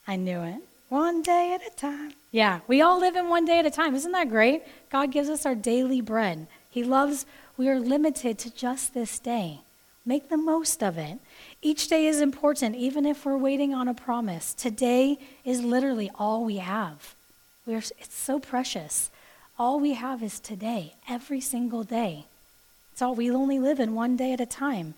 I 0.07 0.17
knew 0.17 0.43
it. 0.43 0.61
One 0.91 1.23
day 1.23 1.55
at 1.55 1.67
a 1.67 1.75
time. 1.75 2.13
Yeah, 2.31 2.61
we 2.69 2.83
all 2.83 3.01
live 3.01 3.17
in 3.17 3.31
one 3.31 3.47
day 3.47 3.59
at 3.59 3.65
a 3.65 3.71
time. 3.71 3.95
Isn't 3.95 4.13
that 4.13 4.29
great? 4.29 4.65
God 4.91 5.11
gives 5.13 5.31
us 5.31 5.47
our 5.47 5.55
daily 5.55 6.03
bread. 6.03 6.47
He 6.71 6.85
loves, 6.85 7.27
we 7.57 7.69
are 7.69 7.81
limited 7.81 8.39
to 8.39 8.55
just 8.55 8.95
this 8.95 9.19
day. 9.19 9.61
Make 10.07 10.29
the 10.29 10.37
most 10.37 10.83
of 10.83 10.97
it. 10.97 11.19
Each 11.61 11.89
day 11.89 12.07
is 12.07 12.21
important, 12.21 12.75
even 12.77 13.05
if 13.05 13.25
we're 13.25 13.37
waiting 13.37 13.75
on 13.75 13.89
a 13.89 13.95
promise. 13.95 14.55
Today 14.55 15.19
is 15.45 15.63
literally 15.63 16.11
all 16.15 16.45
we 16.45 16.57
have. 16.57 17.15
We're, 17.67 17.79
it's 17.79 18.15
so 18.15 18.39
precious. 18.39 19.11
All 19.59 19.79
we 19.79 19.93
have 19.95 20.23
is 20.23 20.41
today, 20.41 20.95
every 21.09 21.41
single 21.41 21.85
day. 21.85 22.25
It's 22.93 23.03
all 23.03 23.15
we 23.15 23.31
only 23.31 23.59
live 23.59 23.79
in 23.79 23.95
one 23.95 24.17
day 24.17 24.33
at 24.33 24.41
a 24.41 24.47
time. 24.47 24.95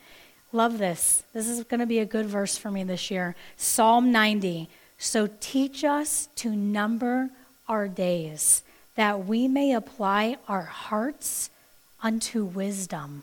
Love 0.53 0.79
this. 0.79 1.25
This 1.33 1.49
is 1.49 1.65
going 1.65 1.81
to 1.81 1.87
be 1.87 1.99
a 1.99 2.05
good 2.05 2.27
verse 2.27 2.57
for 2.57 2.71
me 2.71 2.85
this 2.85 3.11
year. 3.11 3.35
Psalm 3.57 4.13
90. 4.13 4.69
So 4.99 5.29
teach 5.41 5.83
us 5.83 6.29
to 6.37 6.51
number 6.51 7.31
our 7.69 7.89
days, 7.89 8.63
that 8.95 9.27
we 9.27 9.49
may 9.49 9.73
apply 9.73 10.37
our 10.47 10.63
hearts 10.63 11.51
unto 12.03 12.45
wisdom. 12.45 13.23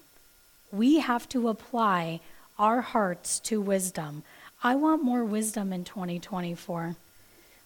We 0.71 0.99
have 0.99 1.27
to 1.29 1.49
apply 1.49 2.21
our 2.57 2.81
hearts 2.81 3.39
to 3.41 3.59
wisdom. 3.59 4.23
I 4.63 4.75
want 4.75 5.03
more 5.03 5.23
wisdom 5.23 5.73
in 5.73 5.83
2024. 5.83 6.95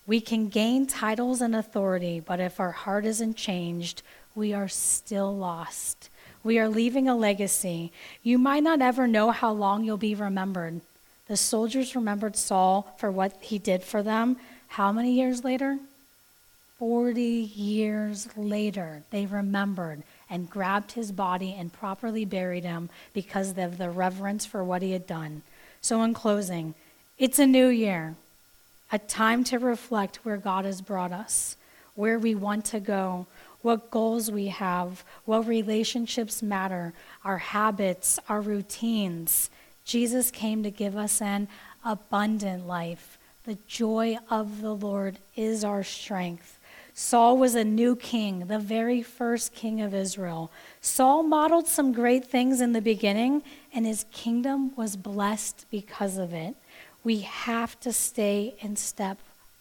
We 0.06 0.20
can 0.20 0.50
gain 0.50 0.86
titles 0.86 1.42
and 1.42 1.56
authority, 1.56 2.20
but 2.20 2.40
if 2.40 2.60
our 2.60 2.72
heart 2.72 3.06
isn't 3.06 3.36
changed, 3.36 4.02
we 4.36 4.54
are 4.54 4.68
still 4.68 5.36
lost. 5.36 6.10
We 6.44 6.60
are 6.60 6.68
leaving 6.68 7.08
a 7.08 7.16
legacy. 7.16 7.92
You 8.22 8.38
might 8.38 8.64
not 8.64 8.82
ever 8.82 9.08
know 9.08 9.32
how 9.32 9.52
long 9.54 9.84
you'll 9.84 9.98
be 9.98 10.16
remembered. 10.16 10.82
The 11.28 11.38
soldiers 11.38 11.96
remembered 11.96 12.36
Saul 12.36 12.94
for 12.98 13.10
what 13.10 13.42
he 13.42 13.60
did 13.60 13.82
for 13.84 14.04
them. 14.04 14.38
How 14.68 14.92
many 14.92 15.14
years 15.14 15.44
later? 15.44 15.80
40 16.80 17.22
years 17.22 18.28
later, 18.36 19.04
they 19.10 19.26
remembered 19.26 20.04
and 20.30 20.50
grabbed 20.50 20.94
his 20.94 21.12
body 21.12 21.56
and 21.58 21.72
properly 21.72 22.26
buried 22.26 22.64
him 22.64 22.90
because 23.14 23.58
of 23.58 23.78
the 23.78 23.90
reverence 23.90 24.46
for 24.46 24.64
what 24.64 24.82
he 24.82 24.92
had 24.92 25.08
done. 25.08 25.42
So, 25.82 26.02
in 26.04 26.14
closing, 26.14 26.76
it's 27.18 27.40
a 27.40 27.46
new 27.46 27.68
year, 27.68 28.16
a 28.92 29.00
time 29.00 29.44
to 29.46 29.60
reflect 29.60 30.26
where 30.26 30.38
God 30.38 30.66
has 30.66 30.82
brought 30.82 31.12
us, 31.12 31.58
where 31.96 32.18
we 32.18 32.36
want 32.36 32.66
to 32.66 32.80
go, 32.80 33.28
what 33.62 33.90
goals 33.92 34.30
we 34.30 34.48
have, 34.48 35.04
what 35.26 35.48
relationships 35.48 36.44
matter, 36.44 36.94
our 37.24 37.38
habits, 37.38 38.20
our 38.30 38.42
routines. 38.42 39.50
Jesus 39.86 40.32
came 40.32 40.64
to 40.64 40.72
give 40.72 40.96
us 40.96 41.22
an 41.22 41.48
abundant 41.84 42.68
life. 42.68 43.18
The 43.46 43.58
joy 43.68 44.18
of 44.30 44.62
the 44.62 44.74
Lord 44.74 45.18
is 45.36 45.64
our 45.64 45.84
strength. 45.84 46.60
Saul 46.96 47.38
was 47.38 47.56
a 47.56 47.64
new 47.64 47.96
king, 47.96 48.48
the 48.48 48.60
very 48.60 49.02
first 49.02 49.54
king 49.54 49.82
of 49.82 49.94
Israel. 49.94 50.52
Saul 50.80 51.24
modeled 51.24 51.68
some 51.68 51.92
great 51.92 52.26
things 52.26 52.62
in 52.62 52.74
the 52.74 52.82
beginning, 52.82 53.42
and 53.74 53.86
his 53.86 54.06
kingdom 54.12 54.76
was 54.76 54.96
blessed 54.96 55.66
because 55.72 56.18
of 56.18 56.34
it. 56.34 56.56
We 57.04 57.22
have 57.22 57.80
to 57.82 57.92
stay 57.92 58.54
in 58.60 58.76
step 58.76 59.18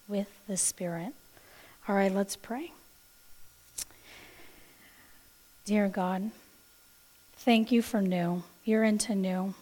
with 0.08 0.28
the 0.46 0.58
Spirit. 0.58 1.14
All 1.88 1.94
right, 1.94 2.12
let's 2.14 2.36
pray. 2.36 2.72
Dear 5.64 5.88
God, 5.88 6.30
thank 7.36 7.72
you 7.72 7.82
for 7.82 8.02
new. 8.02 8.42
You're 8.64 8.84
into 8.84 9.14
new. 9.14 9.54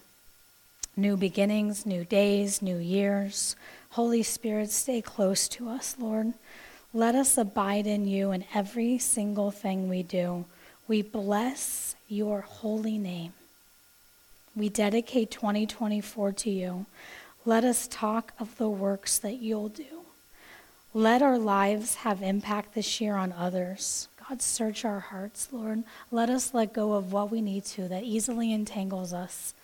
New 0.97 1.17
beginnings, 1.17 1.87
new 1.87 2.05
days, 2.05 2.61
new 2.61 2.77
years. 2.79 3.55
Holy 3.91 4.23
Spirit, 4.23 4.71
stay 4.71 5.01
close 5.01 5.49
to 5.49 5.69
us, 5.69 5.97
Lord. 5.99 6.35
Let 6.93 7.15
us 7.15 7.39
abide 7.39 7.87
in 7.87 8.09
you 8.09 8.33
in 8.33 8.45
every 8.53 8.99
single 8.99 9.53
thing 9.53 9.89
we 9.89 10.03
do. 10.03 10.45
We 10.89 11.03
bless 11.03 11.95
your 12.09 12.41
holy 12.41 12.99
name. 12.99 13.33
We 14.57 14.69
dedicate 14.69 15.31
2024 15.31 16.33
to 16.33 16.51
you. 16.51 16.87
Let 17.47 17.63
us 17.63 17.87
talk 17.87 18.33
of 18.41 18.57
the 18.59 18.69
works 18.69 19.19
that 19.19 19.37
you'll 19.37 19.69
do. 19.69 20.03
Let 20.93 21.23
our 21.23 21.39
lives 21.39 21.95
have 21.97 22.23
impact 22.23 22.75
this 22.75 23.01
year 23.01 23.15
on 23.15 23.33
others. 23.33 24.09
God, 24.29 24.43
search 24.43 24.85
our 24.85 24.99
hearts, 24.99 25.49
Lord. 25.53 25.85
Let 26.11 26.29
us 26.29 26.53
let 26.53 26.73
go 26.73 26.95
of 26.95 27.13
what 27.13 27.31
we 27.31 27.41
need 27.41 27.65
to 27.67 27.87
that 27.87 28.03
easily 28.03 28.53
entangles 28.53 29.13
us, 29.13 29.55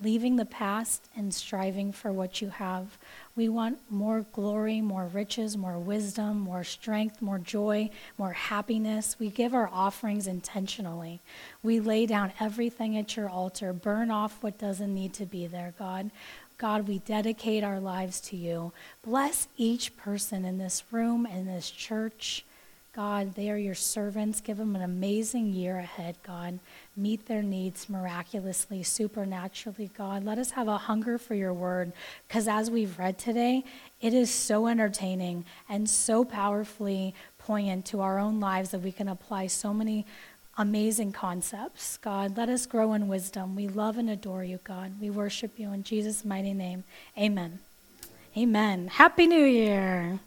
leaving 0.00 0.36
the 0.36 0.44
past 0.44 1.08
and 1.16 1.34
striving 1.34 1.90
for 1.90 2.12
what 2.12 2.40
you 2.40 2.50
have. 2.50 2.96
We 3.36 3.50
want 3.50 3.78
more 3.90 4.24
glory, 4.32 4.80
more 4.80 5.06
riches, 5.06 5.58
more 5.58 5.78
wisdom, 5.78 6.40
more 6.40 6.64
strength, 6.64 7.20
more 7.20 7.38
joy, 7.38 7.90
more 8.16 8.32
happiness. 8.32 9.16
We 9.18 9.28
give 9.28 9.52
our 9.52 9.68
offerings 9.70 10.26
intentionally. 10.26 11.20
We 11.62 11.78
lay 11.78 12.06
down 12.06 12.32
everything 12.40 12.96
at 12.96 13.14
your 13.14 13.28
altar, 13.28 13.74
burn 13.74 14.10
off 14.10 14.42
what 14.42 14.58
doesn't 14.58 14.94
need 14.94 15.12
to 15.14 15.26
be 15.26 15.46
there, 15.46 15.74
God. 15.78 16.10
God, 16.56 16.88
we 16.88 17.00
dedicate 17.00 17.62
our 17.62 17.78
lives 17.78 18.22
to 18.22 18.36
you. 18.36 18.72
Bless 19.04 19.48
each 19.58 19.94
person 19.98 20.46
in 20.46 20.56
this 20.56 20.84
room, 20.90 21.26
in 21.26 21.44
this 21.44 21.70
church. 21.70 22.46
God, 22.94 23.34
they 23.34 23.50
are 23.50 23.58
your 23.58 23.74
servants. 23.74 24.40
Give 24.40 24.56
them 24.56 24.74
an 24.74 24.80
amazing 24.80 25.52
year 25.52 25.76
ahead, 25.76 26.16
God. 26.22 26.58
Meet 26.98 27.26
their 27.26 27.42
needs 27.42 27.90
miraculously, 27.90 28.82
supernaturally, 28.82 29.90
God. 29.98 30.24
Let 30.24 30.38
us 30.38 30.52
have 30.52 30.66
a 30.66 30.78
hunger 30.78 31.18
for 31.18 31.34
your 31.34 31.52
word, 31.52 31.92
because 32.26 32.48
as 32.48 32.70
we've 32.70 32.98
read 32.98 33.18
today, 33.18 33.64
it 34.00 34.14
is 34.14 34.30
so 34.30 34.66
entertaining 34.66 35.44
and 35.68 35.90
so 35.90 36.24
powerfully 36.24 37.14
poignant 37.38 37.84
to 37.86 38.00
our 38.00 38.18
own 38.18 38.40
lives 38.40 38.70
that 38.70 38.80
we 38.80 38.92
can 38.92 39.08
apply 39.08 39.48
so 39.48 39.74
many 39.74 40.06
amazing 40.56 41.12
concepts. 41.12 41.98
God, 41.98 42.38
let 42.38 42.48
us 42.48 42.64
grow 42.64 42.94
in 42.94 43.08
wisdom. 43.08 43.54
We 43.54 43.68
love 43.68 43.98
and 43.98 44.08
adore 44.08 44.42
you, 44.42 44.58
God. 44.64 44.98
We 44.98 45.10
worship 45.10 45.58
you 45.58 45.74
in 45.74 45.82
Jesus' 45.82 46.24
mighty 46.24 46.54
name. 46.54 46.84
Amen. 47.18 47.58
Amen. 48.34 48.88
Happy 48.88 49.26
New 49.26 49.44
Year. 49.44 50.18